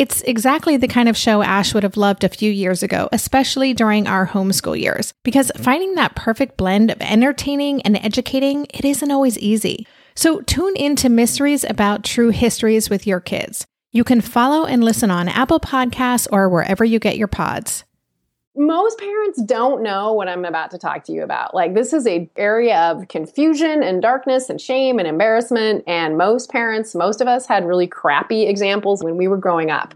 It's 0.00 0.22
exactly 0.22 0.78
the 0.78 0.88
kind 0.88 1.10
of 1.10 1.16
show 1.18 1.42
Ash 1.42 1.74
would 1.74 1.82
have 1.82 1.98
loved 1.98 2.24
a 2.24 2.30
few 2.30 2.50
years 2.50 2.82
ago, 2.82 3.10
especially 3.12 3.74
during 3.74 4.06
our 4.06 4.26
homeschool 4.28 4.80
years, 4.80 5.12
because 5.24 5.52
finding 5.58 5.94
that 5.96 6.16
perfect 6.16 6.56
blend 6.56 6.90
of 6.90 7.02
entertaining 7.02 7.82
and 7.82 7.98
educating, 7.98 8.66
it 8.72 8.86
isn't 8.86 9.10
always 9.10 9.36
easy. 9.36 9.86
So 10.14 10.40
tune 10.40 10.74
into 10.74 11.10
mysteries 11.10 11.64
about 11.64 12.02
true 12.02 12.30
histories 12.30 12.88
with 12.88 13.06
your 13.06 13.20
kids. 13.20 13.66
You 13.92 14.02
can 14.02 14.22
follow 14.22 14.64
and 14.64 14.82
listen 14.82 15.10
on 15.10 15.28
Apple 15.28 15.60
Podcasts 15.60 16.26
or 16.32 16.48
wherever 16.48 16.82
you 16.82 16.98
get 16.98 17.18
your 17.18 17.28
pods 17.28 17.84
most 18.56 18.98
parents 18.98 19.40
don't 19.42 19.80
know 19.80 20.12
what 20.12 20.26
I'm 20.26 20.44
about 20.44 20.72
to 20.72 20.78
talk 20.78 21.04
to 21.04 21.12
you 21.12 21.22
about. 21.22 21.54
Like 21.54 21.74
this 21.74 21.92
is 21.92 22.04
a 22.04 22.28
area 22.36 22.90
of 22.90 23.06
confusion 23.06 23.80
and 23.84 24.02
darkness 24.02 24.50
and 24.50 24.60
shame 24.60 24.98
and 24.98 25.06
embarrassment 25.06 25.84
and 25.86 26.18
most 26.18 26.50
parents, 26.50 26.96
most 26.96 27.20
of 27.20 27.28
us 27.28 27.46
had 27.46 27.64
really 27.64 27.86
crappy 27.86 28.48
examples 28.48 29.04
when 29.04 29.16
we 29.16 29.28
were 29.28 29.36
growing 29.36 29.70
up. 29.70 29.94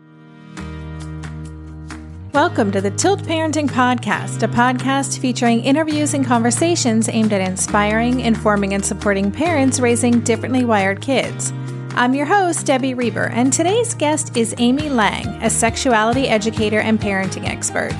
Welcome 2.33 2.71
to 2.71 2.81
the 2.81 2.93
Tilt 2.93 3.23
Parenting 3.25 3.69
Podcast, 3.69 4.45
a 4.45 4.49
podcast 4.49 5.19
featuring 5.19 5.65
interviews 5.65 6.15
and 6.15 6.25
conversations 6.25 7.09
aimed 7.09 7.33
at 7.33 7.41
inspiring, 7.41 8.21
informing, 8.21 8.75
and 8.75 8.85
supporting 8.85 9.33
parents 9.33 9.81
raising 9.81 10.21
differently 10.21 10.65
wired 10.65 11.01
kids. 11.01 11.53
I'm 11.97 12.15
your 12.15 12.27
host, 12.27 12.67
Debbie 12.67 12.95
Reber, 12.95 13.31
and 13.31 13.53
today's 13.53 13.95
guest 13.95 14.37
is 14.37 14.55
Amy 14.59 14.91
Lang, 14.91 15.27
a 15.43 15.51
sexuality 15.51 16.29
educator 16.29 16.79
and 16.79 17.01
parenting 17.01 17.49
expert. 17.49 17.97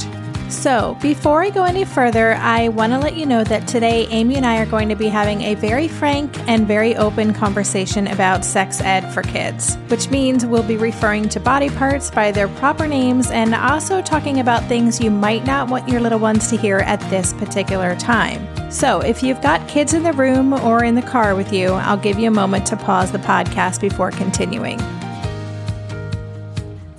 So, 0.49 0.97
before 1.01 1.43
I 1.43 1.51
go 1.51 1.65
any 1.65 1.85
further, 1.85 2.35
I 2.35 2.69
want 2.69 2.93
to 2.93 2.99
let 2.99 3.17
you 3.17 3.27
know 3.27 3.45
that 3.45 3.67
today 3.67 4.07
Amy 4.09 4.37
and 4.37 4.45
I 4.45 4.59
are 4.59 4.67
going 4.67 4.89
to 4.91 4.95
be 4.95 5.09
having 5.09 5.41
a 5.43 5.55
very 5.55 5.89
frank 5.89 6.39
and 6.49 6.67
very 6.67 6.97
open 6.97 7.33
conversation 7.33 8.07
about 8.09 8.45
sex 8.45 8.81
ed 8.81 9.11
for 9.13 9.23
kids, 9.23 9.77
which 9.89 10.11
means 10.11 10.45
we'll 10.45 10.63
be 10.63 10.77
referring 10.77 11.29
to 11.31 11.41
body 11.41 11.71
parts 11.71 12.11
by 12.11 12.31
their 12.31 12.49
proper 12.49 12.87
names 12.87 13.31
and 13.31 13.55
also 13.55 14.03
talking 14.03 14.41
about 14.41 14.63
things 14.65 15.01
you 15.01 15.11
might 15.11 15.45
not 15.45 15.69
want 15.69 15.89
your 15.89 16.01
little 16.01 16.19
ones 16.19 16.49
to 16.51 16.57
hear 16.57 16.79
at 16.79 17.01
this 17.11 17.33
particular 17.33 17.97
time. 17.97 18.47
So, 18.71 19.01
if 19.01 19.23
you've 19.23 19.41
got 19.41 19.67
kids 19.67 19.95
in 19.95 20.03
the 20.03 20.13
room 20.13 20.53
or 20.53 20.85
in 20.85 20.95
the 20.95 21.03
car 21.03 21.35
with 21.35 21.53
you, 21.53 21.73
I'll 21.73 21.97
give 21.97 22.19
you 22.19 22.29
a 22.29 22.33
moment 22.33 22.67
to 22.67 22.77
pause 22.77 23.11
the 23.13 23.19
podcast 23.19 23.81
before 23.81 24.11
continuing. 24.11 24.81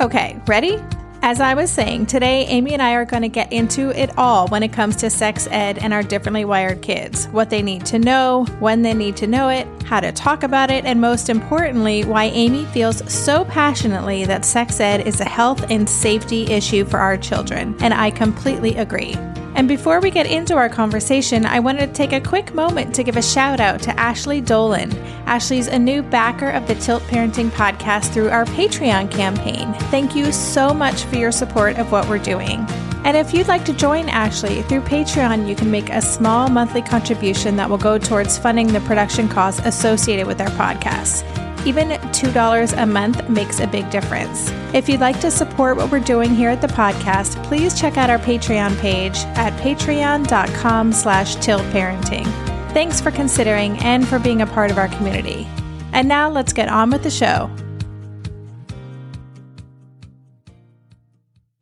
Okay, 0.01 0.39
ready? 0.45 0.81
As 1.28 1.41
I 1.41 1.56
was 1.56 1.72
saying, 1.72 2.06
today 2.06 2.46
Amy 2.46 2.74
and 2.74 2.84
I 2.84 2.94
are 2.94 3.03
going 3.03 3.24
to 3.24 3.30
get 3.30 3.52
into 3.52 3.90
it 4.00 4.16
all 4.16 4.47
when 4.50 4.62
it 4.62 4.72
comes 4.72 4.96
to 4.97 5.09
sex 5.09 5.47
ed 5.50 5.80
and 5.80 5.91
our 5.91 6.03
differently 6.03 6.46
wired 6.46 6.84
kids. 6.84 7.25
What 7.30 7.50
they 7.50 7.63
need 7.63 7.84
to 7.88 7.97
know, 7.97 8.46
when 8.59 8.84
they 8.84 8.94
need 8.94 9.18
to 9.18 9.25
know 9.25 9.50
it, 9.50 9.68
how 9.85 10.02
to 10.02 10.12
talk 10.12 10.44
about 10.44 10.69
it, 10.69 10.85
and 10.85 11.02
most 11.02 11.30
importantly, 11.30 12.06
why 12.06 12.25
Amy 12.25 12.66
feels 12.66 13.12
so 13.12 13.44
passionately 13.46 14.25
that 14.25 14.46
sex 14.46 14.80
ed 14.80 15.08
is 15.08 15.19
a 15.19 15.25
health 15.25 15.66
and 15.72 15.90
safety 15.90 16.44
issue 16.44 16.85
for 16.85 17.00
our 17.00 17.18
children. 17.18 17.75
And 17.80 17.91
I 17.91 18.12
completely 18.12 18.75
agree. 18.75 19.16
And 19.55 19.69
before 19.69 20.01
we 20.01 20.11
get 20.11 20.27
into 20.27 20.55
our 20.55 20.67
conversation, 20.67 21.45
I 21.45 21.61
wanted 21.61 21.88
to 21.88 21.93
take 21.93 22.11
a 22.11 22.19
quick 22.19 22.53
moment 22.53 22.93
to 22.95 23.03
give 23.03 23.16
a 23.16 23.21
shout 23.21 23.61
out 23.61 23.81
to 23.83 23.97
Ashley 23.97 24.41
Dolan. 24.41 24.91
Ashley's 25.25 25.67
a 25.67 25.79
new 25.79 26.03
backer 26.03 26.49
of 26.49 26.67
the 26.67 26.75
Tilt 26.75 27.01
Parenting 27.03 27.49
podcast 27.49 28.13
through 28.13 28.29
our 28.29 28.43
Patreon 28.45 29.09
campaign. 29.09 29.73
Thank 29.89 30.13
you 30.13 30.33
so 30.33 30.73
much 30.73 31.03
for 31.05 31.16
your 31.16 31.31
support 31.31 31.77
of 31.77 31.89
what 31.89 32.07
we're 32.09 32.17
doing. 32.17 32.66
And 33.05 33.16
if 33.16 33.33
you'd 33.33 33.47
like 33.47 33.63
to 33.66 33.73
join 33.73 34.09
Ashley 34.09 34.61
through 34.63 34.81
Patreon, 34.81 35.47
you 35.47 35.55
can 35.55 35.72
make 35.72 35.89
a 35.89 36.01
small 36.01 36.49
monthly 36.49 36.81
contribution 36.81 37.55
that 37.55 37.69
will 37.69 37.77
go 37.77 37.97
towards 37.97 38.37
funding 38.37 38.73
the 38.73 38.81
production 38.81 39.29
costs 39.29 39.61
associated 39.63 40.27
with 40.27 40.41
our 40.41 40.49
podcasts. 40.49 41.23
Even 41.66 41.90
$2 41.90 42.81
a 42.81 42.86
month 42.86 43.28
makes 43.28 43.59
a 43.59 43.66
big 43.66 43.90
difference. 43.90 44.52
If 44.72 44.88
you'd 44.88 45.00
like 45.00 45.20
to 45.22 45.31
support 45.31 45.78
what 45.78 45.92
we're 45.92 46.00
doing 46.00 46.36
here 46.36 46.50
at 46.50 46.62
the 46.62 46.68
podcast, 46.68 47.44
please 47.44 47.80
check 47.80 47.98
out 47.98 48.12
our 48.12 48.20
Patreon 48.20 48.78
page 48.80 49.18
at 49.36 49.52
patreon.com 49.59 50.94
slash 50.94 51.36
tiltparenting. 51.38 52.26
Thanks 52.72 53.02
for 53.02 53.09
considering 53.09 53.80
and 53.80 54.08
for 54.08 54.20
being 54.20 54.42
a 54.42 54.46
part 54.46 54.70
of 54.70 54.78
our 54.78 54.90
community. 54.90 55.48
And 55.92 56.08
now 56.08 56.30
let's 56.30 56.53
get 56.53 56.70
on 56.70 56.92
with 56.92 57.02
the 57.02 57.09
show. 57.09 57.50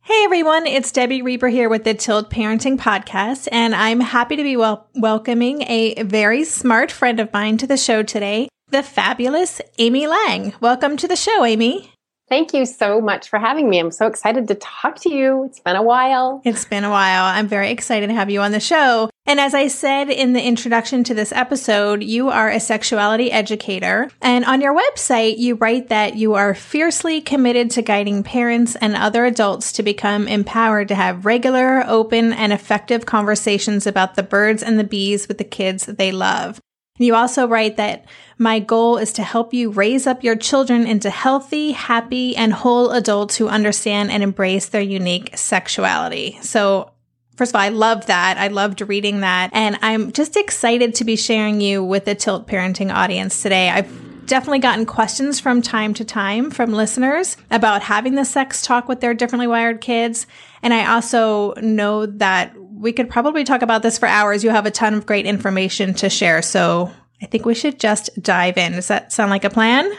Hey 0.02 0.22
everyone, 0.24 0.66
it's 0.66 0.92
Debbie 0.92 1.22
Reber 1.22 1.48
here 1.48 1.70
with 1.70 1.84
the 1.84 1.94
Tilt 1.94 2.30
Parenting 2.30 2.76
Podcast, 2.76 3.48
and 3.50 3.74
I'm 3.74 4.00
happy 4.00 4.36
to 4.36 4.42
be 4.42 4.56
wel- 4.56 4.86
welcoming 4.94 5.62
a 5.62 6.02
very 6.02 6.44
smart 6.44 6.92
friend 6.92 7.20
of 7.20 7.32
mine 7.32 7.56
to 7.58 7.66
the 7.66 7.76
show 7.76 8.02
today 8.02 8.48
the 8.74 8.82
fabulous 8.82 9.60
Amy 9.78 10.08
Lang. 10.08 10.52
Welcome 10.60 10.96
to 10.96 11.06
the 11.06 11.14
show, 11.14 11.44
Amy. 11.44 11.92
Thank 12.28 12.52
you 12.52 12.66
so 12.66 13.00
much 13.00 13.28
for 13.28 13.38
having 13.38 13.70
me. 13.70 13.78
I'm 13.78 13.92
so 13.92 14.08
excited 14.08 14.48
to 14.48 14.56
talk 14.56 14.98
to 15.02 15.14
you. 15.14 15.44
It's 15.44 15.60
been 15.60 15.76
a 15.76 15.82
while. 15.82 16.42
It's 16.44 16.64
been 16.64 16.82
a 16.82 16.90
while. 16.90 17.22
I'm 17.22 17.46
very 17.46 17.70
excited 17.70 18.08
to 18.08 18.14
have 18.14 18.30
you 18.30 18.40
on 18.40 18.50
the 18.50 18.58
show. 18.58 19.10
And 19.26 19.38
as 19.38 19.54
I 19.54 19.68
said 19.68 20.10
in 20.10 20.32
the 20.32 20.42
introduction 20.42 21.04
to 21.04 21.14
this 21.14 21.30
episode, 21.30 22.02
you 22.02 22.30
are 22.30 22.50
a 22.50 22.58
sexuality 22.58 23.30
educator. 23.30 24.10
And 24.20 24.44
on 24.44 24.60
your 24.60 24.76
website, 24.76 25.38
you 25.38 25.54
write 25.54 25.88
that 25.90 26.16
you 26.16 26.34
are 26.34 26.52
fiercely 26.52 27.20
committed 27.20 27.70
to 27.72 27.82
guiding 27.82 28.24
parents 28.24 28.74
and 28.74 28.96
other 28.96 29.24
adults 29.24 29.70
to 29.70 29.84
become 29.84 30.26
empowered 30.26 30.88
to 30.88 30.96
have 30.96 31.24
regular, 31.24 31.84
open, 31.86 32.32
and 32.32 32.52
effective 32.52 33.06
conversations 33.06 33.86
about 33.86 34.16
the 34.16 34.24
birds 34.24 34.64
and 34.64 34.80
the 34.80 34.84
bees 34.84 35.28
with 35.28 35.38
the 35.38 35.44
kids 35.44 35.86
they 35.86 36.10
love. 36.10 36.60
You 36.98 37.16
also 37.16 37.48
write 37.48 37.76
that 37.76 38.04
my 38.38 38.60
goal 38.60 38.98
is 38.98 39.12
to 39.14 39.24
help 39.24 39.52
you 39.52 39.70
raise 39.70 40.06
up 40.06 40.22
your 40.22 40.36
children 40.36 40.86
into 40.86 41.10
healthy, 41.10 41.72
happy, 41.72 42.36
and 42.36 42.52
whole 42.52 42.92
adults 42.92 43.36
who 43.36 43.48
understand 43.48 44.12
and 44.12 44.22
embrace 44.22 44.68
their 44.68 44.80
unique 44.80 45.36
sexuality. 45.36 46.38
So 46.42 46.90
First 47.36 47.50
of 47.50 47.56
all, 47.56 47.62
I 47.62 47.70
love 47.70 48.06
that. 48.06 48.38
I 48.38 48.46
loved 48.46 48.80
reading 48.80 49.20
that. 49.22 49.50
And 49.52 49.76
I'm 49.82 50.12
just 50.12 50.36
excited 50.36 50.94
to 50.94 51.04
be 51.04 51.16
sharing 51.16 51.60
you 51.60 51.82
with 51.82 52.04
the 52.04 52.14
Tilt 52.14 52.46
Parenting 52.46 52.94
audience 52.94 53.42
today. 53.42 53.70
I've 53.70 54.26
definitely 54.26 54.60
gotten 54.60 54.86
questions 54.86 55.40
from 55.40 55.60
time 55.60 55.94
to 55.94 56.04
time 56.04 56.50
from 56.50 56.72
listeners 56.72 57.36
about 57.50 57.82
having 57.82 58.14
the 58.14 58.24
sex 58.24 58.62
talk 58.62 58.88
with 58.88 59.00
their 59.00 59.14
differently 59.14 59.48
wired 59.48 59.80
kids. 59.80 60.28
And 60.62 60.72
I 60.72 60.94
also 60.94 61.54
know 61.54 62.06
that 62.06 62.54
we 62.74 62.92
could 62.92 63.08
probably 63.08 63.44
talk 63.44 63.62
about 63.62 63.82
this 63.82 63.98
for 63.98 64.06
hours. 64.06 64.42
You 64.42 64.50
have 64.50 64.66
a 64.66 64.70
ton 64.70 64.94
of 64.94 65.06
great 65.06 65.26
information 65.26 65.94
to 65.94 66.10
share. 66.10 66.42
So 66.42 66.90
I 67.22 67.26
think 67.26 67.46
we 67.46 67.54
should 67.54 67.78
just 67.78 68.10
dive 68.20 68.58
in. 68.58 68.72
Does 68.72 68.88
that 68.88 69.12
sound 69.12 69.30
like 69.30 69.44
a 69.44 69.50
plan? 69.50 69.90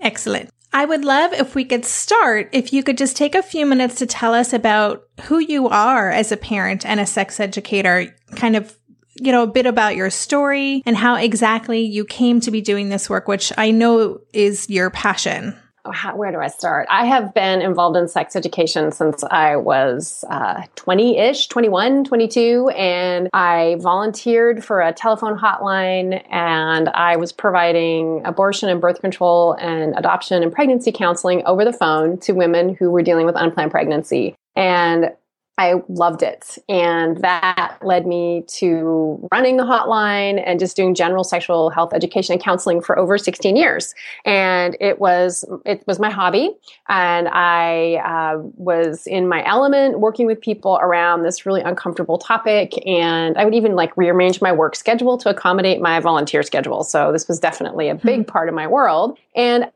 Excellent. 0.00 0.50
I 0.72 0.84
would 0.84 1.04
love 1.04 1.32
if 1.32 1.54
we 1.54 1.64
could 1.64 1.84
start 1.84 2.48
if 2.52 2.72
you 2.72 2.82
could 2.82 2.98
just 2.98 3.16
take 3.16 3.36
a 3.36 3.42
few 3.42 3.64
minutes 3.64 3.94
to 3.96 4.06
tell 4.06 4.34
us 4.34 4.52
about 4.52 5.04
who 5.24 5.38
you 5.38 5.68
are 5.68 6.10
as 6.10 6.32
a 6.32 6.36
parent 6.36 6.84
and 6.84 6.98
a 6.98 7.06
sex 7.06 7.38
educator, 7.38 8.12
kind 8.34 8.56
of 8.56 8.76
you 9.16 9.30
know, 9.30 9.44
a 9.44 9.48
bit 9.48 9.66
about 9.66 9.96
your 9.96 10.10
story 10.10 10.82
and 10.86 10.96
how 10.96 11.14
exactly 11.14 11.80
you 11.80 12.04
came 12.04 12.40
to 12.40 12.50
be 12.50 12.60
doing 12.60 12.88
this 12.88 13.08
work, 13.08 13.28
which 13.28 13.52
I 13.56 13.70
know 13.70 14.20
is 14.32 14.68
your 14.68 14.90
passion? 14.90 15.56
How, 15.92 16.16
where 16.16 16.32
do 16.32 16.38
I 16.38 16.48
start? 16.48 16.86
I 16.90 17.04
have 17.04 17.34
been 17.34 17.60
involved 17.60 17.96
in 17.96 18.08
sex 18.08 18.36
education 18.36 18.92
since 18.92 19.22
I 19.24 19.56
was 19.56 20.24
20 20.76 21.18
uh, 21.18 21.22
ish, 21.30 21.48
21, 21.48 22.04
22, 22.04 22.70
and 22.70 23.28
I 23.32 23.76
volunteered 23.80 24.64
for 24.64 24.80
a 24.80 24.92
telephone 24.92 25.38
hotline 25.38 26.24
and 26.30 26.88
I 26.88 27.16
was 27.16 27.32
providing 27.32 28.22
abortion 28.24 28.68
and 28.68 28.80
birth 28.80 29.00
control 29.00 29.52
and 29.54 29.94
adoption 29.96 30.42
and 30.42 30.52
pregnancy 30.52 30.92
counseling 30.92 31.42
over 31.46 31.64
the 31.64 31.72
phone 31.72 32.18
to 32.20 32.32
women 32.32 32.74
who 32.74 32.90
were 32.90 33.02
dealing 33.02 33.26
with 33.26 33.36
unplanned 33.36 33.70
pregnancy. 33.70 34.34
And 34.56 35.12
I 35.56 35.74
loved 35.88 36.22
it. 36.24 36.58
And 36.68 37.18
that 37.18 37.78
led 37.82 38.06
me 38.06 38.42
to 38.48 39.28
running 39.30 39.56
the 39.56 39.62
hotline 39.62 40.42
and 40.44 40.58
just 40.58 40.74
doing 40.74 40.96
general 40.96 41.22
sexual 41.22 41.70
health 41.70 41.92
education 41.94 42.32
and 42.32 42.42
counseling 42.42 42.80
for 42.80 42.98
over 42.98 43.16
16 43.16 43.54
years. 43.54 43.94
And 44.24 44.76
it 44.80 44.98
was, 44.98 45.44
it 45.64 45.84
was 45.86 46.00
my 46.00 46.10
hobby. 46.10 46.50
And 46.88 47.28
I 47.28 47.96
uh, 48.04 48.38
was 48.56 49.06
in 49.06 49.28
my 49.28 49.46
element 49.46 50.00
working 50.00 50.26
with 50.26 50.40
people 50.40 50.76
around 50.82 51.22
this 51.22 51.46
really 51.46 51.60
uncomfortable 51.60 52.18
topic. 52.18 52.74
And 52.84 53.38
I 53.38 53.44
would 53.44 53.54
even 53.54 53.76
like 53.76 53.96
rearrange 53.96 54.40
my 54.40 54.50
work 54.50 54.74
schedule 54.74 55.18
to 55.18 55.28
accommodate 55.28 55.80
my 55.80 56.00
volunteer 56.00 56.42
schedule. 56.42 56.82
So 56.82 57.12
this 57.12 57.28
was 57.28 57.38
definitely 57.38 57.88
a 57.88 57.94
big 57.94 58.20
hmm. 58.20 58.24
part 58.24 58.48
of 58.48 58.56
my 58.56 58.66
world. 58.66 59.18
And 59.36 59.70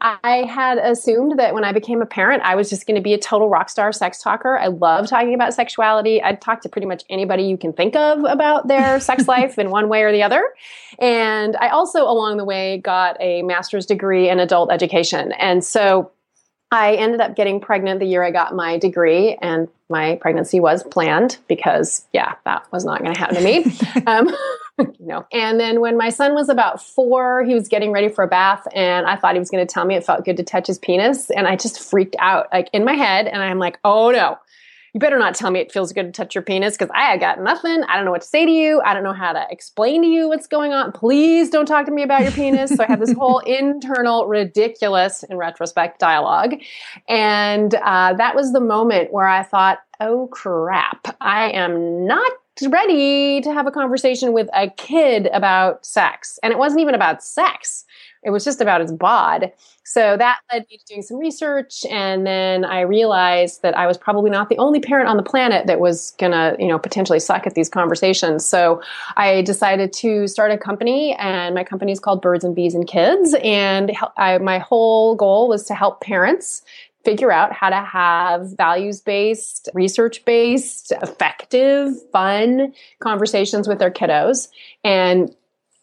I 0.00 0.44
had 0.48 0.78
assumed 0.78 1.38
that 1.38 1.52
when 1.52 1.64
I 1.64 1.72
became 1.72 2.00
a 2.00 2.06
parent, 2.06 2.42
I 2.42 2.54
was 2.54 2.70
just 2.70 2.86
going 2.86 2.94
to 2.94 3.02
be 3.02 3.12
a 3.12 3.18
total 3.18 3.48
rock 3.48 3.68
star 3.68 3.92
sex 3.92 4.22
talker. 4.22 4.58
I 4.58 4.68
love 4.68 5.08
talking 5.08 5.34
about 5.34 5.52
sexuality. 5.52 6.22
I'd 6.22 6.40
talk 6.40 6.62
to 6.62 6.68
pretty 6.68 6.86
much 6.86 7.04
anybody 7.10 7.42
you 7.42 7.58
can 7.58 7.72
think 7.72 7.94
of 7.96 8.24
about 8.24 8.68
their 8.68 8.98
sex 9.00 9.28
life 9.28 9.58
in 9.58 9.70
one 9.70 9.88
way 9.88 10.02
or 10.02 10.12
the 10.12 10.22
other. 10.22 10.54
And 10.98 11.56
I 11.56 11.68
also, 11.68 12.04
along 12.04 12.38
the 12.38 12.44
way, 12.44 12.78
got 12.78 13.16
a 13.20 13.42
master's 13.42 13.86
degree 13.86 14.28
in 14.30 14.40
adult 14.40 14.72
education. 14.72 15.32
And 15.32 15.62
so 15.62 16.12
I 16.72 16.94
ended 16.94 17.20
up 17.20 17.34
getting 17.34 17.60
pregnant 17.60 17.98
the 18.00 18.06
year 18.06 18.22
I 18.22 18.30
got 18.30 18.54
my 18.54 18.78
degree, 18.78 19.36
and 19.42 19.66
my 19.88 20.16
pregnancy 20.20 20.60
was 20.60 20.84
planned 20.84 21.38
because, 21.48 22.06
yeah, 22.12 22.34
that 22.44 22.64
was 22.70 22.84
not 22.84 23.00
going 23.00 23.12
to 23.12 23.18
happen 23.18 23.36
to 23.36 23.42
me. 23.42 23.64
um, 24.06 24.28
you 24.98 25.06
know. 25.06 25.26
And 25.32 25.58
then 25.60 25.80
when 25.80 25.96
my 25.96 26.08
son 26.10 26.34
was 26.34 26.48
about 26.48 26.82
four, 26.82 27.44
he 27.44 27.54
was 27.54 27.68
getting 27.68 27.92
ready 27.92 28.08
for 28.08 28.24
a 28.24 28.28
bath, 28.28 28.66
and 28.74 29.06
I 29.06 29.16
thought 29.16 29.34
he 29.34 29.38
was 29.38 29.50
going 29.50 29.66
to 29.66 29.72
tell 29.72 29.84
me 29.84 29.94
it 29.94 30.04
felt 30.04 30.24
good 30.24 30.36
to 30.36 30.42
touch 30.42 30.66
his 30.66 30.78
penis, 30.78 31.30
and 31.30 31.46
I 31.46 31.56
just 31.56 31.80
freaked 31.80 32.16
out, 32.18 32.48
like 32.52 32.68
in 32.72 32.84
my 32.84 32.94
head, 32.94 33.26
and 33.26 33.42
I'm 33.42 33.58
like, 33.58 33.78
oh 33.84 34.10
no. 34.10 34.38
You 34.92 34.98
better 34.98 35.20
not 35.20 35.36
tell 35.36 35.52
me 35.52 35.60
it 35.60 35.70
feels 35.70 35.92
good 35.92 36.06
to 36.06 36.10
touch 36.10 36.34
your 36.34 36.42
penis 36.42 36.76
because 36.76 36.90
I 36.92 37.16
got 37.16 37.40
nothing. 37.40 37.84
I 37.84 37.94
don't 37.94 38.04
know 38.04 38.10
what 38.10 38.22
to 38.22 38.26
say 38.26 38.44
to 38.44 38.50
you. 38.50 38.82
I 38.84 38.92
don't 38.92 39.04
know 39.04 39.12
how 39.12 39.32
to 39.32 39.46
explain 39.48 40.02
to 40.02 40.08
you 40.08 40.26
what's 40.26 40.48
going 40.48 40.72
on. 40.72 40.90
Please 40.90 41.48
don't 41.48 41.66
talk 41.66 41.86
to 41.86 41.92
me 41.92 42.02
about 42.02 42.22
your 42.22 42.32
penis. 42.32 42.74
So 42.74 42.82
I 42.82 42.88
had 42.88 43.00
this 43.00 43.12
whole 43.12 43.38
internal, 43.46 44.26
ridiculous, 44.26 45.22
in 45.22 45.36
retrospect, 45.36 46.00
dialogue. 46.00 46.56
And 47.08 47.72
uh, 47.72 48.14
that 48.14 48.34
was 48.34 48.52
the 48.52 48.60
moment 48.60 49.12
where 49.12 49.28
I 49.28 49.44
thought, 49.44 49.78
oh 50.00 50.26
crap, 50.32 51.16
I 51.20 51.50
am 51.52 52.04
not 52.06 52.32
ready 52.68 53.40
to 53.40 53.52
have 53.52 53.66
a 53.66 53.70
conversation 53.70 54.32
with 54.32 54.48
a 54.54 54.70
kid 54.70 55.28
about 55.32 55.84
sex. 55.84 56.38
And 56.42 56.52
it 56.52 56.58
wasn't 56.58 56.80
even 56.80 56.94
about 56.94 57.22
sex. 57.22 57.84
It 58.22 58.30
was 58.30 58.44
just 58.44 58.60
about 58.60 58.80
his 58.80 58.92
bod. 58.92 59.52
So 59.82 60.16
that 60.16 60.40
led 60.52 60.66
me 60.70 60.76
to 60.76 60.84
doing 60.84 61.02
some 61.02 61.16
research. 61.16 61.84
And 61.90 62.26
then 62.26 62.64
I 62.64 62.82
realized 62.82 63.62
that 63.62 63.76
I 63.76 63.86
was 63.86 63.96
probably 63.96 64.30
not 64.30 64.48
the 64.48 64.58
only 64.58 64.78
parent 64.78 65.08
on 65.08 65.16
the 65.16 65.22
planet 65.22 65.66
that 65.66 65.80
was 65.80 66.12
going 66.12 66.32
to, 66.32 66.54
you 66.58 66.68
know, 66.68 66.78
potentially 66.78 67.18
suck 67.18 67.46
at 67.46 67.54
these 67.54 67.68
conversations. 67.68 68.44
So 68.44 68.82
I 69.16 69.42
decided 69.42 69.92
to 69.94 70.28
start 70.28 70.52
a 70.52 70.58
company 70.58 71.16
and 71.18 71.54
my 71.54 71.64
company 71.64 71.92
is 71.92 71.98
called 71.98 72.20
Birds 72.20 72.44
and 72.44 72.54
Bees 72.54 72.74
and 72.74 72.86
Kids. 72.86 73.34
And 73.42 73.96
I, 74.16 74.38
my 74.38 74.58
whole 74.58 75.14
goal 75.16 75.48
was 75.48 75.64
to 75.64 75.74
help 75.74 76.00
parents 76.00 76.62
figure 77.04 77.32
out 77.32 77.52
how 77.52 77.70
to 77.70 77.80
have 77.80 78.56
values 78.56 79.00
based, 79.00 79.68
research 79.74 80.24
based, 80.24 80.92
effective, 81.02 81.94
fun 82.12 82.74
conversations 82.98 83.66
with 83.66 83.78
their 83.78 83.90
kiddos. 83.90 84.48
And, 84.84 85.34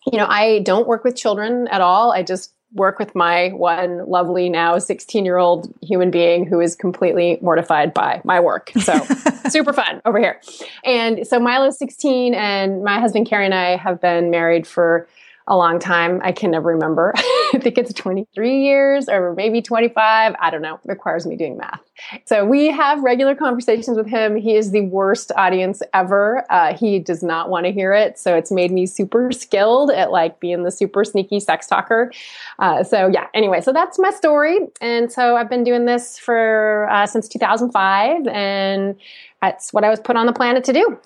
you 0.05 0.17
know, 0.17 0.27
I 0.27 0.59
don't 0.59 0.87
work 0.87 1.03
with 1.03 1.15
children 1.15 1.67
at 1.69 1.81
all. 1.81 2.11
I 2.11 2.23
just 2.23 2.53
work 2.73 2.99
with 2.99 3.15
my 3.15 3.49
one 3.49 4.05
lovely 4.09 4.49
now 4.49 4.77
16 4.77 5.23
year 5.23 5.37
old 5.37 5.73
human 5.81 6.11
being 6.11 6.45
who 6.45 6.59
is 6.59 6.75
completely 6.75 7.39
mortified 7.41 7.93
by 7.93 8.21
my 8.23 8.39
work. 8.39 8.71
So 8.81 8.99
super 9.49 9.73
fun 9.73 10.01
over 10.05 10.19
here. 10.19 10.41
And 10.83 11.25
so 11.25 11.39
Milo's 11.39 11.79
16 11.79 12.33
and 12.33 12.83
my 12.83 12.99
husband 12.99 13.27
Carrie 13.27 13.45
and 13.45 13.53
I 13.53 13.77
have 13.77 14.01
been 14.01 14.29
married 14.29 14.67
for 14.67 15.07
a 15.47 15.55
long 15.55 15.79
time. 15.79 16.19
I 16.23 16.33
can 16.33 16.51
never 16.51 16.69
remember. 16.69 17.13
I 17.17 17.59
think 17.61 17.77
it's 17.77 17.93
23 17.93 18.63
years 18.63 19.07
or 19.07 19.33
maybe 19.33 19.61
25. 19.61 20.35
I 20.37 20.49
don't 20.49 20.61
know. 20.61 20.75
It 20.75 20.81
requires 20.83 21.25
me 21.25 21.37
doing 21.37 21.57
math. 21.57 21.79
So 22.25 22.45
we 22.45 22.67
have 22.67 23.01
regular 23.01 23.33
conversations 23.33 23.97
with 23.97 24.07
him. 24.07 24.35
He 24.35 24.55
is 24.55 24.71
the 24.71 24.81
worst 24.81 25.31
audience 25.37 25.81
ever. 25.93 26.45
Uh, 26.51 26.75
he 26.75 26.99
does 26.99 27.23
not 27.23 27.49
want 27.49 27.65
to 27.65 27.71
hear 27.71 27.93
it. 27.93 28.19
So 28.19 28.35
it's 28.35 28.51
made 28.51 28.71
me 28.71 28.85
super 28.85 29.31
skilled 29.31 29.89
at 29.89 30.11
like 30.11 30.41
being 30.41 30.63
the 30.63 30.71
super 30.71 31.05
sneaky 31.05 31.39
sex 31.39 31.65
talker. 31.67 32.11
Uh, 32.59 32.83
so 32.83 33.07
yeah, 33.07 33.27
anyway, 33.33 33.61
so 33.61 33.71
that's 33.71 33.97
my 33.97 34.11
story. 34.11 34.59
And 34.81 35.09
so 35.11 35.37
I've 35.37 35.49
been 35.49 35.63
doing 35.63 35.85
this 35.85 36.17
for 36.17 36.89
uh, 36.91 37.05
since 37.05 37.29
2005 37.29 38.27
and 38.27 38.95
that's 39.41 39.71
what 39.71 39.85
I 39.85 39.89
was 39.89 40.01
put 40.01 40.17
on 40.17 40.25
the 40.25 40.33
planet 40.33 40.65
to 40.65 40.73
do. 40.73 40.99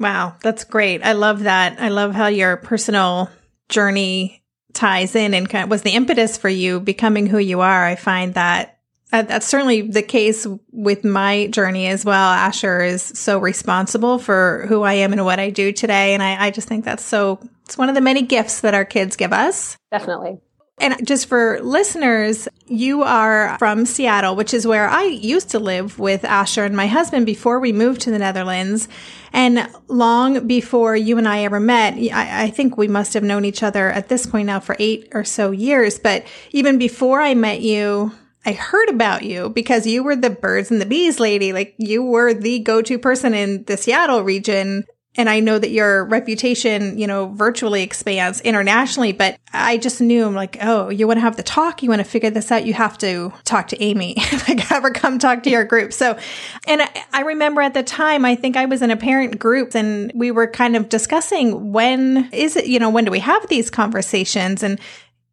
Wow, 0.00 0.34
that's 0.42 0.64
great. 0.64 1.02
I 1.04 1.12
love 1.12 1.44
that. 1.44 1.80
I 1.80 1.88
love 1.88 2.14
how 2.14 2.26
your 2.26 2.56
personal 2.56 3.30
journey 3.68 4.42
ties 4.72 5.14
in 5.14 5.34
and 5.34 5.48
kind 5.48 5.64
of 5.64 5.70
was 5.70 5.82
the 5.82 5.90
impetus 5.90 6.36
for 6.36 6.48
you 6.48 6.80
becoming 6.80 7.26
who 7.26 7.38
you 7.38 7.60
are. 7.60 7.84
I 7.84 7.96
find 7.96 8.34
that 8.34 8.78
uh, 9.12 9.22
that's 9.22 9.46
certainly 9.46 9.82
the 9.82 10.02
case 10.02 10.46
with 10.72 11.04
my 11.04 11.46
journey 11.46 11.86
as 11.86 12.04
well. 12.04 12.30
Asher 12.30 12.82
is 12.82 13.02
so 13.02 13.38
responsible 13.38 14.18
for 14.18 14.66
who 14.68 14.82
I 14.82 14.94
am 14.94 15.12
and 15.12 15.24
what 15.24 15.38
I 15.38 15.50
do 15.50 15.72
today. 15.72 16.12
And 16.12 16.22
I, 16.22 16.46
I 16.46 16.50
just 16.50 16.68
think 16.68 16.84
that's 16.84 17.04
so, 17.04 17.38
it's 17.64 17.78
one 17.78 17.88
of 17.88 17.94
the 17.94 18.00
many 18.00 18.22
gifts 18.22 18.60
that 18.62 18.74
our 18.74 18.84
kids 18.84 19.16
give 19.16 19.32
us. 19.32 19.76
Definitely. 19.92 20.40
And 20.78 21.06
just 21.06 21.26
for 21.26 21.58
listeners, 21.62 22.48
you 22.66 23.02
are 23.02 23.56
from 23.58 23.86
Seattle, 23.86 24.36
which 24.36 24.52
is 24.52 24.66
where 24.66 24.88
I 24.88 25.04
used 25.04 25.50
to 25.50 25.58
live 25.58 25.98
with 25.98 26.22
Asher 26.22 26.64
and 26.64 26.76
my 26.76 26.86
husband 26.86 27.24
before 27.24 27.60
we 27.60 27.72
moved 27.72 28.02
to 28.02 28.10
the 28.10 28.18
Netherlands. 28.18 28.86
And 29.32 29.70
long 29.88 30.46
before 30.46 30.94
you 30.94 31.16
and 31.16 31.26
I 31.26 31.44
ever 31.44 31.60
met, 31.60 31.94
I, 31.94 32.44
I, 32.44 32.50
think 32.50 32.76
we 32.76 32.88
must 32.88 33.14
have 33.14 33.22
known 33.22 33.46
each 33.46 33.62
other 33.62 33.90
at 33.90 34.08
this 34.08 34.26
point 34.26 34.46
now 34.46 34.60
for 34.60 34.76
eight 34.78 35.08
or 35.12 35.24
so 35.24 35.50
years. 35.50 35.98
But 35.98 36.26
even 36.52 36.78
before 36.78 37.22
I 37.22 37.34
met 37.34 37.62
you, 37.62 38.12
I 38.44 38.52
heard 38.52 38.90
about 38.90 39.22
you 39.22 39.48
because 39.48 39.86
you 39.86 40.04
were 40.04 40.14
the 40.14 40.30
birds 40.30 40.70
and 40.70 40.80
the 40.80 40.86
bees 40.86 41.18
lady. 41.18 41.54
Like 41.54 41.74
you 41.78 42.02
were 42.02 42.34
the 42.34 42.60
go-to 42.60 42.98
person 42.98 43.32
in 43.32 43.64
the 43.64 43.76
Seattle 43.76 44.22
region 44.22 44.84
and 45.16 45.30
I 45.30 45.40
know 45.40 45.58
that 45.58 45.70
your 45.70 46.04
reputation, 46.04 46.98
you 46.98 47.06
know, 47.06 47.28
virtually 47.28 47.82
expands 47.82 48.40
internationally, 48.42 49.12
but 49.12 49.38
I 49.52 49.78
just 49.78 50.00
knew 50.00 50.26
I'm 50.26 50.34
like, 50.34 50.58
oh, 50.60 50.90
you 50.90 51.06
want 51.06 51.16
to 51.16 51.22
have 51.22 51.36
the 51.36 51.42
talk, 51.42 51.82
you 51.82 51.88
want 51.88 52.00
to 52.00 52.04
figure 52.04 52.30
this 52.30 52.52
out, 52.52 52.66
you 52.66 52.74
have 52.74 52.98
to 52.98 53.32
talk 53.44 53.68
to 53.68 53.82
Amy. 53.82 54.16
like, 54.48 54.70
ever 54.70 54.90
come 54.90 55.18
talk 55.18 55.42
to 55.44 55.50
your 55.50 55.64
group. 55.64 55.92
So, 55.92 56.18
and 56.66 56.82
I, 56.82 57.04
I 57.12 57.20
remember 57.22 57.62
at 57.62 57.74
the 57.74 57.82
time, 57.82 58.24
I 58.24 58.34
think 58.34 58.56
I 58.56 58.66
was 58.66 58.82
in 58.82 58.90
a 58.90 58.96
parent 58.96 59.38
group 59.38 59.74
and 59.74 60.12
we 60.14 60.30
were 60.30 60.46
kind 60.46 60.76
of 60.76 60.88
discussing 60.88 61.72
when 61.72 62.28
is 62.32 62.56
it, 62.56 62.66
you 62.66 62.78
know, 62.78 62.90
when 62.90 63.04
do 63.04 63.10
we 63.10 63.20
have 63.20 63.48
these 63.48 63.70
conversations? 63.70 64.62
And 64.62 64.78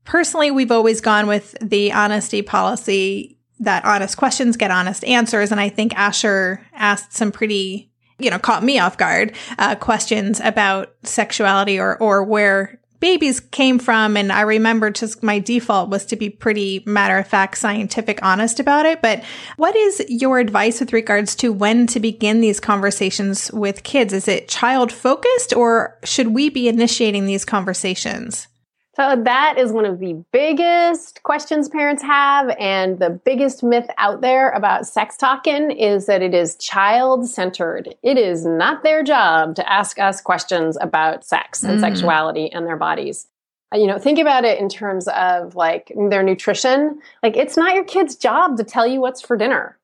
personally, 0.06 0.52
we've 0.52 0.72
always 0.72 1.02
gone 1.02 1.28
with 1.28 1.56
the 1.62 1.92
honesty 1.92 2.42
policy 2.42 3.38
that 3.60 3.86
honest 3.86 4.18
questions 4.18 4.58
get 4.58 4.72
honest 4.72 5.04
answers. 5.06 5.52
And 5.52 5.60
I 5.60 5.70
think 5.70 5.96
Asher 5.96 6.66
asked 6.74 7.14
some 7.14 7.32
pretty 7.32 7.93
you 8.24 8.30
know, 8.30 8.40
caught 8.40 8.64
me 8.64 8.80
off 8.80 8.98
guard, 8.98 9.36
uh, 9.58 9.76
questions 9.76 10.40
about 10.44 10.94
sexuality 11.04 11.80
or, 11.80 11.98
or 11.98 12.24
where 12.24 12.80
babies 13.04 13.42
came 13.42 13.80
from. 13.80 14.16
And 14.16 14.32
I 14.32 14.42
remember 14.42 14.90
just 14.90 15.22
my 15.22 15.38
default 15.38 15.90
was 15.90 16.06
to 16.06 16.16
be 16.16 16.30
pretty 16.30 16.82
matter 16.86 17.18
of 17.18 17.28
fact, 17.28 17.58
scientific, 17.58 18.24
honest 18.24 18.62
about 18.62 18.86
it. 18.86 19.02
But 19.02 19.26
what 19.58 19.76
is 19.76 20.06
your 20.08 20.40
advice 20.40 20.80
with 20.80 20.94
regards 20.94 21.36
to 21.36 21.52
when 21.52 21.86
to 21.88 22.00
begin 22.00 22.40
these 22.40 22.62
conversations 22.62 23.52
with 23.52 23.84
kids? 23.84 24.14
Is 24.14 24.30
it 24.30 24.48
child 24.48 24.90
focused 24.90 25.54
or 25.54 26.00
should 26.06 26.28
we 26.28 26.50
be 26.50 26.70
initiating 26.70 27.26
these 27.26 27.44
conversations? 27.44 28.48
So 28.96 29.16
that 29.24 29.58
is 29.58 29.72
one 29.72 29.86
of 29.86 30.00
the 30.00 30.14
biggest 30.32 31.24
questions 31.24 31.68
parents 31.68 32.04
have 32.04 32.56
and 32.60 33.00
the 33.00 33.10
biggest 33.10 33.64
myth 33.64 33.90
out 33.98 34.22
there 34.22 34.52
about 34.52 34.86
sex 34.86 35.18
talking 35.18 35.72
is 35.72 36.06
that 36.06 36.22
it 36.22 36.36
is 36.36 36.56
child 36.58 37.28
centered. 37.28 37.96
It 38.04 38.20
is 38.20 38.46
not 38.46 38.84
their 38.84 39.02
job 39.02 39.56
to 39.56 39.72
ask 39.72 39.98
us 39.98 40.22
questions 40.22 40.78
about 40.80 41.26
sex 41.26 41.64
and 41.64 41.80
mm. 41.80 41.82
sexuality 41.82 42.52
and 42.52 42.68
their 42.68 42.78
bodies. 42.78 43.26
Uh, 43.74 43.78
you 43.78 43.88
know, 43.88 43.98
think 43.98 44.20
about 44.20 44.46
it 44.46 44.60
in 44.60 44.70
terms 44.70 45.08
of 45.08 45.56
like 45.56 45.92
their 46.10 46.22
nutrition. 46.22 47.02
Like 47.24 47.36
it's 47.36 47.58
not 47.58 47.74
your 47.74 47.86
kid's 47.86 48.16
job 48.16 48.58
to 48.58 48.64
tell 48.64 48.86
you 48.86 49.02
what's 49.02 49.22
for 49.22 49.36
dinner 49.36 49.80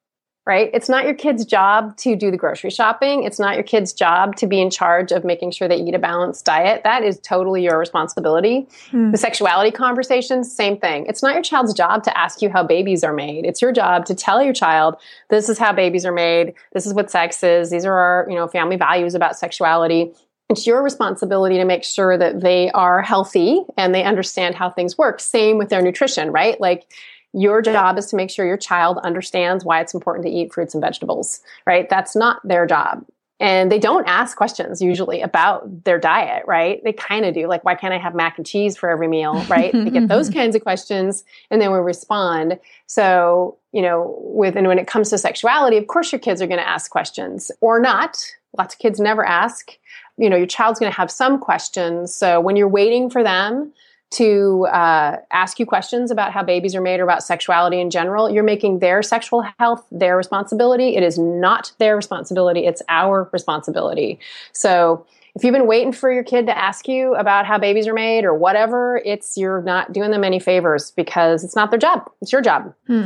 right? 0.49 0.71
It's 0.73 0.89
not 0.89 1.05
your 1.05 1.13
kid's 1.13 1.45
job 1.45 1.95
to 1.97 2.15
do 2.15 2.31
the 2.31 2.37
grocery 2.37 2.71
shopping. 2.71 3.23
It's 3.23 3.37
not 3.37 3.53
your 3.53 3.63
kid's 3.63 3.93
job 3.93 4.35
to 4.37 4.47
be 4.47 4.59
in 4.59 4.71
charge 4.71 5.11
of 5.11 5.23
making 5.23 5.51
sure 5.51 5.67
they 5.67 5.75
eat 5.75 5.93
a 5.93 5.99
balanced 5.99 6.43
diet. 6.43 6.81
That 6.83 7.03
is 7.03 7.19
totally 7.19 7.61
your 7.61 7.77
responsibility. 7.77 8.67
Hmm. 8.89 9.11
The 9.11 9.17
sexuality 9.19 9.69
conversations, 9.69 10.51
same 10.51 10.79
thing. 10.79 11.05
It's 11.05 11.21
not 11.21 11.35
your 11.35 11.43
child's 11.43 11.75
job 11.75 12.03
to 12.05 12.17
ask 12.17 12.41
you 12.41 12.49
how 12.49 12.63
babies 12.63 13.03
are 13.03 13.13
made. 13.13 13.45
It's 13.45 13.61
your 13.61 13.71
job 13.71 14.05
to 14.07 14.15
tell 14.15 14.41
your 14.41 14.55
child, 14.55 14.95
this 15.29 15.49
is 15.49 15.59
how 15.59 15.71
babies 15.71 16.03
are 16.03 16.11
made. 16.11 16.55
This 16.73 16.87
is 16.87 16.95
what 16.95 17.11
sex 17.11 17.43
is. 17.43 17.69
These 17.69 17.85
are 17.85 17.93
our, 17.93 18.25
you 18.27 18.35
know, 18.35 18.47
family 18.47 18.75
values 18.75 19.13
about 19.13 19.37
sexuality. 19.37 20.13
It's 20.49 20.65
your 20.65 20.81
responsibility 20.81 21.57
to 21.57 21.65
make 21.65 21.83
sure 21.83 22.17
that 22.17 22.41
they 22.41 22.71
are 22.71 23.03
healthy 23.03 23.61
and 23.77 23.93
they 23.93 24.03
understand 24.03 24.55
how 24.55 24.71
things 24.71 24.97
work. 24.97 25.19
Same 25.19 25.59
with 25.59 25.69
their 25.69 25.83
nutrition, 25.83 26.31
right? 26.31 26.59
Like, 26.59 26.87
your 27.33 27.61
job 27.61 27.97
is 27.97 28.07
to 28.07 28.15
make 28.15 28.29
sure 28.29 28.45
your 28.45 28.57
child 28.57 28.97
understands 29.03 29.63
why 29.63 29.81
it's 29.81 29.93
important 29.93 30.25
to 30.25 30.31
eat 30.31 30.53
fruits 30.53 30.73
and 30.73 30.81
vegetables, 30.81 31.41
right? 31.65 31.87
That's 31.89 32.15
not 32.15 32.39
their 32.47 32.65
job. 32.65 33.05
And 33.41 33.71
they 33.71 33.79
don't 33.79 34.05
ask 34.05 34.35
questions 34.35 34.81
usually 34.81 35.21
about 35.21 35.85
their 35.85 35.97
diet, 35.97 36.43
right? 36.45 36.83
They 36.83 36.91
kind 36.91 37.25
of 37.25 37.33
do, 37.33 37.47
like, 37.47 37.63
why 37.63 37.75
can't 37.75 37.93
I 37.93 37.97
have 37.97 38.13
mac 38.13 38.37
and 38.37 38.45
cheese 38.45 38.75
for 38.75 38.89
every 38.89 39.07
meal, 39.07 39.41
right? 39.45 39.71
they 39.71 39.89
get 39.89 40.09
those 40.09 40.29
kinds 40.33 40.55
of 40.57 40.61
questions 40.61 41.23
and 41.49 41.61
then 41.61 41.71
we 41.71 41.77
respond. 41.77 42.59
So, 42.87 43.57
you 43.71 43.81
know, 43.81 44.17
with, 44.19 44.57
and 44.57 44.67
when 44.67 44.77
it 44.77 44.87
comes 44.87 45.09
to 45.11 45.17
sexuality, 45.17 45.77
of 45.77 45.87
course 45.87 46.11
your 46.11 46.19
kids 46.19 46.41
are 46.41 46.47
going 46.47 46.59
to 46.59 46.67
ask 46.67 46.91
questions 46.91 47.49
or 47.61 47.79
not. 47.79 48.17
Lots 48.57 48.75
of 48.75 48.79
kids 48.79 48.99
never 48.99 49.23
ask. 49.23 49.71
You 50.17 50.29
know, 50.29 50.35
your 50.35 50.47
child's 50.47 50.79
going 50.79 50.91
to 50.91 50.97
have 50.97 51.11
some 51.11 51.39
questions. 51.39 52.13
So 52.13 52.41
when 52.41 52.57
you're 52.57 52.67
waiting 52.67 53.09
for 53.09 53.23
them, 53.23 53.71
to 54.11 54.65
uh, 54.71 55.17
ask 55.31 55.59
you 55.59 55.65
questions 55.65 56.09
about 56.09 56.31
how 56.31 56.43
babies 56.43 56.75
are 56.75 56.81
made 56.81 56.99
or 56.99 57.03
about 57.03 57.23
sexuality 57.23 57.79
in 57.79 57.89
general, 57.89 58.29
you're 58.29 58.43
making 58.43 58.79
their 58.79 59.03
sexual 59.03 59.45
health 59.59 59.85
their 59.91 60.17
responsibility. 60.17 60.95
It 60.95 61.03
is 61.03 61.19
not 61.19 61.71
their 61.77 61.95
responsibility, 61.95 62.65
it's 62.65 62.81
our 62.89 63.29
responsibility. 63.31 64.19
So, 64.51 65.05
if 65.35 65.43
you've 65.43 65.53
been 65.53 65.67
waiting 65.67 65.93
for 65.93 66.11
your 66.11 66.23
kid 66.23 66.47
to 66.47 66.57
ask 66.57 66.87
you 66.87 67.13
about 67.15 67.45
how 67.45 67.59
babies 67.59 67.87
are 67.87 67.93
made 67.93 68.25
or 68.25 68.33
whatever, 68.33 68.99
it's 69.05 69.37
you're 69.37 69.61
not 69.61 69.93
doing 69.93 70.09
them 70.09 70.23
any 70.23 70.39
favors 70.39 70.91
because 70.91 71.43
it's 71.43 71.55
not 71.55 71.69
their 71.69 71.79
job. 71.79 72.09
It's 72.19 72.31
your 72.31 72.41
job. 72.41 72.73
Hmm. 72.87 73.05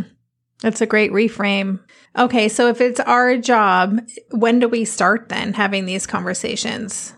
That's 0.62 0.80
a 0.80 0.86
great 0.86 1.12
reframe. 1.12 1.82
Okay, 2.18 2.48
so 2.48 2.70
if 2.70 2.80
it's 2.80 3.02
our 3.02 3.38
job, 3.38 4.00
when 4.32 4.60
do 4.60 4.70
we 4.70 4.86
start 4.86 5.28
then 5.28 5.54
having 5.54 5.86
these 5.86 6.08
conversations? 6.08 7.14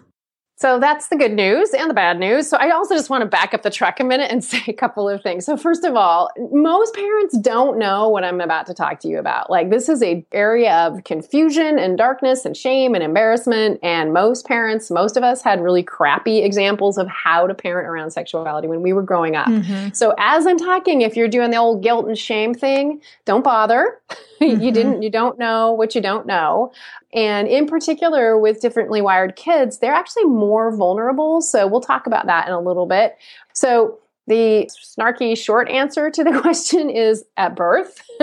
So 0.58 0.80
that's 0.80 1.10
the 1.10 1.18
good 1.18 1.34
news 1.34 1.72
and 1.72 1.90
the 1.90 1.94
bad 1.94 2.18
news. 2.18 2.50
So 2.50 2.56
I 2.58 2.70
also 2.70 2.96
just 2.96 3.10
want 3.10 3.22
to 3.24 3.26
back 3.28 3.54
up 3.54 3.62
the 3.62 3.70
truck 3.70 4.00
a 4.00 4.06
minute 4.06 4.32
and 4.32 4.44
say 4.44 4.64
a 4.68 4.74
couple 4.74 5.10
of 5.10 5.22
things. 5.22 5.46
So 5.46 5.58
first 5.58 5.84
of 5.84 5.96
all, 5.96 6.32
most 6.52 6.94
parents 6.94 7.38
don't 7.38 7.78
know 7.78 8.08
what 8.08 8.24
I'm 8.24 8.40
about 8.40 8.66
to 8.68 8.74
talk 8.74 9.02
to 9.02 9.08
you 9.10 9.20
about. 9.20 9.50
Like 9.50 9.70
this 9.70 9.90
is 9.90 10.02
a 10.02 10.26
area 10.32 10.74
of 10.74 11.04
confusion 11.04 11.78
and 11.78 11.98
darkness 11.98 12.46
and 12.46 12.56
shame 12.56 12.96
and 12.96 13.04
embarrassment 13.04 13.80
and 13.84 14.14
most 14.14 14.46
parents, 14.48 14.90
most 14.90 15.18
of 15.18 15.24
us 15.24 15.42
had 15.42 15.62
really 15.62 15.84
crappy 15.84 16.40
examples 16.40 16.98
of 16.98 17.08
how 17.08 17.48
to 17.48 17.54
parent 17.54 17.88
around 17.88 18.12
sexuality 18.12 18.68
when 18.68 18.82
we 18.82 18.94
were 18.94 19.04
growing 19.04 19.36
up. 19.36 19.48
Mm-hmm. 19.48 19.90
So 19.94 20.14
as 20.18 20.48
I'm 20.48 20.58
talking, 20.58 21.02
if 21.02 21.18
you're 21.18 21.28
doing 21.28 21.52
the 21.52 21.58
old 21.58 21.84
guilt 21.84 22.08
and 22.08 22.18
shame 22.18 22.54
thing, 22.54 23.02
don't 23.26 23.44
bother. 23.44 24.00
Mm-hmm. 24.42 24.62
you 24.62 24.72
didn't 24.74 25.02
you 25.02 25.10
don't 25.10 25.40
know 25.40 25.72
what 25.72 25.96
you 25.96 26.02
don't 26.02 26.26
know. 26.26 26.74
And 27.14 27.48
in 27.48 27.68
particular, 27.68 28.38
with 28.38 28.62
differently 28.62 29.02
wired 29.02 29.36
kids, 29.36 29.80
they're 29.80 29.94
actually 29.94 30.26
more 30.26 30.76
vulnerable. 30.76 31.42
So 31.42 31.68
we'll 31.68 31.82
talk 31.82 32.08
about 32.08 32.26
that 32.26 32.48
in 32.48 32.54
a 32.54 32.60
little 32.60 32.86
bit. 32.86 33.18
So 33.54 34.00
the 34.28 34.70
snarky 34.98 35.38
short 35.38 35.70
answer 35.70 36.10
to 36.10 36.24
the 36.24 36.40
question 36.42 36.90
is 36.90 37.24
at 37.38 37.56
birth. 37.56 38.02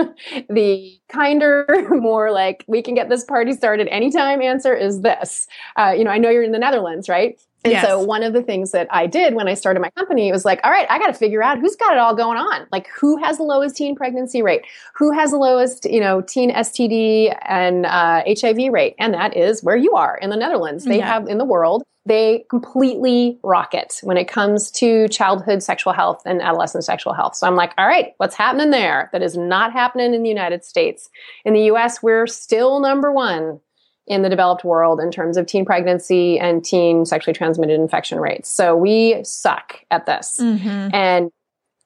the 0.48 0.98
kinder, 1.08 1.66
more 1.90 2.30
like 2.30 2.64
we 2.66 2.82
can 2.82 2.94
get 2.94 3.08
this 3.08 3.24
party 3.24 3.52
started 3.52 3.88
anytime 3.88 4.42
answer 4.42 4.74
is 4.74 5.02
this. 5.02 5.46
Uh, 5.76 5.94
you 5.96 6.04
know, 6.04 6.10
I 6.10 6.18
know 6.18 6.30
you're 6.30 6.42
in 6.42 6.52
the 6.52 6.58
Netherlands, 6.58 7.08
right? 7.08 7.40
And 7.64 7.72
yes. 7.72 7.86
so 7.86 8.02
one 8.02 8.22
of 8.22 8.32
the 8.32 8.42
things 8.42 8.72
that 8.72 8.88
I 8.90 9.06
did 9.06 9.34
when 9.34 9.46
I 9.46 9.54
started 9.54 9.80
my 9.80 9.90
company 9.90 10.32
was 10.32 10.44
like, 10.44 10.60
all 10.64 10.70
right, 10.70 10.86
I 10.90 10.98
got 10.98 11.06
to 11.08 11.14
figure 11.14 11.42
out 11.42 11.58
who's 11.58 11.76
got 11.76 11.92
it 11.92 11.98
all 11.98 12.14
going 12.14 12.38
on. 12.38 12.66
Like 12.72 12.88
who 12.88 13.16
has 13.18 13.36
the 13.36 13.44
lowest 13.44 13.76
teen 13.76 13.94
pregnancy 13.94 14.42
rate? 14.42 14.62
Who 14.94 15.12
has 15.12 15.30
the 15.30 15.36
lowest, 15.36 15.84
you 15.84 16.00
know, 16.00 16.20
teen 16.22 16.52
STD 16.52 17.36
and 17.42 17.86
uh, 17.86 18.22
HIV 18.26 18.72
rate? 18.72 18.96
And 18.98 19.14
that 19.14 19.36
is 19.36 19.62
where 19.62 19.76
you 19.76 19.92
are 19.92 20.16
in 20.16 20.30
the 20.30 20.36
Netherlands. 20.36 20.84
They 20.84 20.98
yeah. 20.98 21.06
have 21.06 21.28
in 21.28 21.38
the 21.38 21.44
world, 21.44 21.84
they 22.04 22.44
completely 22.50 23.38
rocket 23.44 24.00
when 24.02 24.16
it 24.16 24.26
comes 24.26 24.70
to 24.72 25.06
childhood 25.08 25.62
sexual 25.62 25.92
health 25.92 26.22
and 26.26 26.42
adolescent 26.42 26.84
sexual 26.84 27.12
health. 27.12 27.36
So 27.36 27.46
I'm 27.46 27.54
like, 27.54 27.72
all 27.78 27.86
right, 27.86 28.14
what's 28.16 28.34
happening 28.34 28.70
there 28.70 29.08
that 29.12 29.22
is 29.22 29.36
not 29.36 29.72
happening 29.72 30.14
in 30.14 30.22
the 30.24 30.28
United 30.28 30.64
States? 30.64 31.08
In 31.44 31.54
the 31.54 31.70
US, 31.72 32.02
we're 32.02 32.26
still 32.26 32.80
number 32.80 33.12
one 33.12 33.60
in 34.06 34.22
the 34.22 34.28
developed 34.28 34.64
world 34.64 35.00
in 35.00 35.10
terms 35.10 35.36
of 35.36 35.46
teen 35.46 35.64
pregnancy 35.64 36.38
and 36.38 36.64
teen 36.64 37.06
sexually 37.06 37.34
transmitted 37.34 37.78
infection 37.78 38.18
rates. 38.18 38.48
So 38.48 38.76
we 38.76 39.22
suck 39.24 39.84
at 39.90 40.06
this. 40.06 40.38
Mm-hmm. 40.40 40.94
And 40.94 41.30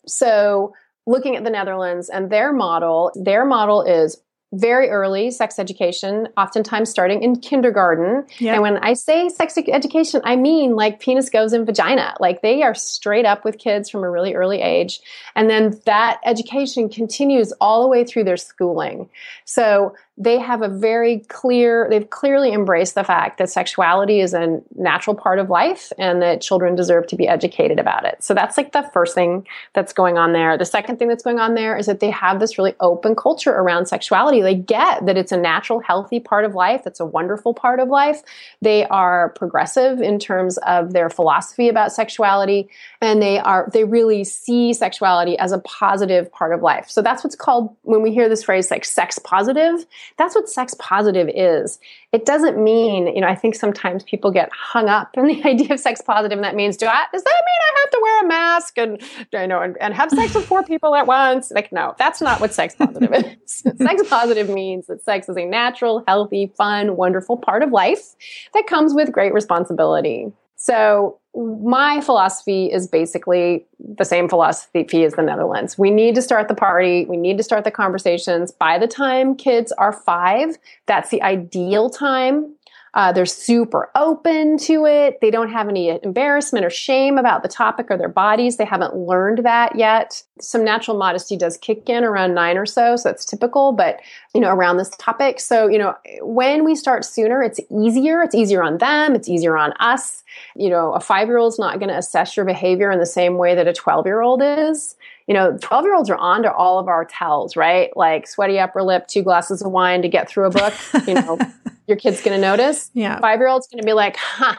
so 0.07 0.73
looking 1.07 1.37
at 1.37 1.45
the 1.45 1.51
Netherlands 1.51 2.09
and 2.09 2.31
their 2.31 2.53
model, 2.53 3.13
their 3.15 3.45
model 3.45 3.83
is 3.83 4.17
very 4.55 4.89
early 4.89 5.31
sex 5.31 5.59
education, 5.59 6.29
oftentimes 6.37 6.89
starting 6.89 7.23
in 7.23 7.41
kindergarten. 7.41 8.25
Yep. 8.39 8.55
And 8.55 8.63
when 8.63 8.77
I 8.79 8.95
say 8.95 9.29
sex 9.29 9.59
education, 9.59 10.21
I 10.25 10.37
mean 10.37 10.77
like 10.77 11.01
penis 11.01 11.29
goes 11.29 11.53
in 11.53 11.65
vagina. 11.67 12.15
Like 12.21 12.43
they 12.43 12.63
are 12.63 12.75
straight 12.75 13.27
up 13.27 13.45
with 13.45 13.59
kids 13.59 13.91
from 13.91 14.05
a 14.05 14.11
really 14.11 14.35
early 14.35 14.63
age. 14.63 15.01
And 15.35 15.51
then 15.51 15.79
that 15.85 16.21
education 16.25 16.89
continues 16.89 17.53
all 17.61 17.83
the 17.83 17.89
way 17.89 18.05
through 18.05 18.25
their 18.25 18.37
schooling. 18.37 19.11
So 19.45 19.95
they 20.19 20.39
have 20.39 20.63
a 20.63 20.69
very 20.69 21.19
clear, 21.29 21.87
they've 21.91 22.09
clearly 22.09 22.53
embraced 22.53 22.95
the 22.95 23.05
fact 23.05 23.37
that 23.37 23.51
sexuality 23.51 24.21
is 24.21 24.33
a 24.33 24.63
natural 24.75 25.15
part 25.15 25.39
of 25.39 25.51
life 25.51 25.93
and 25.99 26.23
that 26.23 26.41
children 26.41 26.75
deserve 26.75 27.07
to 27.09 27.17
be 27.17 27.29
educated 27.29 27.79
about 27.79 28.07
it. 28.07 28.25
So 28.25 28.33
that's 28.33 28.57
like 28.57 28.73
the 28.73 28.89
first 28.95 29.15
thing 29.15 29.47
that's 29.75 29.93
going 29.93 30.17
on 30.17 30.33
there. 30.33 30.57
The 30.57 30.65
second 30.65 30.99
thing 30.99 31.09
that's 31.09 31.23
going 31.23 31.39
on 31.39 31.55
there 31.55 31.77
is 31.77 31.85
that 31.85 32.01
they 32.01 32.11
have 32.11 32.41
this 32.41 32.57
really 32.57 32.75
open 32.81 33.15
culture 33.15 33.51
around 33.51 33.87
sexuality. 33.87 34.41
They 34.41 34.55
get 34.55 35.05
that 35.05 35.19
it's 35.19 35.33
a 35.33 35.37
natural, 35.37 35.81
healthy 35.81 36.19
part 36.19 36.47
of 36.47 36.55
life. 36.55 36.87
It's 36.87 37.01
a 37.01 37.05
wonderful 37.07 37.53
part 37.53 37.79
of 37.79 37.89
life. 37.89 38.23
They 38.63 38.87
are 38.87 39.31
progressive 39.31 40.01
in 40.01 40.19
terms 40.19 40.57
of 40.59 40.95
their 40.95 41.11
philosophy 41.11 41.69
about 41.69 41.93
sexuality 41.93 42.71
and 43.03 43.21
they 43.21 43.39
are, 43.39 43.69
they 43.71 43.85
really 43.85 44.25
see 44.25 44.73
sexuality 44.73 45.39
as 45.39 45.53
a 45.53 45.59
positive 45.59 46.33
part 46.33 46.55
of 46.55 46.63
life. 46.63 46.89
So 46.89 47.03
that's 47.03 47.23
what's 47.23 47.37
called, 47.37 47.77
when 47.83 48.01
we 48.01 48.15
hear 48.15 48.31
this 48.31 48.43
phrase 48.43 48.71
like 48.71 48.87
sex 48.87 49.19
positive, 49.19 49.85
that's 50.19 50.35
what 50.35 50.49
sex 50.49 50.75
positive 50.79 51.29
is. 51.35 51.79
It 52.13 52.25
doesn't 52.25 52.63
mean, 52.63 53.07
you 53.09 53.21
know, 53.21 53.27
I 53.27 53.35
think 53.35 53.55
sometimes 53.55 54.05
people 54.05 54.31
get 54.31 54.51
hung 54.53 54.89
up 54.89 55.17
in 55.17 55.27
the 55.27 55.45
idea 55.45 55.75
of 55.75 55.81
sex 55.81 56.01
positive, 56.01 56.39
and 56.39 56.45
that 56.45 56.55
means, 56.55 56.77
do 56.77 56.87
I, 56.87 57.05
does 57.13 57.23
that 57.23 57.43
mean 57.47 57.61
I 57.63 57.81
have 57.81 57.91
to 57.91 57.99
wear 58.03 58.25
a 58.25 58.29
mask 58.29 58.79
and, 58.79 59.03
you 59.33 59.47
know, 59.47 59.61
and, 59.61 59.77
and 59.81 59.95
have 59.95 60.11
sex 60.11 60.35
with 60.35 60.47
four 60.47 60.63
people 60.63 60.95
at 60.95 61.07
once? 61.07 61.51
Like, 61.51 61.73
no, 61.73 61.95
that's 61.99 62.21
not 62.21 62.41
what 62.41 62.53
sex 62.53 62.75
positive 62.75 63.13
is. 63.13 63.65
sex 63.77 64.09
positive 64.09 64.49
means 64.49 64.87
that 64.87 65.03
sex 65.03 65.29
is 65.29 65.37
a 65.37 65.45
natural, 65.45 66.05
healthy, 66.07 66.53
fun, 66.57 66.97
wonderful 66.97 67.37
part 67.37 67.63
of 67.63 67.71
life 67.71 68.15
that 68.55 68.67
comes 68.67 68.95
with 68.95 69.13
great 69.13 69.33
responsibility. 69.33 70.33
So 70.57 71.19
my 71.35 72.01
philosophy 72.01 72.73
is 72.73 72.89
basically 72.89 73.67
the 73.79 74.05
same 74.05 74.29
philosophy 74.29 75.05
as 75.05 75.15
the 75.15 75.23
Netherlands. 75.23 75.79
We 75.79 75.91
need 75.91 76.15
to 76.15 76.23
start 76.23 76.49
the 76.49 76.55
party. 76.55 77.05
We 77.05 77.19
need 77.19 77.37
to 77.37 77.43
start 77.43 77.65
the 77.65 77.71
conversations. 77.71 78.53
By 78.53 78.79
the 78.79 78.87
time 78.87 79.37
kids 79.37 79.71
are 79.73 79.93
five, 79.93 80.57
that's 80.87 81.11
the 81.11 81.23
ideal 81.23 81.91
time 81.91 82.55
uh, 82.97 83.13
they're 83.13 83.27
super 83.27 83.91
open 83.95 84.57
to 84.57 84.87
it. 84.87 85.21
They 85.21 85.31
don't 85.31 85.51
have 85.51 85.69
any 85.69 85.91
embarrassment 86.03 86.65
or 86.65 86.71
shame 86.71 87.19
about 87.19 87.43
the 87.43 87.49
topic 87.49 87.91
or 87.91 87.99
their 87.99 88.09
bodies. 88.09 88.57
They 88.57 88.65
haven't 88.65 88.97
learned 88.97 89.45
that 89.45 89.77
yet. 89.77 90.23
Some 90.41 90.65
natural 90.65 90.97
modesty 90.97 91.37
does 91.37 91.59
kick 91.59 91.91
in 91.91 92.05
around 92.05 92.33
nine 92.33 92.57
or 92.57 92.65
so, 92.65 92.97
so 92.97 93.11
that's 93.11 93.27
typical, 93.27 93.73
but 93.73 94.01
you 94.35 94.41
know, 94.41 94.49
around 94.49 94.79
this 94.79 94.89
topic. 94.97 95.41
So, 95.41 95.69
you 95.69 95.77
know, 95.77 95.95
when 96.23 96.65
we 96.65 96.75
start 96.75 97.05
sooner, 97.05 97.43
it's 97.43 97.61
easier. 97.71 98.23
It's 98.23 98.35
easier 98.35 98.63
on 98.63 98.79
them. 98.79 99.15
It's 99.15 99.29
easier 99.29 99.59
on 99.59 99.75
us. 99.75 100.25
You 100.55 100.71
know, 100.71 100.95
a 100.95 101.01
five 101.01 101.29
year 101.29 101.37
old's 101.37 101.59
not 101.59 101.79
going 101.79 101.91
to 101.91 101.99
assess 101.99 102.35
your 102.35 102.47
behavior 102.47 102.91
in 102.91 102.99
the 102.99 103.05
same 103.05 103.37
way 103.37 103.55
that 103.55 103.69
a 103.69 103.75
12 103.75 104.07
year 104.07 104.23
old 104.23 104.41
is 104.43 104.97
you 105.27 105.35
know, 105.35 105.59
12 105.61 105.85
year 105.85 105.95
olds 105.97 106.09
are 106.09 106.17
on 106.17 106.45
to 106.45 106.53
all 106.53 106.79
of 106.79 106.87
our 106.87 107.05
tells, 107.05 107.57
right? 107.57 107.91
Like 107.97 108.29
sweaty 108.29 108.61
upper 108.61 108.85
lip, 108.85 109.09
two 109.09 109.23
glasses 109.23 109.61
of 109.61 109.73
wine 109.73 110.03
to 110.03 110.09
get 110.09 110.29
through 110.29 110.47
a 110.47 110.51
book. 110.51 110.73
You 111.05 111.15
know, 111.15 111.39
your 111.87 111.97
kid's 111.97 112.23
going 112.23 112.41
to 112.41 112.41
notice. 112.41 112.91
Yeah. 112.95 113.21
Five 113.21 113.39
year 113.39 113.49
old's 113.49 113.69
going 113.69 113.81
to 113.81 113.87
be 113.87 113.93
like, 113.93 114.17
huh, 114.17 114.57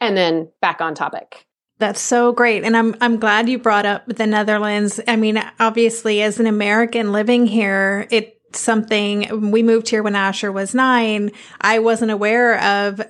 and 0.00 0.16
then 0.16 0.48
back 0.60 0.80
on 0.80 0.94
topic. 0.94 1.46
That's 1.78 2.00
so 2.00 2.32
great. 2.32 2.62
And 2.62 2.76
I'm 2.76 2.94
I'm 3.00 3.18
glad 3.18 3.48
you 3.48 3.58
brought 3.58 3.86
up 3.86 4.04
the 4.06 4.26
Netherlands. 4.26 5.00
I 5.08 5.16
mean, 5.16 5.42
obviously 5.58 6.20
as 6.20 6.38
an 6.38 6.46
American 6.46 7.12
living 7.12 7.46
here, 7.46 8.06
it's 8.10 8.60
something 8.60 9.50
we 9.50 9.62
moved 9.62 9.88
here 9.88 10.02
when 10.02 10.14
Asher 10.14 10.52
was 10.52 10.74
9. 10.74 11.30
I 11.60 11.78
wasn't 11.78 12.10
aware 12.10 12.60
of 12.60 13.00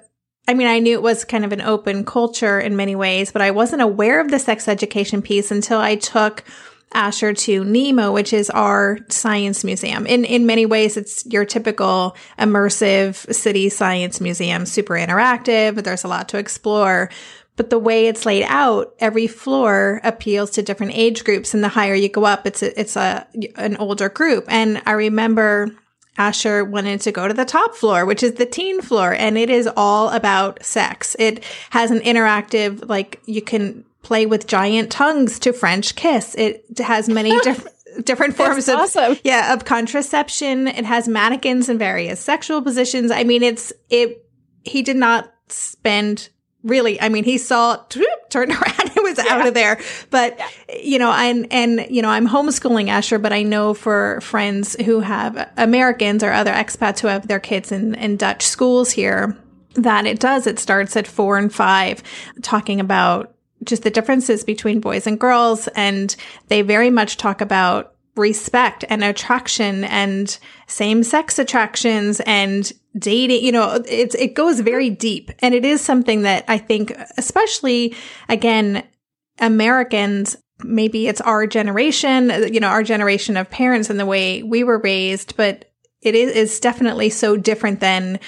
I 0.46 0.54
mean, 0.54 0.68
I 0.68 0.78
knew 0.78 0.94
it 0.94 1.02
was 1.02 1.24
kind 1.24 1.44
of 1.44 1.52
an 1.52 1.60
open 1.60 2.04
culture 2.04 2.58
in 2.58 2.76
many 2.76 2.96
ways, 2.96 3.30
but 3.30 3.42
I 3.42 3.50
wasn't 3.50 3.82
aware 3.82 4.20
of 4.20 4.30
the 4.30 4.38
sex 4.38 4.68
education 4.68 5.22
piece 5.22 5.50
until 5.50 5.78
I 5.78 5.96
took 5.96 6.44
Asher 6.92 7.32
to 7.32 7.62
NEMO, 7.62 8.12
which 8.12 8.32
is 8.32 8.50
our 8.50 8.98
science 9.08 9.64
museum. 9.64 10.06
In 10.06 10.24
in 10.24 10.46
many 10.46 10.66
ways, 10.66 10.96
it's 10.96 11.24
your 11.26 11.44
typical 11.44 12.16
immersive 12.38 13.32
city 13.34 13.68
science 13.68 14.20
museum, 14.20 14.66
super 14.66 14.94
interactive. 14.94 15.82
There's 15.82 16.04
a 16.04 16.08
lot 16.08 16.28
to 16.30 16.38
explore. 16.38 17.10
But 17.56 17.68
the 17.68 17.78
way 17.78 18.06
it's 18.06 18.24
laid 18.24 18.44
out, 18.44 18.94
every 19.00 19.26
floor 19.26 20.00
appeals 20.02 20.50
to 20.52 20.62
different 20.62 20.94
age 20.94 21.24
groups, 21.24 21.52
and 21.52 21.62
the 21.62 21.68
higher 21.68 21.94
you 21.94 22.08
go 22.08 22.24
up, 22.24 22.46
it's 22.46 22.62
a, 22.62 22.80
it's 22.80 22.96
a 22.96 23.26
an 23.56 23.76
older 23.76 24.08
group. 24.08 24.46
And 24.48 24.80
I 24.86 24.92
remember 24.92 25.70
Asher 26.16 26.64
wanted 26.64 27.02
to 27.02 27.12
go 27.12 27.28
to 27.28 27.34
the 27.34 27.44
top 27.44 27.74
floor, 27.74 28.04
which 28.06 28.22
is 28.22 28.34
the 28.34 28.46
teen 28.46 28.80
floor, 28.80 29.12
and 29.12 29.36
it 29.36 29.50
is 29.50 29.68
all 29.76 30.08
about 30.08 30.64
sex. 30.64 31.16
It 31.18 31.44
has 31.70 31.90
an 31.90 32.00
interactive, 32.00 32.88
like 32.88 33.20
you 33.26 33.42
can 33.42 33.84
play 34.02 34.26
with 34.26 34.46
giant 34.46 34.90
tongues 34.90 35.38
to 35.40 35.52
French 35.52 35.94
kiss. 35.94 36.34
It 36.34 36.78
has 36.78 37.08
many 37.08 37.38
different 37.42 37.76
different 38.04 38.36
forms 38.36 38.68
of 38.68 38.76
awesome. 38.76 39.16
yeah 39.24 39.52
of 39.52 39.64
contraception. 39.64 40.68
It 40.68 40.84
has 40.84 41.08
mannequins 41.08 41.68
in 41.68 41.78
various 41.78 42.20
sexual 42.20 42.62
positions. 42.62 43.10
I 43.10 43.24
mean, 43.24 43.42
it's 43.42 43.72
it. 43.88 44.24
He 44.64 44.82
did 44.82 44.96
not 44.96 45.32
spend 45.48 46.28
really. 46.62 47.00
I 47.00 47.08
mean, 47.08 47.24
he 47.24 47.38
saw 47.38 47.76
turned 48.30 48.52
around 48.52 48.80
and 48.80 48.96
was 48.96 49.18
yeah. 49.18 49.34
out 49.34 49.46
of 49.46 49.54
there. 49.54 49.80
But 50.10 50.38
yeah. 50.38 50.76
you 50.82 50.98
know, 50.98 51.12
and 51.12 51.46
and 51.50 51.86
you 51.90 52.02
know, 52.02 52.10
I'm 52.10 52.28
homeschooling 52.28 52.88
Asher, 52.88 53.18
but 53.18 53.32
I 53.32 53.42
know 53.42 53.74
for 53.74 54.20
friends 54.20 54.76
who 54.84 55.00
have 55.00 55.50
Americans 55.56 56.22
or 56.22 56.32
other 56.32 56.52
expats 56.52 57.00
who 57.00 57.08
have 57.08 57.28
their 57.28 57.40
kids 57.40 57.72
in 57.72 57.94
in 57.94 58.16
Dutch 58.16 58.46
schools 58.46 58.90
here 58.90 59.36
that 59.74 60.06
it 60.06 60.18
does. 60.18 60.46
It 60.46 60.58
starts 60.58 60.96
at 60.96 61.06
four 61.06 61.38
and 61.38 61.52
five, 61.52 62.02
talking 62.42 62.80
about 62.80 63.34
just 63.64 63.82
the 63.82 63.90
differences 63.90 64.44
between 64.44 64.80
boys 64.80 65.06
and 65.06 65.18
girls. 65.18 65.68
And 65.68 66.14
they 66.48 66.62
very 66.62 66.90
much 66.90 67.16
talk 67.16 67.40
about 67.40 67.94
respect 68.16 68.84
and 68.88 69.04
attraction 69.04 69.84
and 69.84 70.38
same 70.66 71.02
sex 71.02 71.38
attractions 71.38 72.20
and 72.26 72.72
dating. 72.98 73.44
You 73.44 73.52
know, 73.52 73.82
it's, 73.86 74.14
it 74.14 74.34
goes 74.34 74.60
very 74.60 74.90
deep. 74.90 75.30
And 75.40 75.54
it 75.54 75.64
is 75.64 75.80
something 75.80 76.22
that 76.22 76.44
I 76.48 76.58
think, 76.58 76.92
especially 77.16 77.94
again, 78.28 78.84
Americans, 79.38 80.36
maybe 80.62 81.08
it's 81.08 81.20
our 81.22 81.46
generation, 81.46 82.30
you 82.52 82.60
know, 82.60 82.68
our 82.68 82.82
generation 82.82 83.36
of 83.36 83.48
parents 83.50 83.90
and 83.90 83.98
the 83.98 84.06
way 84.06 84.42
we 84.42 84.64
were 84.64 84.78
raised, 84.78 85.36
but 85.36 85.70
it 86.02 86.14
is, 86.14 86.60
definitely 86.60 87.10
so 87.10 87.36
different 87.36 87.80
than 87.80 88.18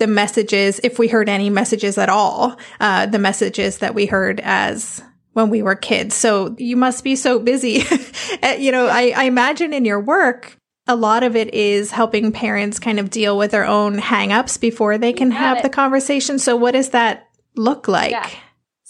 the 0.00 0.06
messages, 0.06 0.80
if 0.82 0.98
we 0.98 1.06
heard 1.06 1.28
any 1.28 1.50
messages 1.50 1.98
at 1.98 2.08
all, 2.08 2.58
uh, 2.80 3.06
the 3.06 3.18
messages 3.18 3.78
that 3.78 3.94
we 3.94 4.06
heard 4.06 4.40
as 4.40 5.02
when 5.34 5.50
we 5.50 5.62
were 5.62 5.76
kids. 5.76 6.14
So 6.14 6.56
you 6.58 6.76
must 6.76 7.04
be 7.04 7.14
so 7.14 7.38
busy. 7.38 7.84
Uh, 8.42 8.48
you 8.58 8.72
know, 8.72 8.86
I, 8.86 9.12
I 9.16 9.24
imagine 9.24 9.72
in 9.72 9.84
your 9.84 10.00
work, 10.00 10.56
a 10.86 10.96
lot 10.96 11.22
of 11.22 11.36
it 11.36 11.54
is 11.54 11.90
helping 11.90 12.32
parents 12.32 12.80
kind 12.80 12.98
of 12.98 13.10
deal 13.10 13.38
with 13.38 13.52
their 13.52 13.66
own 13.66 13.98
hangups 13.98 14.58
before 14.58 14.98
they 14.98 15.12
can 15.12 15.30
have 15.30 15.58
it. 15.58 15.62
the 15.62 15.68
conversation. 15.68 16.38
So 16.38 16.56
what 16.56 16.72
does 16.72 16.90
that 16.90 17.28
look 17.54 17.86
like? 17.86 18.10
Yeah. 18.10 18.28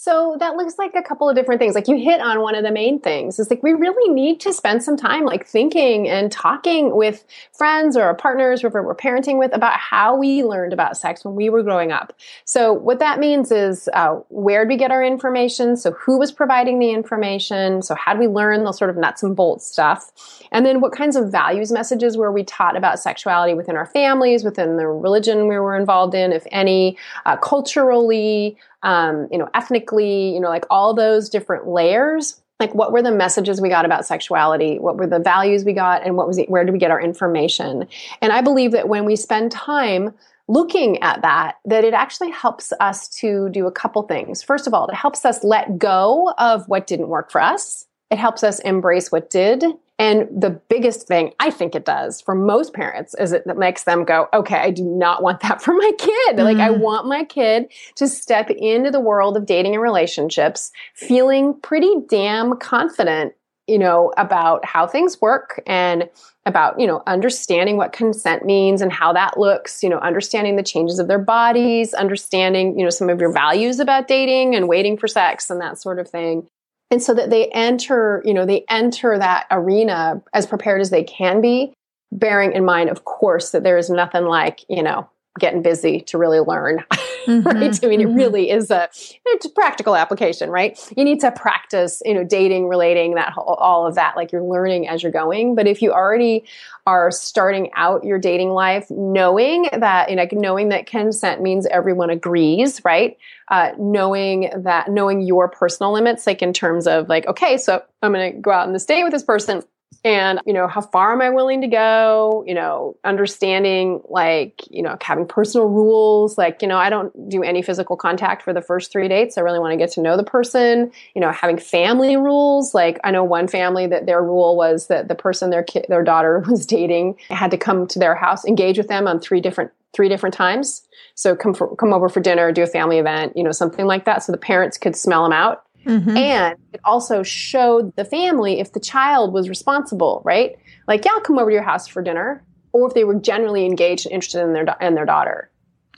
So 0.03 0.35
that 0.39 0.55
looks 0.55 0.79
like 0.79 0.95
a 0.95 1.03
couple 1.03 1.29
of 1.29 1.35
different 1.35 1.61
things. 1.61 1.75
Like 1.75 1.87
you 1.87 1.95
hit 1.95 2.21
on 2.21 2.41
one 2.41 2.55
of 2.55 2.63
the 2.63 2.71
main 2.71 2.99
things 2.99 3.37
is 3.37 3.51
like 3.51 3.61
we 3.61 3.73
really 3.73 4.11
need 4.11 4.39
to 4.39 4.51
spend 4.51 4.81
some 4.81 4.97
time 4.97 5.25
like 5.25 5.45
thinking 5.45 6.09
and 6.09 6.31
talking 6.31 6.95
with 6.95 7.23
friends 7.55 7.95
or 7.95 8.11
partners 8.15 8.61
whoever 8.61 8.81
we're 8.81 8.95
parenting 8.95 9.37
with 9.37 9.53
about 9.53 9.77
how 9.77 10.15
we 10.15 10.43
learned 10.43 10.73
about 10.73 10.97
sex 10.97 11.23
when 11.23 11.35
we 11.35 11.51
were 11.51 11.61
growing 11.61 11.91
up. 11.91 12.13
So 12.45 12.73
what 12.73 12.97
that 12.97 13.19
means 13.19 13.51
is 13.51 13.87
uh, 13.93 14.15
where 14.29 14.65
did 14.65 14.69
we 14.69 14.77
get 14.77 14.89
our 14.89 15.03
information? 15.03 15.77
So 15.77 15.91
who 15.91 16.17
was 16.17 16.31
providing 16.31 16.79
the 16.79 16.89
information? 16.89 17.83
So 17.83 17.93
how 17.93 18.15
do 18.15 18.19
we 18.19 18.27
learn 18.27 18.63
the 18.63 18.71
sort 18.71 18.89
of 18.89 18.97
nuts 18.97 19.21
and 19.21 19.35
bolts 19.35 19.67
stuff? 19.67 20.11
And 20.51 20.65
then 20.65 20.81
what 20.81 20.93
kinds 20.93 21.15
of 21.15 21.31
values 21.31 21.71
messages 21.71 22.17
were 22.17 22.31
we 22.31 22.43
taught 22.43 22.75
about 22.75 22.99
sexuality 22.99 23.53
within 23.53 23.75
our 23.75 23.85
families, 23.85 24.43
within 24.43 24.77
the 24.77 24.87
religion 24.87 25.47
we 25.47 25.59
were 25.59 25.75
involved 25.75 26.15
in, 26.15 26.31
if 26.31 26.47
any, 26.51 26.97
uh, 27.27 27.37
culturally, 27.37 28.57
um, 28.83 29.27
you 29.31 29.37
know, 29.37 29.49
ethnically, 29.53 30.33
you 30.33 30.39
know, 30.39 30.49
like 30.49 30.65
all 30.69 30.93
those 30.93 31.29
different 31.29 31.67
layers. 31.67 32.41
Like, 32.59 32.75
what 32.75 32.91
were 32.91 33.01
the 33.01 33.11
messages 33.11 33.59
we 33.59 33.69
got 33.69 33.85
about 33.85 34.05
sexuality? 34.05 34.77
What 34.77 34.97
were 34.97 35.07
the 35.07 35.19
values 35.19 35.65
we 35.65 35.73
got? 35.73 36.05
And 36.05 36.15
what 36.15 36.27
was 36.27 36.39
where 36.47 36.63
did 36.63 36.71
we 36.71 36.77
get 36.77 36.91
our 36.91 37.01
information? 37.01 37.87
And 38.21 38.31
I 38.31 38.41
believe 38.41 38.71
that 38.73 38.87
when 38.87 39.05
we 39.05 39.15
spend 39.15 39.51
time 39.51 40.13
looking 40.47 41.01
at 41.01 41.21
that, 41.21 41.55
that 41.65 41.83
it 41.83 41.93
actually 41.93 42.29
helps 42.29 42.73
us 42.79 43.07
to 43.07 43.49
do 43.49 43.67
a 43.67 43.71
couple 43.71 44.03
things. 44.03 44.43
First 44.43 44.67
of 44.67 44.73
all, 44.73 44.87
it 44.87 44.95
helps 44.95 45.25
us 45.25 45.43
let 45.43 45.77
go 45.77 46.33
of 46.37 46.67
what 46.67 46.87
didn't 46.87 47.07
work 47.07 47.31
for 47.31 47.41
us. 47.41 47.87
It 48.11 48.19
helps 48.19 48.43
us 48.43 48.59
embrace 48.59 49.11
what 49.11 49.29
did. 49.29 49.63
And 50.01 50.27
the 50.41 50.49
biggest 50.49 51.07
thing 51.07 51.31
I 51.39 51.51
think 51.51 51.75
it 51.75 51.85
does 51.85 52.21
for 52.21 52.33
most 52.33 52.73
parents 52.73 53.13
is 53.19 53.33
it 53.33 53.45
makes 53.55 53.83
them 53.83 54.03
go, 54.03 54.27
okay, 54.33 54.55
I 54.55 54.71
do 54.71 54.83
not 54.83 55.21
want 55.21 55.41
that 55.41 55.61
for 55.61 55.75
my 55.75 55.91
kid. 55.99 56.37
Mm. 56.37 56.43
Like, 56.43 56.57
I 56.57 56.69
mm-hmm. 56.69 56.81
want 56.81 57.07
my 57.07 57.23
kid 57.23 57.71
to 57.97 58.07
step 58.07 58.49
into 58.49 58.89
the 58.89 58.99
world 58.99 59.37
of 59.37 59.45
dating 59.45 59.75
and 59.75 59.83
relationships 59.83 60.71
feeling 60.95 61.53
pretty 61.61 61.93
damn 62.09 62.57
confident, 62.57 63.35
you 63.67 63.77
know, 63.77 64.11
about 64.17 64.65
how 64.65 64.87
things 64.87 65.21
work 65.21 65.61
and 65.67 66.09
about, 66.47 66.79
you 66.79 66.87
know, 66.87 67.03
understanding 67.05 67.77
what 67.77 67.93
consent 67.93 68.43
means 68.43 68.81
and 68.81 68.91
how 68.91 69.13
that 69.13 69.37
looks, 69.37 69.83
you 69.83 69.89
know, 69.89 69.99
understanding 69.99 70.55
the 70.55 70.63
changes 70.63 70.97
of 70.97 71.07
their 71.07 71.19
bodies, 71.19 71.93
understanding, 71.93 72.75
you 72.75 72.83
know, 72.83 72.89
some 72.89 73.07
of 73.07 73.21
your 73.21 73.31
values 73.31 73.79
about 73.79 74.07
dating 74.07 74.55
and 74.55 74.67
waiting 74.67 74.97
for 74.97 75.07
sex 75.07 75.51
and 75.51 75.61
that 75.61 75.79
sort 75.79 75.99
of 75.99 76.09
thing 76.09 76.47
and 76.91 77.01
so 77.01 77.13
that 77.13 77.29
they 77.29 77.47
enter 77.47 78.21
you 78.25 78.33
know 78.33 78.45
they 78.45 78.63
enter 78.69 79.17
that 79.17 79.47
arena 79.49 80.21
as 80.33 80.45
prepared 80.45 80.81
as 80.81 80.89
they 80.91 81.03
can 81.03 81.41
be 81.41 81.73
bearing 82.11 82.51
in 82.51 82.65
mind 82.65 82.89
of 82.89 83.05
course 83.05 83.51
that 83.51 83.63
there 83.63 83.77
is 83.77 83.89
nothing 83.89 84.25
like 84.25 84.63
you 84.69 84.83
know 84.83 85.09
getting 85.39 85.61
busy 85.61 86.01
to 86.01 86.17
really 86.17 86.39
learn 86.39 86.83
mm-hmm, 87.25 87.47
right 87.47 87.79
i 87.83 87.87
mean 87.87 88.01
mm-hmm. 88.01 88.11
it 88.11 88.13
really 88.13 88.49
is 88.49 88.69
a 88.69 88.89
it's 89.25 89.45
a 89.45 89.49
practical 89.49 89.95
application 89.95 90.49
right? 90.49 90.77
You 90.95 91.03
need 91.03 91.19
to 91.21 91.31
practice 91.31 92.01
you 92.05 92.13
know 92.13 92.23
dating 92.23 92.67
relating 92.67 93.15
that 93.15 93.33
whole, 93.33 93.55
all 93.55 93.87
of 93.87 93.95
that 93.95 94.15
like 94.15 94.31
you're 94.31 94.43
learning 94.43 94.87
as 94.87 95.01
you're 95.01 95.11
going. 95.11 95.55
But 95.55 95.67
if 95.67 95.81
you 95.81 95.91
already 95.91 96.43
are 96.85 97.11
starting 97.11 97.71
out 97.75 98.03
your 98.03 98.19
dating 98.19 98.49
life 98.49 98.89
knowing 98.89 99.69
that 99.71 100.09
you 100.09 100.15
know 100.15 100.27
knowing 100.31 100.69
that 100.69 100.85
consent 100.85 101.41
means 101.41 101.65
everyone 101.67 102.09
agrees 102.09 102.81
right? 102.83 103.17
Uh, 103.47 103.71
knowing 103.77 104.49
that 104.55 104.89
knowing 104.89 105.21
your 105.21 105.49
personal 105.49 105.91
limits 105.91 106.25
like 106.25 106.41
in 106.41 106.53
terms 106.53 106.87
of 106.87 107.09
like 107.09 107.27
okay 107.27 107.57
so 107.57 107.83
i'm 108.01 108.13
going 108.13 108.31
to 108.31 108.39
go 108.39 108.49
out 108.49 108.65
on 108.65 108.71
this 108.71 108.85
date 108.85 109.03
with 109.03 109.11
this 109.11 109.23
person 109.23 109.61
and 110.03 110.39
you 110.45 110.53
know 110.53 110.67
how 110.67 110.81
far 110.81 111.13
am 111.13 111.21
i 111.21 111.29
willing 111.29 111.61
to 111.61 111.67
go? 111.67 112.43
You 112.47 112.53
know 112.53 112.97
understanding 113.03 114.01
like 114.09 114.61
you 114.69 114.81
know 114.81 114.97
having 115.01 115.27
personal 115.27 115.67
rules 115.67 116.37
like 116.37 116.61
you 116.61 116.67
know 116.67 116.77
i 116.77 116.89
don't 116.89 117.29
do 117.29 117.43
any 117.43 117.61
physical 117.61 117.95
contact 117.95 118.41
for 118.41 118.53
the 118.53 118.61
first 118.61 118.91
three 118.91 119.07
dates. 119.07 119.37
I 119.37 119.41
really 119.41 119.59
want 119.59 119.73
to 119.73 119.77
get 119.77 119.91
to 119.91 120.01
know 120.01 120.17
the 120.17 120.23
person 120.23 120.91
you 121.15 121.21
know 121.21 121.31
having 121.31 121.57
family 121.57 122.17
rules. 122.17 122.73
Like 122.73 122.99
i 123.03 123.11
know 123.11 123.23
one 123.23 123.47
family 123.47 123.87
that 123.87 124.05
their 124.05 124.23
rule 124.23 124.55
was 124.55 124.87
that 124.87 125.07
the 125.07 125.15
person 125.15 125.49
their 125.49 125.65
their 125.87 126.03
daughter 126.03 126.43
was 126.49 126.65
dating 126.65 127.17
had 127.29 127.51
to 127.51 127.57
come 127.57 127.87
to 127.87 127.99
their 127.99 128.15
house 128.15 128.45
engage 128.45 128.77
with 128.77 128.87
them 128.87 129.07
on 129.07 129.19
three 129.19 129.41
different 129.41 129.71
three 129.93 130.07
different 130.07 130.33
times. 130.33 130.87
So 131.15 131.35
come 131.35 131.53
for, 131.53 131.75
come 131.75 131.93
over 131.93 132.07
for 132.07 132.21
dinner 132.21 132.51
do 132.51 132.63
a 132.63 132.67
family 132.67 132.97
event 132.97 133.35
you 133.35 133.43
know 133.43 133.51
something 133.51 133.85
like 133.85 134.05
that 134.05 134.23
so 134.23 134.31
the 134.31 134.37
parents 134.37 134.77
could 134.77 134.95
smell 134.95 135.23
them 135.23 135.33
out 135.33 135.65
Mm-hmm. 135.85 136.17
And 136.17 136.57
it 136.73 136.79
also 136.83 137.23
showed 137.23 137.95
the 137.95 138.05
family 138.05 138.59
if 138.59 138.73
the 138.73 138.79
child 138.79 139.33
was 139.33 139.49
responsible, 139.49 140.21
right? 140.23 140.57
Like, 140.87 141.05
yeah, 141.05 141.11
I'll 141.13 141.21
come 141.21 141.39
over 141.39 141.49
to 141.49 141.53
your 141.53 141.63
house 141.63 141.87
for 141.87 142.01
dinner, 142.01 142.43
or 142.71 142.87
if 142.87 142.93
they 142.93 143.03
were 143.03 143.15
generally 143.15 143.65
engaged 143.65 144.05
and 144.05 144.13
interested 144.13 144.43
in 144.43 144.53
their 144.53 144.75
in 144.79 144.95
their 144.95 145.05
daughter. 145.05 145.49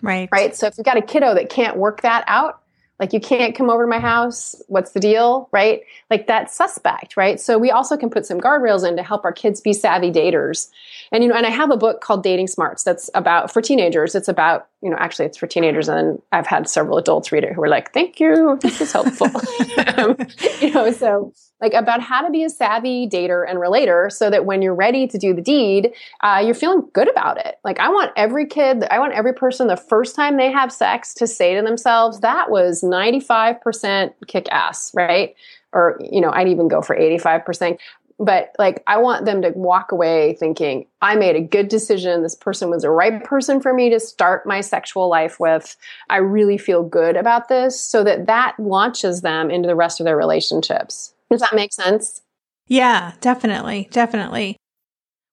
Right. 0.02 0.30
Right. 0.32 0.56
So 0.56 0.68
if 0.68 0.78
you've 0.78 0.86
got 0.86 0.98
a 0.98 1.02
kiddo 1.02 1.34
that 1.36 1.50
can't 1.50 1.78
work 1.78 2.02
that 2.02 2.24
out, 2.28 2.64
like 3.00 3.14
you 3.14 3.20
can't 3.20 3.56
come 3.56 3.70
over 3.70 3.84
to 3.84 3.90
my 3.90 4.00
house 4.00 4.56
what's 4.68 4.92
the 4.92 5.00
deal 5.00 5.50
right 5.52 5.82
like 6.10 6.28
that's 6.28 6.56
suspect 6.56 7.18
right 7.18 7.40
so 7.40 7.58
we 7.58 7.72
also 7.72 7.98
can 7.98 8.10
put 8.10 8.26
some 8.26 8.40
guardrails 8.40 8.88
in 8.88 8.96
to 8.96 9.04
help 9.04 9.26
our 9.26 9.34
kids 9.34 9.60
be 9.60 9.74
savvy 9.74 10.12
daters 10.12 10.70
and 11.12 11.24
you 11.24 11.30
know 11.30 11.36
and 11.36 11.46
i 11.46 11.50
have 11.50 11.72
a 11.72 11.78
book 11.78 12.02
called 12.02 12.24
dating 12.24 12.48
smarts 12.48 12.84
that's 12.84 13.10
about 13.14 13.52
for 13.52 13.62
teenagers 13.62 14.16
it's 14.16 14.28
about 14.28 14.70
you 14.84 14.90
know 14.90 14.98
actually 15.00 15.26
it's 15.26 15.38
for 15.38 15.48
teenagers 15.48 15.88
and 15.88 16.22
i've 16.32 16.46
had 16.46 16.68
several 16.68 16.98
adults 16.98 17.32
read 17.32 17.44
it 17.44 17.54
who 17.54 17.62
were 17.62 17.70
like 17.70 17.94
thank 17.94 18.20
you 18.20 18.58
this 18.62 18.82
is 18.82 18.92
helpful 18.92 19.28
um, 19.98 20.18
you 20.60 20.72
know 20.72 20.92
so 20.92 21.34
like 21.64 21.74
about 21.74 22.02
how 22.02 22.22
to 22.22 22.30
be 22.30 22.44
a 22.44 22.50
savvy 22.50 23.08
dater 23.08 23.50
and 23.50 23.58
relator 23.58 24.10
so 24.10 24.30
that 24.30 24.46
when 24.46 24.62
you're 24.62 24.76
ready 24.76 25.08
to 25.08 25.18
do 25.18 25.34
the 25.34 25.42
deed, 25.42 25.94
uh, 26.22 26.42
you're 26.44 26.54
feeling 26.54 26.86
good 26.92 27.10
about 27.10 27.38
it. 27.38 27.56
Like 27.64 27.80
I 27.80 27.88
want 27.88 28.12
every 28.18 28.46
kid, 28.46 28.84
I 28.92 29.00
want 29.00 29.14
every 29.14 29.34
person 29.34 29.68
the 29.68 29.78
first 29.78 30.14
time 30.14 30.36
they 30.36 30.52
have 30.52 30.74
sex 30.74 31.14
to 31.16 31.26
say 31.26 31.56
to 31.56 31.62
themselves, 31.62 32.20
that 32.20 32.52
was 32.52 32.84
95% 32.84 34.12
kick 34.28 34.48
ass, 34.52 34.92
right? 34.94 35.36
Or, 35.72 35.98
you 36.02 36.20
know, 36.20 36.32
I'd 36.32 36.50
even 36.50 36.68
go 36.68 36.82
for 36.82 36.98
85% 36.98 37.80
but 38.20 38.52
like 38.60 38.84
I 38.88 38.98
want 38.98 39.26
them 39.26 39.42
to 39.42 39.50
walk 39.52 39.92
away 39.92 40.36
thinking 40.40 40.86
I 41.02 41.16
made 41.16 41.36
a 41.36 41.42
good 41.42 41.68
decision. 41.68 42.24
This 42.24 42.36
person 42.36 42.70
was 42.70 42.84
the 42.84 42.90
right 42.90 43.24
person 43.24 43.60
for 43.60 43.74
me 43.74 43.90
to 43.90 44.00
start 44.00 44.46
my 44.46 44.62
sexual 44.62 45.10
life 45.10 45.40
with. 45.40 45.76
I 46.10 46.18
really 46.18 46.58
feel 46.58 46.84
good 46.84 47.16
about 47.16 47.50
this 47.50 47.80
so 47.80 48.04
that 48.04 48.28
that 48.28 48.56
launches 48.60 49.22
them 49.22 49.50
into 49.50 49.68
the 49.68 49.76
rest 49.76 50.00
of 50.00 50.06
their 50.06 50.18
relationships. 50.18 51.14
Does 51.32 51.42
that 51.42 51.56
make 51.56 51.74
sense? 51.74 52.22
Yeah, 52.68 53.14
definitely. 53.22 53.90
Definitely. 53.92 54.58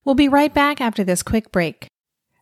We'll 0.05 0.15
be 0.15 0.29
right 0.29 0.53
back 0.53 0.81
after 0.81 1.05
this 1.05 1.23
quick 1.23 1.53
break. 1.53 1.90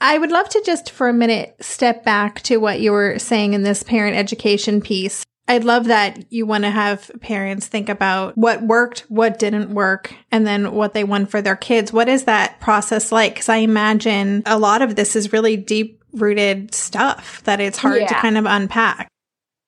I 0.00 0.18
would 0.18 0.30
love 0.30 0.48
to 0.50 0.62
just 0.64 0.90
for 0.90 1.08
a 1.08 1.12
minute 1.12 1.56
step 1.60 2.04
back 2.04 2.42
to 2.42 2.58
what 2.58 2.80
you 2.80 2.92
were 2.92 3.18
saying 3.18 3.54
in 3.54 3.62
this 3.62 3.82
parent 3.82 4.16
education 4.16 4.80
piece 4.80 5.24
I 5.48 5.58
love 5.58 5.86
that 5.86 6.32
you 6.32 6.44
want 6.44 6.64
to 6.64 6.70
have 6.70 7.10
parents 7.20 7.66
think 7.66 7.88
about 7.88 8.36
what 8.36 8.62
worked, 8.62 9.00
what 9.08 9.38
didn't 9.38 9.70
work, 9.70 10.12
and 10.32 10.46
then 10.46 10.72
what 10.72 10.92
they 10.92 11.04
want 11.04 11.30
for 11.30 11.40
their 11.40 11.56
kids. 11.56 11.92
What 11.92 12.08
is 12.08 12.24
that 12.24 12.58
process 12.60 13.12
like? 13.12 13.34
Because 13.34 13.48
I 13.48 13.56
imagine 13.56 14.42
a 14.44 14.58
lot 14.58 14.82
of 14.82 14.96
this 14.96 15.14
is 15.14 15.32
really 15.32 15.56
deep 15.56 16.02
rooted 16.12 16.74
stuff 16.74 17.42
that 17.44 17.60
it's 17.60 17.78
hard 17.78 18.00
yeah. 18.00 18.06
to 18.08 18.14
kind 18.14 18.36
of 18.36 18.44
unpack. 18.44 19.08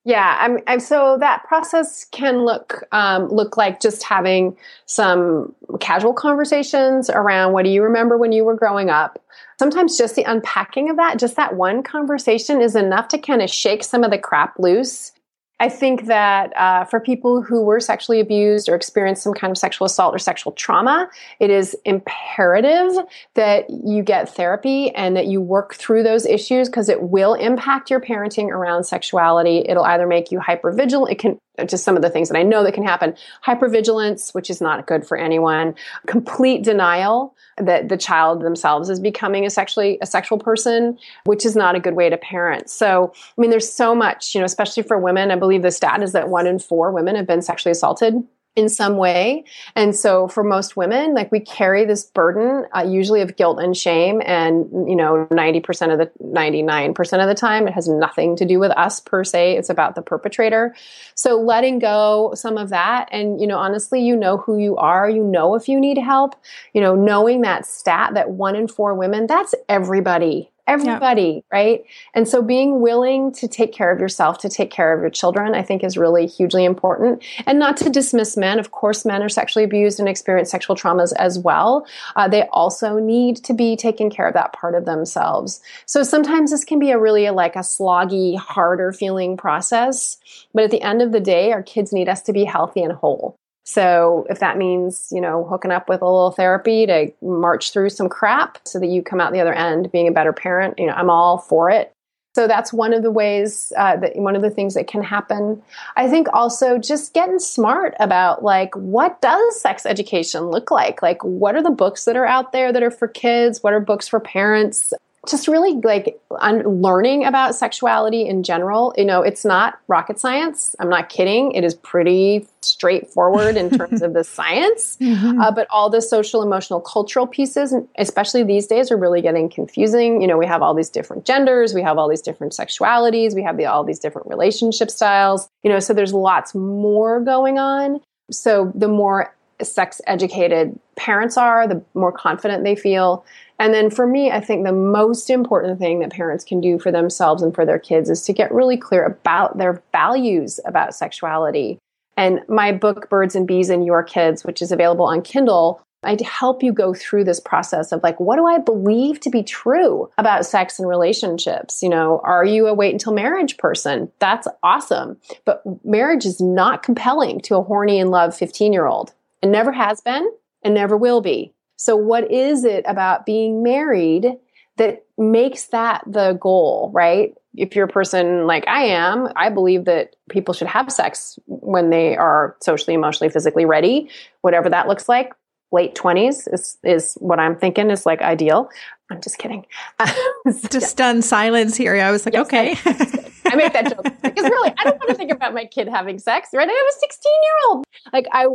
Yeah, 0.04 0.38
I'm, 0.40 0.58
I'm, 0.66 0.80
so 0.80 1.18
that 1.20 1.44
process 1.44 2.06
can 2.10 2.44
look 2.44 2.82
um, 2.92 3.28
look 3.28 3.58
like 3.58 3.78
just 3.78 4.02
having 4.02 4.56
some 4.86 5.54
casual 5.80 6.14
conversations 6.14 7.10
around 7.10 7.52
what 7.52 7.64
do 7.64 7.70
you 7.70 7.82
remember 7.82 8.16
when 8.16 8.32
you 8.32 8.42
were 8.42 8.56
growing 8.56 8.88
up. 8.88 9.22
Sometimes 9.58 9.98
just 9.98 10.14
the 10.14 10.22
unpacking 10.22 10.88
of 10.88 10.96
that, 10.96 11.18
just 11.18 11.36
that 11.36 11.56
one 11.56 11.82
conversation, 11.82 12.60
is 12.60 12.76
enough 12.76 13.08
to 13.08 13.18
kind 13.18 13.42
of 13.42 13.50
shake 13.50 13.82
some 13.82 14.04
of 14.04 14.10
the 14.10 14.18
crap 14.18 14.58
loose 14.58 15.12
I 15.60 15.68
think 15.68 16.06
that 16.06 16.56
uh, 16.56 16.84
for 16.84 17.00
people 17.00 17.42
who 17.42 17.62
were 17.62 17.80
sexually 17.80 18.20
abused 18.20 18.68
or 18.68 18.76
experienced 18.76 19.24
some 19.24 19.34
kind 19.34 19.50
of 19.50 19.58
sexual 19.58 19.86
assault 19.86 20.14
or 20.14 20.18
sexual 20.18 20.52
trauma, 20.52 21.10
it 21.40 21.50
is 21.50 21.76
imperative 21.84 23.04
that 23.34 23.68
you 23.68 24.04
get 24.04 24.28
therapy 24.28 24.94
and 24.94 25.16
that 25.16 25.26
you 25.26 25.40
work 25.40 25.74
through 25.74 26.04
those 26.04 26.26
issues 26.26 26.68
because 26.68 26.88
it 26.88 27.02
will 27.02 27.34
impact 27.34 27.90
your 27.90 28.00
parenting 28.00 28.48
around 28.48 28.84
sexuality. 28.84 29.64
It'll 29.68 29.84
either 29.84 30.06
make 30.06 30.30
you 30.30 30.38
hyper 30.38 30.70
vigilant. 30.70 31.10
It 31.10 31.18
can 31.18 31.38
just 31.66 31.84
some 31.84 31.96
of 31.96 32.02
the 32.02 32.10
things 32.10 32.28
that 32.28 32.38
I 32.38 32.42
know 32.42 32.62
that 32.62 32.74
can 32.74 32.84
happen. 32.84 33.14
Hypervigilance, 33.44 34.34
which 34.34 34.50
is 34.50 34.60
not 34.60 34.86
good 34.86 35.06
for 35.06 35.16
anyone. 35.16 35.74
Complete 36.06 36.62
denial 36.62 37.34
that 37.56 37.88
the 37.88 37.96
child 37.96 38.42
themselves 38.42 38.88
is 38.90 39.00
becoming 39.00 39.44
a 39.44 39.50
sexually 39.50 39.98
a 40.00 40.06
sexual 40.06 40.38
person, 40.38 40.98
which 41.24 41.44
is 41.44 41.56
not 41.56 41.74
a 41.74 41.80
good 41.80 41.94
way 41.94 42.08
to 42.08 42.16
parent. 42.16 42.70
So, 42.70 43.12
I 43.14 43.40
mean, 43.40 43.50
there's 43.50 43.70
so 43.70 43.94
much, 43.94 44.34
you 44.34 44.40
know, 44.40 44.44
especially 44.44 44.82
for 44.82 44.98
women. 44.98 45.30
I 45.30 45.36
believe 45.36 45.62
the 45.62 45.70
stat 45.70 46.02
is 46.02 46.12
that 46.12 46.28
one 46.28 46.46
in 46.46 46.58
four 46.58 46.92
women 46.92 47.16
have 47.16 47.26
been 47.26 47.42
sexually 47.42 47.72
assaulted 47.72 48.22
in 48.58 48.68
some 48.68 48.96
way. 48.96 49.44
And 49.76 49.94
so 49.94 50.26
for 50.26 50.42
most 50.42 50.76
women, 50.76 51.14
like 51.14 51.30
we 51.30 51.38
carry 51.38 51.84
this 51.84 52.04
burden, 52.04 52.66
uh, 52.76 52.82
usually 52.82 53.20
of 53.20 53.36
guilt 53.36 53.60
and 53.60 53.76
shame. 53.76 54.20
And, 54.26 54.68
you 54.90 54.96
know, 54.96 55.28
90% 55.30 55.92
of 55.92 55.98
the, 55.98 56.10
99% 56.24 57.22
of 57.22 57.28
the 57.28 57.34
time, 57.36 57.68
it 57.68 57.74
has 57.74 57.88
nothing 57.88 58.34
to 58.36 58.44
do 58.44 58.58
with 58.58 58.72
us 58.72 58.98
per 58.98 59.22
se. 59.22 59.56
It's 59.56 59.70
about 59.70 59.94
the 59.94 60.02
perpetrator. 60.02 60.74
So 61.14 61.40
letting 61.40 61.78
go 61.78 62.32
some 62.34 62.58
of 62.58 62.70
that. 62.70 63.08
And, 63.12 63.40
you 63.40 63.46
know, 63.46 63.58
honestly, 63.58 64.02
you 64.02 64.16
know 64.16 64.38
who 64.38 64.58
you 64.58 64.76
are. 64.76 65.08
You 65.08 65.22
know 65.22 65.54
if 65.54 65.68
you 65.68 65.78
need 65.80 65.98
help. 65.98 66.34
You 66.74 66.80
know, 66.80 66.96
knowing 66.96 67.42
that 67.42 67.64
stat 67.64 68.14
that 68.14 68.30
one 68.30 68.56
in 68.56 68.66
four 68.66 68.94
women, 68.94 69.28
that's 69.28 69.54
everybody 69.68 70.50
everybody, 70.68 71.42
right? 71.52 71.84
And 72.14 72.28
so 72.28 72.42
being 72.42 72.80
willing 72.80 73.32
to 73.32 73.48
take 73.48 73.72
care 73.72 73.90
of 73.90 73.98
yourself, 73.98 74.38
to 74.38 74.48
take 74.48 74.70
care 74.70 74.92
of 74.92 75.00
your 75.00 75.10
children, 75.10 75.54
I 75.54 75.62
think 75.62 75.82
is 75.82 75.96
really 75.96 76.26
hugely 76.26 76.64
important. 76.64 77.24
And 77.46 77.58
not 77.58 77.76
to 77.78 77.90
dismiss 77.90 78.36
men. 78.36 78.58
Of 78.58 78.70
course, 78.70 79.04
men 79.04 79.22
are 79.22 79.28
sexually 79.28 79.64
abused 79.64 79.98
and 79.98 80.08
experience 80.08 80.50
sexual 80.50 80.76
traumas 80.76 81.12
as 81.16 81.38
well. 81.38 81.86
Uh, 82.14 82.28
they 82.28 82.46
also 82.52 82.98
need 82.98 83.36
to 83.44 83.54
be 83.54 83.76
taking 83.76 84.10
care 84.10 84.28
of 84.28 84.34
that 84.34 84.52
part 84.52 84.74
of 84.74 84.84
themselves. 84.84 85.60
So 85.86 86.02
sometimes 86.02 86.50
this 86.50 86.64
can 86.64 86.78
be 86.78 86.90
a 86.90 86.98
really 86.98 87.28
like 87.30 87.56
a 87.56 87.60
sloggy, 87.60 88.36
harder 88.36 88.92
feeling 88.92 89.36
process. 89.36 90.18
But 90.54 90.64
at 90.64 90.70
the 90.70 90.82
end 90.82 91.02
of 91.02 91.12
the 91.12 91.20
day, 91.20 91.52
our 91.52 91.62
kids 91.62 91.92
need 91.92 92.08
us 92.08 92.22
to 92.22 92.32
be 92.32 92.44
healthy 92.44 92.82
and 92.82 92.92
whole. 92.92 93.36
So 93.68 94.26
if 94.30 94.40
that 94.40 94.56
means, 94.56 95.08
you 95.12 95.20
know, 95.20 95.44
hooking 95.44 95.70
up 95.70 95.90
with 95.90 96.00
a 96.00 96.06
little 96.06 96.30
therapy 96.30 96.86
to 96.86 97.12
march 97.20 97.70
through 97.70 97.90
some 97.90 98.08
crap 98.08 98.56
so 98.64 98.80
that 98.80 98.86
you 98.86 99.02
come 99.02 99.20
out 99.20 99.34
the 99.34 99.42
other 99.42 99.52
end 99.52 99.92
being 99.92 100.08
a 100.08 100.10
better 100.10 100.32
parent, 100.32 100.78
you 100.78 100.86
know, 100.86 100.94
I'm 100.94 101.10
all 101.10 101.36
for 101.36 101.68
it. 101.68 101.92
So 102.34 102.46
that's 102.46 102.72
one 102.72 102.94
of 102.94 103.02
the 103.02 103.10
ways 103.10 103.70
uh, 103.76 103.96
that 103.96 104.16
one 104.16 104.36
of 104.36 104.40
the 104.40 104.48
things 104.48 104.72
that 104.72 104.86
can 104.86 105.02
happen. 105.02 105.62
I 105.96 106.08
think 106.08 106.28
also 106.32 106.78
just 106.78 107.12
getting 107.12 107.38
smart 107.38 107.94
about 108.00 108.42
like 108.42 108.74
what 108.74 109.20
does 109.20 109.60
sex 109.60 109.84
education 109.84 110.44
look 110.44 110.70
like? 110.70 111.02
Like 111.02 111.22
what 111.22 111.54
are 111.54 111.62
the 111.62 111.70
books 111.70 112.06
that 112.06 112.16
are 112.16 112.26
out 112.26 112.52
there 112.52 112.72
that 112.72 112.82
are 112.82 112.90
for 112.90 113.06
kids? 113.06 113.62
What 113.62 113.74
are 113.74 113.80
books 113.80 114.08
for 114.08 114.18
parents? 114.18 114.94
Just 115.26 115.48
really 115.48 115.74
like 115.74 116.20
learning 116.30 117.24
about 117.24 117.54
sexuality 117.54 118.26
in 118.26 118.42
general. 118.42 118.94
You 118.96 119.04
know, 119.04 119.22
it's 119.22 119.44
not 119.44 119.80
rocket 119.88 120.18
science. 120.18 120.76
I'm 120.78 120.88
not 120.88 121.08
kidding. 121.08 121.52
It 121.52 121.64
is 121.64 121.74
pretty 121.74 122.46
straightforward 122.60 123.56
in 123.56 123.70
terms 123.70 124.00
of 124.00 124.12
the 124.14 124.22
science. 124.38 124.96
Mm-hmm. 125.00 125.40
Uh, 125.40 125.50
but 125.50 125.66
all 125.70 125.90
the 125.90 126.00
social, 126.00 126.42
emotional, 126.42 126.80
cultural 126.80 127.26
pieces, 127.26 127.74
especially 127.98 128.44
these 128.44 128.66
days, 128.66 128.90
are 128.90 128.96
really 128.96 129.20
getting 129.20 129.48
confusing. 129.48 130.22
You 130.22 130.28
know, 130.28 130.38
we 130.38 130.46
have 130.46 130.62
all 130.62 130.74
these 130.74 130.90
different 130.90 131.24
genders, 131.24 131.74
we 131.74 131.82
have 131.82 131.98
all 131.98 132.08
these 132.08 132.22
different 132.22 132.52
sexualities, 132.52 133.34
we 133.34 133.42
have 133.42 133.56
the, 133.56 133.66
all 133.66 133.84
these 133.84 133.98
different 133.98 134.28
relationship 134.28 134.90
styles. 134.90 135.48
You 135.64 135.70
know, 135.70 135.80
so 135.80 135.92
there's 135.92 136.14
lots 136.14 136.54
more 136.54 137.20
going 137.20 137.58
on. 137.58 138.00
So 138.30 138.72
the 138.74 138.88
more 138.88 139.34
sex 139.62 140.00
educated 140.06 140.78
parents 140.96 141.36
are, 141.36 141.66
the 141.66 141.82
more 141.94 142.12
confident 142.12 142.64
they 142.64 142.76
feel. 142.76 143.24
And 143.58 143.74
then 143.74 143.90
for 143.90 144.06
me, 144.06 144.30
I 144.30 144.40
think 144.40 144.64
the 144.64 144.72
most 144.72 145.30
important 145.30 145.78
thing 145.78 145.98
that 146.00 146.12
parents 146.12 146.44
can 146.44 146.60
do 146.60 146.78
for 146.78 146.92
themselves 146.92 147.42
and 147.42 147.54
for 147.54 147.66
their 147.66 147.78
kids 147.78 148.08
is 148.08 148.22
to 148.22 148.32
get 148.32 148.52
really 148.52 148.76
clear 148.76 149.04
about 149.04 149.58
their 149.58 149.82
values 149.92 150.60
about 150.64 150.94
sexuality. 150.94 151.78
And 152.16 152.40
my 152.48 152.72
book, 152.72 153.08
Birds 153.08 153.34
and 153.34 153.46
Bees 153.46 153.70
and 153.70 153.84
Your 153.84 154.02
Kids, 154.02 154.44
which 154.44 154.62
is 154.62 154.72
available 154.72 155.06
on 155.06 155.22
Kindle, 155.22 155.80
I 156.04 156.16
help 156.24 156.62
you 156.62 156.72
go 156.72 156.94
through 156.94 157.24
this 157.24 157.40
process 157.40 157.90
of 157.90 158.02
like, 158.04 158.20
what 158.20 158.36
do 158.36 158.46
I 158.46 158.58
believe 158.58 159.18
to 159.20 159.30
be 159.30 159.42
true 159.42 160.08
about 160.16 160.46
sex 160.46 160.78
and 160.78 160.88
relationships? 160.88 161.82
You 161.82 161.88
know, 161.88 162.20
are 162.22 162.44
you 162.44 162.68
a 162.68 162.74
wait 162.74 162.92
until 162.92 163.12
marriage 163.12 163.56
person? 163.56 164.10
That's 164.20 164.46
awesome. 164.62 165.16
But 165.44 165.62
marriage 165.84 166.24
is 166.24 166.40
not 166.40 166.84
compelling 166.84 167.40
to 167.42 167.56
a 167.56 167.62
horny 167.62 167.98
and 167.98 168.10
love 168.10 168.36
15 168.36 168.72
year 168.72 168.86
old. 168.86 169.12
It 169.42 169.48
never 169.48 169.72
has 169.72 170.00
been 170.00 170.30
and 170.62 170.74
never 170.74 170.96
will 170.96 171.20
be. 171.20 171.52
So, 171.78 171.96
what 171.96 172.30
is 172.30 172.64
it 172.64 172.84
about 172.86 173.24
being 173.24 173.62
married 173.62 174.36
that 174.76 175.04
makes 175.16 175.66
that 175.66 176.02
the 176.06 176.34
goal, 176.40 176.90
right? 176.92 177.34
If 177.56 177.74
you're 177.74 177.86
a 177.86 177.88
person 177.88 178.46
like 178.46 178.66
I 178.66 178.84
am, 178.84 179.28
I 179.36 179.48
believe 179.48 179.84
that 179.84 180.16
people 180.28 180.54
should 180.54 180.68
have 180.68 180.90
sex 180.92 181.38
when 181.46 181.90
they 181.90 182.16
are 182.16 182.56
socially, 182.60 182.94
emotionally, 182.94 183.30
physically 183.30 183.64
ready, 183.64 184.10
whatever 184.42 184.68
that 184.68 184.88
looks 184.88 185.08
like. 185.08 185.32
Late 185.70 185.94
20s 185.94 186.52
is, 186.52 186.78
is 186.82 187.14
what 187.20 187.38
I'm 187.38 187.54
thinking 187.54 187.90
is 187.90 188.06
like 188.06 188.22
ideal. 188.22 188.70
I'm 189.10 189.20
just 189.20 189.38
kidding. 189.38 189.66
just 190.70 190.90
stunned 190.90 191.24
silence 191.24 191.76
here. 191.76 191.94
I 191.96 192.10
was 192.10 192.26
like, 192.26 192.34
yes, 192.34 192.46
okay. 192.46 192.70
I, 192.84 193.52
I 193.52 193.56
make 193.56 193.72
that 193.72 193.88
joke 193.88 194.04
because 194.22 194.44
really, 194.44 194.72
I 194.78 194.84
don't 194.84 194.98
want 194.98 195.08
to 195.08 195.14
think 195.14 195.30
about 195.30 195.54
my 195.54 195.64
kid 195.64 195.88
having 195.88 196.18
sex, 196.18 196.50
right? 196.54 196.68
I 196.68 196.72
have 196.72 196.86
a 196.88 196.98
16 197.00 197.32
year 197.42 197.52
old. 197.68 197.84
Like, 198.12 198.26
I, 198.32 198.46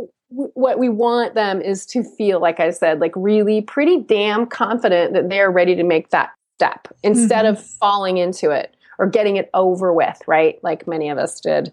what 0.54 0.78
we 0.78 0.88
want 0.88 1.34
them 1.34 1.60
is 1.60 1.86
to 1.86 2.02
feel, 2.02 2.40
like 2.40 2.60
I 2.60 2.70
said, 2.70 3.00
like 3.00 3.12
really 3.14 3.60
pretty 3.60 4.00
damn 4.00 4.46
confident 4.46 5.12
that 5.14 5.28
they're 5.28 5.50
ready 5.50 5.74
to 5.76 5.84
make 5.84 6.10
that 6.10 6.30
step 6.56 6.88
instead 7.02 7.44
mm-hmm. 7.44 7.56
of 7.56 7.64
falling 7.64 8.18
into 8.18 8.50
it 8.50 8.76
or 8.98 9.06
getting 9.06 9.36
it 9.36 9.50
over 9.54 9.92
with, 9.92 10.20
right? 10.26 10.62
Like 10.62 10.86
many 10.86 11.08
of 11.08 11.18
us 11.18 11.40
did, 11.40 11.72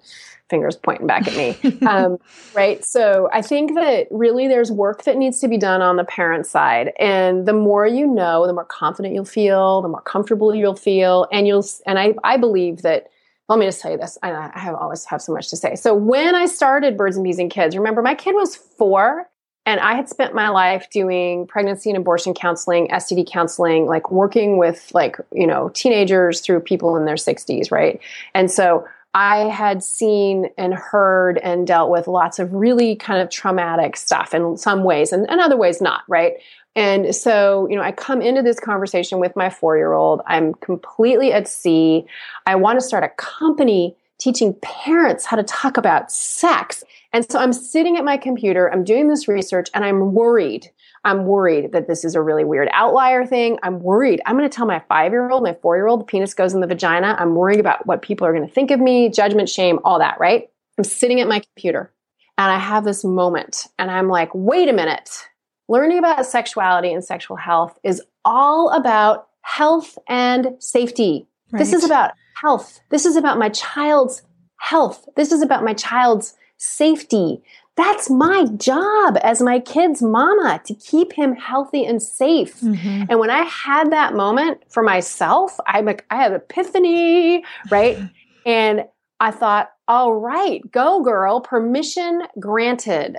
fingers 0.49 0.75
pointing 0.75 1.07
back 1.07 1.27
at 1.27 1.35
me. 1.35 1.77
um, 1.87 2.17
right. 2.53 2.83
So 2.83 3.29
I 3.33 3.41
think 3.41 3.73
that 3.75 4.07
really 4.11 4.47
there's 4.47 4.71
work 4.71 5.03
that 5.03 5.17
needs 5.17 5.39
to 5.39 5.47
be 5.47 5.57
done 5.57 5.81
on 5.81 5.95
the 5.95 6.03
parent 6.03 6.45
side. 6.45 6.91
And 6.99 7.47
the 7.47 7.53
more 7.53 7.87
you 7.87 8.05
know, 8.05 8.45
the 8.45 8.53
more 8.53 8.65
confident 8.65 9.15
you'll 9.15 9.25
feel, 9.25 9.81
the 9.81 9.87
more 9.87 10.01
comfortable 10.01 10.53
you'll 10.53 10.75
feel. 10.75 11.27
And 11.31 11.47
you'll, 11.47 11.65
and 11.87 11.97
I, 11.97 12.13
I 12.23 12.37
believe 12.37 12.81
that 12.81 13.07
let 13.51 13.59
me 13.59 13.65
just 13.65 13.81
tell 13.81 13.91
you 13.91 13.97
this. 13.97 14.17
I, 14.23 14.31
I 14.31 14.59
have 14.59 14.75
always 14.75 15.03
have 15.05 15.21
so 15.21 15.33
much 15.33 15.49
to 15.49 15.57
say. 15.57 15.75
So 15.75 15.93
when 15.93 16.35
I 16.35 16.45
started 16.45 16.95
Birds 16.95 17.17
and 17.17 17.23
Bees 17.23 17.37
and 17.37 17.51
Kids, 17.51 17.75
remember 17.75 18.01
my 18.01 18.15
kid 18.15 18.33
was 18.33 18.55
four 18.55 19.29
and 19.65 19.79
I 19.79 19.93
had 19.93 20.07
spent 20.07 20.33
my 20.33 20.49
life 20.49 20.89
doing 20.89 21.45
pregnancy 21.47 21.89
and 21.89 21.97
abortion 21.97 22.33
counseling, 22.33 22.87
STD 22.87 23.29
counseling, 23.29 23.85
like 23.85 24.09
working 24.09 24.57
with 24.57 24.89
like, 24.93 25.17
you 25.33 25.45
know, 25.45 25.69
teenagers 25.69 26.39
through 26.39 26.61
people 26.61 26.95
in 26.95 27.05
their 27.05 27.15
60s, 27.15 27.71
right? 27.71 27.99
And 28.33 28.49
so 28.49 28.87
I 29.13 29.49
had 29.49 29.83
seen 29.83 30.49
and 30.57 30.73
heard 30.73 31.37
and 31.39 31.67
dealt 31.67 31.91
with 31.91 32.07
lots 32.07 32.39
of 32.39 32.53
really 32.53 32.95
kind 32.95 33.21
of 33.21 33.29
traumatic 33.29 33.97
stuff 33.97 34.33
in 34.33 34.55
some 34.55 34.85
ways 34.85 35.11
and, 35.11 35.29
and 35.29 35.41
other 35.41 35.57
ways 35.57 35.81
not, 35.81 36.03
right? 36.07 36.35
And 36.75 37.13
so, 37.13 37.67
you 37.69 37.75
know, 37.75 37.81
I 37.81 37.91
come 37.91 38.21
into 38.21 38.41
this 38.41 38.59
conversation 38.59 39.19
with 39.19 39.35
my 39.35 39.49
four 39.49 39.77
year 39.77 39.93
old. 39.93 40.21
I'm 40.25 40.53
completely 40.55 41.33
at 41.33 41.47
sea. 41.47 42.05
I 42.45 42.55
want 42.55 42.79
to 42.79 42.85
start 42.85 43.03
a 43.03 43.09
company 43.09 43.95
teaching 44.19 44.53
parents 44.61 45.25
how 45.25 45.35
to 45.35 45.43
talk 45.43 45.77
about 45.77 46.11
sex. 46.11 46.83
And 47.11 47.29
so 47.29 47.39
I'm 47.39 47.51
sitting 47.51 47.97
at 47.97 48.05
my 48.05 48.17
computer, 48.17 48.71
I'm 48.71 48.83
doing 48.83 49.09
this 49.09 49.27
research, 49.27 49.67
and 49.73 49.83
I'm 49.83 50.13
worried. 50.13 50.69
I'm 51.03 51.25
worried 51.25 51.71
that 51.71 51.87
this 51.87 52.05
is 52.05 52.13
a 52.13 52.21
really 52.21 52.43
weird 52.43 52.69
outlier 52.71 53.25
thing. 53.25 53.57
I'm 53.63 53.81
worried. 53.81 54.21
I'm 54.25 54.37
going 54.37 54.47
to 54.47 54.55
tell 54.55 54.67
my 54.67 54.79
five 54.87 55.11
year 55.11 55.29
old, 55.29 55.43
my 55.43 55.55
four 55.55 55.75
year 55.75 55.87
old, 55.87 56.01
the 56.01 56.05
penis 56.05 56.35
goes 56.35 56.53
in 56.53 56.61
the 56.61 56.67
vagina. 56.67 57.15
I'm 57.17 57.33
worried 57.33 57.59
about 57.59 57.87
what 57.87 58.03
people 58.03 58.27
are 58.27 58.33
going 58.33 58.47
to 58.47 58.53
think 58.53 58.69
of 58.69 58.79
me, 58.79 59.09
judgment, 59.09 59.49
shame, 59.49 59.79
all 59.83 59.97
that, 59.97 60.19
right? 60.19 60.47
I'm 60.77 60.83
sitting 60.83 61.19
at 61.19 61.27
my 61.27 61.39
computer 61.39 61.91
and 62.37 62.51
I 62.51 62.59
have 62.59 62.85
this 62.85 63.03
moment 63.03 63.67
and 63.79 63.89
I'm 63.89 64.07
like, 64.07 64.29
wait 64.35 64.69
a 64.69 64.73
minute 64.73 65.27
learning 65.71 65.97
about 65.97 66.25
sexuality 66.25 66.91
and 66.91 67.03
sexual 67.03 67.37
health 67.37 67.79
is 67.81 68.01
all 68.25 68.69
about 68.71 69.29
health 69.41 69.97
and 70.07 70.55
safety. 70.59 71.25
Right. 71.49 71.59
This 71.59 71.71
is 71.71 71.85
about 71.85 72.11
health. 72.35 72.81
This 72.89 73.05
is 73.05 73.15
about 73.15 73.39
my 73.39 73.47
child's 73.49 74.21
health. 74.57 75.07
This 75.15 75.31
is 75.31 75.41
about 75.41 75.63
my 75.63 75.73
child's 75.73 76.35
safety. 76.57 77.41
That's 77.77 78.09
my 78.09 78.47
job 78.57 79.17
as 79.23 79.41
my 79.41 79.61
kid's 79.61 80.01
mama 80.01 80.61
to 80.65 80.75
keep 80.75 81.13
him 81.13 81.35
healthy 81.35 81.85
and 81.85 82.03
safe. 82.03 82.59
Mm-hmm. 82.59 83.05
And 83.09 83.17
when 83.17 83.29
I 83.29 83.43
had 83.43 83.91
that 83.91 84.13
moment 84.13 84.61
for 84.69 84.83
myself, 84.83 85.57
I'm 85.67 85.85
like, 85.85 86.05
I 86.11 86.17
have 86.17 86.33
epiphany, 86.33 87.45
right? 87.71 87.97
and 88.45 88.83
I 89.21 89.31
thought, 89.31 89.71
all 89.87 90.15
right, 90.15 90.69
go 90.69 91.01
girl, 91.01 91.39
permission 91.39 92.23
granted 92.39 93.17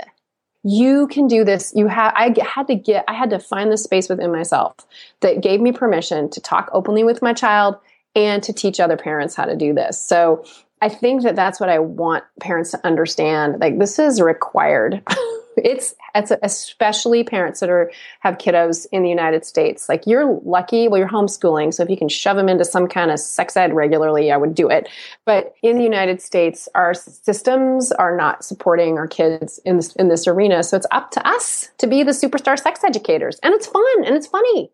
you 0.65 1.09
can 1.09 1.27
do 1.27 1.45
this. 1.45 1.73
You 1.75 1.89
have 1.89 2.13
i 2.17 2.35
had 2.41 2.67
to 2.69 2.75
get 2.75 3.05
i 3.09 3.15
had 3.15 3.31
to 3.31 3.39
find 3.39 3.71
the 3.71 3.77
space 3.77 4.09
within 4.09 4.31
myself 4.31 4.75
that 5.21 5.43
gave 5.43 5.61
me 5.61 5.73
permission 5.73 6.31
to 6.31 6.41
talk 6.41 6.71
openly 6.73 7.05
with 7.05 7.23
my 7.23 7.33
child 7.33 7.77
and 8.15 8.43
to 8.43 8.53
teach 8.53 8.79
other 8.79 8.97
parents 8.97 9.35
how 9.35 9.45
to 9.45 9.57
do 9.57 9.75
this. 9.75 9.99
So 9.99 10.45
i 10.81 10.89
think 10.89 11.23
that 11.23 11.37
that's 11.37 11.61
what 11.61 11.69
i 11.69 11.79
want 11.79 12.25
parents 12.41 12.71
to 12.73 12.87
understand. 12.87 13.61
Like 13.61 13.79
this 13.79 13.99
is 13.99 14.21
required 14.21 15.03
it's 15.57 15.95
it's 16.15 16.33
especially 16.43 17.25
parents 17.25 17.61
that 17.61 17.71
are 17.71 17.91
have 18.21 18.39
kiddos 18.39 18.87
in 18.93 19.03
the 19.03 19.09
United 19.09 19.45
States. 19.45 19.89
Like 19.89 20.07
you're 20.07 20.41
lucky, 20.45 20.89
well, 20.89 20.99
you're 20.99 21.09
homeschooling, 21.09 21.73
so 21.75 21.83
if 21.83 21.91
you 21.91 21.97
can 21.97 22.09
shove 22.09 22.37
them 22.37 22.49
into 22.49 22.65
some 22.65 22.89
kind 22.89 23.11
of 23.11 23.19
sex 23.21 23.57
ed 23.57 23.75
regularly, 23.75 24.31
I 24.31 24.37
would 24.37 24.55
do 24.55 24.69
it. 24.69 24.89
But 25.25 25.55
in 25.63 25.77
the 25.77 25.85
United 25.85 26.21
States, 26.21 26.69
our 26.75 26.95
systems 26.95 27.93
are 27.93 28.17
not 28.17 28.45
supporting 28.45 28.99
our 28.99 29.07
kids 29.07 29.59
in 29.65 29.77
this 29.77 29.95
in 29.97 30.09
this 30.09 30.27
arena. 30.27 30.63
So 30.63 30.77
it's 30.77 30.87
up 30.91 31.11
to 31.13 31.27
us 31.27 31.71
to 31.79 31.87
be 31.87 32.03
the 32.03 32.13
superstar 32.13 32.59
sex 32.59 32.85
educators, 32.85 33.39
and 33.43 33.55
it's 33.55 33.67
fun 33.67 33.85
and 34.05 34.15
it's 34.15 34.27
funny. 34.27 34.71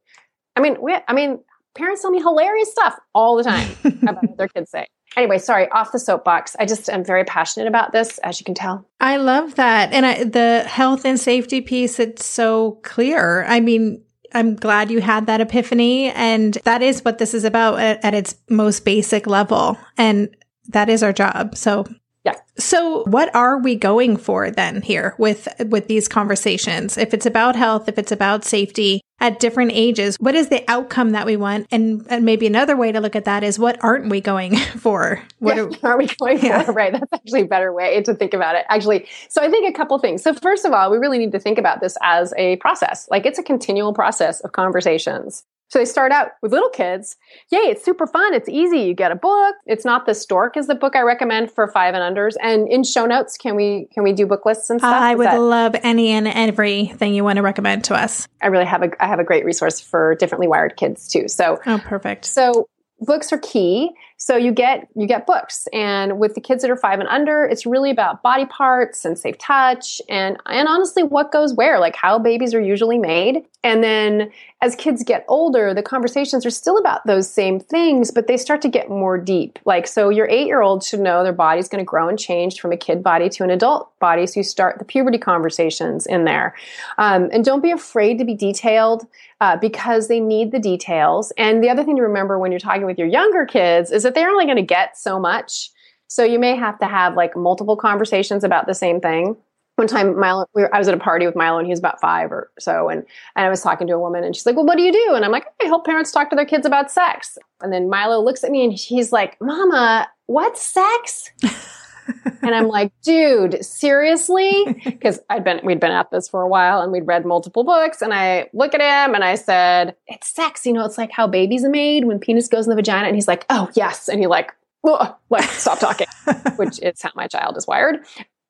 I 0.56 0.60
mean, 0.60 0.76
we, 0.82 0.96
I 1.06 1.12
mean, 1.12 1.38
parents 1.78 2.02
tell 2.02 2.10
me 2.10 2.20
hilarious 2.20 2.70
stuff 2.70 2.98
all 3.14 3.36
the 3.36 3.44
time 3.44 3.68
about 4.02 4.22
what 4.22 4.36
their 4.36 4.48
kids 4.48 4.70
say 4.70 4.86
anyway, 5.16 5.38
sorry, 5.38 5.68
off 5.70 5.92
the 5.92 5.98
soapbox. 5.98 6.56
I 6.58 6.64
just 6.64 6.88
am 6.88 7.04
very 7.04 7.24
passionate 7.24 7.66
about 7.66 7.92
this, 7.92 8.18
as 8.18 8.40
you 8.40 8.44
can 8.44 8.54
tell. 8.54 8.88
I 9.00 9.16
love 9.16 9.56
that. 9.56 9.92
And 9.92 10.06
I, 10.06 10.24
the 10.24 10.64
health 10.66 11.04
and 11.04 11.18
safety 11.18 11.60
piece, 11.60 11.98
it's 11.98 12.24
so 12.24 12.72
clear. 12.82 13.44
I 13.44 13.60
mean, 13.60 14.02
I'm 14.32 14.56
glad 14.56 14.90
you 14.90 15.00
had 15.00 15.26
that 15.26 15.40
epiphany. 15.40 16.10
And 16.12 16.54
that 16.64 16.82
is 16.82 17.04
what 17.04 17.18
this 17.18 17.34
is 17.34 17.44
about 17.44 17.80
at, 17.80 18.04
at 18.04 18.14
its 18.14 18.36
most 18.48 18.84
basic 18.84 19.26
level. 19.26 19.78
And 19.96 20.34
that 20.68 20.88
is 20.88 21.02
our 21.02 21.12
job. 21.12 21.56
So 21.56 21.86
Yeah. 22.32 22.40
So 22.56 23.04
what 23.04 23.34
are 23.34 23.58
we 23.58 23.76
going 23.76 24.16
for 24.16 24.50
then 24.50 24.82
here 24.82 25.14
with 25.18 25.48
with 25.66 25.88
these 25.88 26.08
conversations? 26.08 26.96
If 26.96 27.14
it's 27.14 27.26
about 27.26 27.56
health, 27.56 27.88
if 27.88 27.98
it's 27.98 28.12
about 28.12 28.44
safety 28.44 29.00
at 29.20 29.40
different 29.40 29.72
ages, 29.74 30.16
what 30.20 30.34
is 30.34 30.48
the 30.48 30.64
outcome 30.68 31.10
that 31.10 31.26
we 31.26 31.36
want? 31.36 31.66
And, 31.70 32.06
and 32.08 32.24
maybe 32.24 32.46
another 32.46 32.76
way 32.76 32.92
to 32.92 33.00
look 33.00 33.16
at 33.16 33.24
that 33.24 33.42
is 33.42 33.58
what 33.58 33.82
aren't 33.82 34.08
we 34.10 34.20
going 34.20 34.56
for? 34.78 35.22
What 35.38 35.56
yeah, 35.56 35.62
are, 35.82 35.92
are, 35.92 35.98
we 35.98 36.06
going 36.06 36.38
yeah. 36.44 36.62
for? 36.62 36.72
Right. 36.72 36.92
That's 36.92 37.12
actually 37.12 37.42
a 37.42 37.46
better 37.46 37.72
way 37.72 38.00
to 38.02 38.14
think 38.14 38.34
about 38.34 38.54
it. 38.54 38.64
Actually, 38.68 39.06
so 39.28 39.42
I 39.42 39.50
think 39.50 39.68
a 39.68 39.76
couple 39.76 39.98
things. 39.98 40.22
So 40.22 40.34
first 40.34 40.64
of 40.64 40.72
all, 40.72 40.90
we 40.90 40.98
really 40.98 41.18
need 41.18 41.32
to 41.32 41.40
think 41.40 41.58
about 41.58 41.80
this 41.80 41.96
as 42.02 42.32
a 42.36 42.56
process. 42.56 43.08
Like 43.10 43.26
it's 43.26 43.38
a 43.38 43.42
continual 43.42 43.92
process 43.92 44.40
of 44.40 44.52
conversations. 44.52 45.44
So 45.68 45.78
they 45.78 45.84
start 45.84 46.12
out 46.12 46.30
with 46.42 46.52
little 46.52 46.70
kids. 46.70 47.16
Yay, 47.50 47.58
it's 47.58 47.84
super 47.84 48.06
fun. 48.06 48.32
It's 48.32 48.48
easy. 48.48 48.80
You 48.80 48.94
get 48.94 49.12
a 49.12 49.16
book. 49.16 49.54
It's 49.66 49.84
not 49.84 50.06
the 50.06 50.14
stork 50.14 50.56
is 50.56 50.66
the 50.66 50.74
book 50.74 50.96
I 50.96 51.02
recommend 51.02 51.50
for 51.50 51.68
five 51.68 51.94
and 51.94 52.16
unders. 52.16 52.34
And 52.42 52.66
in 52.68 52.84
show 52.84 53.04
notes, 53.06 53.36
can 53.36 53.54
we 53.54 53.88
can 53.92 54.02
we 54.02 54.12
do 54.12 54.26
book 54.26 54.46
lists 54.46 54.70
and 54.70 54.80
stuff? 54.80 54.94
I 54.94 55.14
would 55.14 55.26
that, 55.26 55.38
love 55.38 55.76
any 55.82 56.08
and 56.08 56.26
everything 56.26 57.14
you 57.14 57.22
want 57.22 57.36
to 57.36 57.42
recommend 57.42 57.84
to 57.84 57.94
us. 57.94 58.26
I 58.40 58.46
really 58.46 58.64
have 58.64 58.82
a 58.82 58.90
I 59.02 59.06
have 59.06 59.18
a 59.18 59.24
great 59.24 59.44
resource 59.44 59.80
for 59.80 60.14
differently 60.14 60.48
wired 60.48 60.76
kids 60.76 61.08
too. 61.08 61.28
So 61.28 61.58
Oh 61.66 61.78
perfect. 61.78 62.24
So 62.24 62.68
books 63.00 63.32
are 63.32 63.38
key 63.38 63.90
so 64.16 64.36
you 64.36 64.50
get 64.50 64.88
you 64.96 65.06
get 65.06 65.24
books 65.26 65.68
and 65.72 66.18
with 66.18 66.34
the 66.34 66.40
kids 66.40 66.62
that 66.62 66.70
are 66.70 66.76
five 66.76 66.98
and 66.98 67.08
under 67.08 67.44
it's 67.44 67.64
really 67.64 67.90
about 67.90 68.22
body 68.22 68.44
parts 68.46 69.04
and 69.04 69.16
safe 69.16 69.38
touch 69.38 70.00
and 70.08 70.36
and 70.46 70.66
honestly 70.66 71.04
what 71.04 71.30
goes 71.30 71.54
where 71.54 71.78
like 71.78 71.94
how 71.94 72.18
babies 72.18 72.54
are 72.54 72.60
usually 72.60 72.98
made 72.98 73.44
and 73.62 73.84
then 73.84 74.30
as 74.60 74.74
kids 74.74 75.02
get 75.04 75.24
older 75.28 75.72
the 75.72 75.82
conversations 75.82 76.44
are 76.44 76.50
still 76.50 76.78
about 76.78 77.06
those 77.06 77.30
same 77.30 77.60
things 77.60 78.10
but 78.10 78.26
they 78.26 78.36
start 78.36 78.60
to 78.62 78.68
get 78.68 78.88
more 78.88 79.18
deep 79.18 79.58
like 79.64 79.86
so 79.86 80.08
your 80.08 80.28
eight 80.28 80.46
year 80.46 80.60
old 80.60 80.82
should 80.82 81.00
know 81.00 81.22
their 81.22 81.32
body's 81.32 81.68
going 81.68 81.82
to 81.82 81.88
grow 81.88 82.08
and 82.08 82.18
change 82.18 82.60
from 82.60 82.72
a 82.72 82.76
kid 82.76 83.02
body 83.02 83.28
to 83.28 83.44
an 83.44 83.50
adult 83.50 83.96
body 83.98 84.26
so 84.26 84.40
you 84.40 84.44
start 84.44 84.78
the 84.78 84.84
puberty 84.84 85.18
conversations 85.18 86.06
in 86.06 86.24
there 86.24 86.54
um, 86.98 87.28
and 87.32 87.44
don't 87.44 87.62
be 87.62 87.70
afraid 87.70 88.18
to 88.18 88.24
be 88.24 88.34
detailed 88.34 89.06
uh, 89.40 89.56
because 89.56 90.08
they 90.08 90.18
need 90.18 90.50
the 90.50 90.58
details 90.58 91.32
and 91.36 91.62
the 91.62 91.70
other 91.70 91.84
thing 91.84 91.96
to 91.96 92.02
remember 92.02 92.38
when 92.38 92.50
you're 92.50 92.58
talking 92.58 92.86
with 92.86 92.98
your 92.98 93.08
younger 93.08 93.46
kids 93.46 93.90
is 93.90 94.02
that 94.02 94.14
they're 94.14 94.30
only 94.30 94.44
going 94.44 94.56
to 94.56 94.62
get 94.62 94.96
so 94.96 95.18
much. 95.18 95.70
So 96.06 96.24
you 96.24 96.38
may 96.38 96.56
have 96.56 96.78
to 96.78 96.86
have 96.86 97.14
like 97.14 97.36
multiple 97.36 97.76
conversations 97.76 98.44
about 98.44 98.66
the 98.66 98.74
same 98.74 99.00
thing. 99.00 99.36
One 99.78 99.86
time, 99.86 100.18
Milo, 100.18 100.44
we 100.56 100.62
were, 100.62 100.74
I 100.74 100.78
was 100.78 100.88
at 100.88 100.94
a 100.94 100.98
party 100.98 101.24
with 101.24 101.36
Milo, 101.36 101.58
and 101.58 101.64
he 101.64 101.70
was 101.70 101.78
about 101.78 102.00
five 102.00 102.32
or 102.32 102.50
so, 102.58 102.88
and, 102.88 103.04
and 103.36 103.46
I 103.46 103.48
was 103.48 103.60
talking 103.60 103.86
to 103.86 103.92
a 103.92 103.98
woman, 104.00 104.24
and 104.24 104.34
she's 104.34 104.44
like, 104.44 104.56
"Well, 104.56 104.66
what 104.66 104.76
do 104.76 104.82
you 104.82 104.90
do?" 104.90 105.12
And 105.14 105.24
I'm 105.24 105.30
like, 105.30 105.46
"I 105.62 105.66
help 105.66 105.86
parents 105.86 106.10
talk 106.10 106.30
to 106.30 106.36
their 106.36 106.44
kids 106.44 106.66
about 106.66 106.90
sex." 106.90 107.38
And 107.60 107.72
then 107.72 107.88
Milo 107.88 108.20
looks 108.20 108.42
at 108.42 108.50
me, 108.50 108.64
and 108.64 108.72
he's 108.72 109.12
like, 109.12 109.40
"Mama, 109.40 110.08
what's 110.26 110.60
sex?" 110.60 111.30
and 112.42 112.56
I'm 112.56 112.66
like, 112.66 112.90
dude, 113.02 113.64
seriously? 113.64 114.64
Because 114.84 115.20
I'd 115.30 115.44
been 115.44 115.60
we'd 115.62 115.78
been 115.78 115.92
at 115.92 116.10
this 116.10 116.28
for 116.28 116.42
a 116.42 116.48
while 116.48 116.80
and 116.80 116.90
we'd 116.90 117.06
read 117.06 117.24
multiple 117.24 117.62
books. 117.62 118.02
And 118.02 118.12
I 118.12 118.48
look 118.52 118.74
at 118.74 118.80
him 118.80 119.14
and 119.14 119.22
I 119.22 119.36
said, 119.36 119.94
It's 120.08 120.28
sex, 120.28 120.66
you 120.66 120.72
know, 120.72 120.84
it's 120.84 120.98
like 120.98 121.12
how 121.12 121.28
babies 121.28 121.64
are 121.64 121.70
made 121.70 122.04
when 122.04 122.18
penis 122.18 122.48
goes 122.48 122.66
in 122.66 122.70
the 122.70 122.76
vagina. 122.76 123.06
And 123.06 123.14
he's 123.14 123.28
like, 123.28 123.46
Oh 123.48 123.70
yes. 123.74 124.08
And 124.08 124.18
he 124.18 124.26
like, 124.26 124.52
like 124.82 125.44
stop 125.50 125.78
talking, 125.78 126.08
which 126.56 126.80
is 126.80 127.00
how 127.00 127.10
my 127.14 127.28
child 127.28 127.56
is 127.56 127.66
wired 127.66 128.00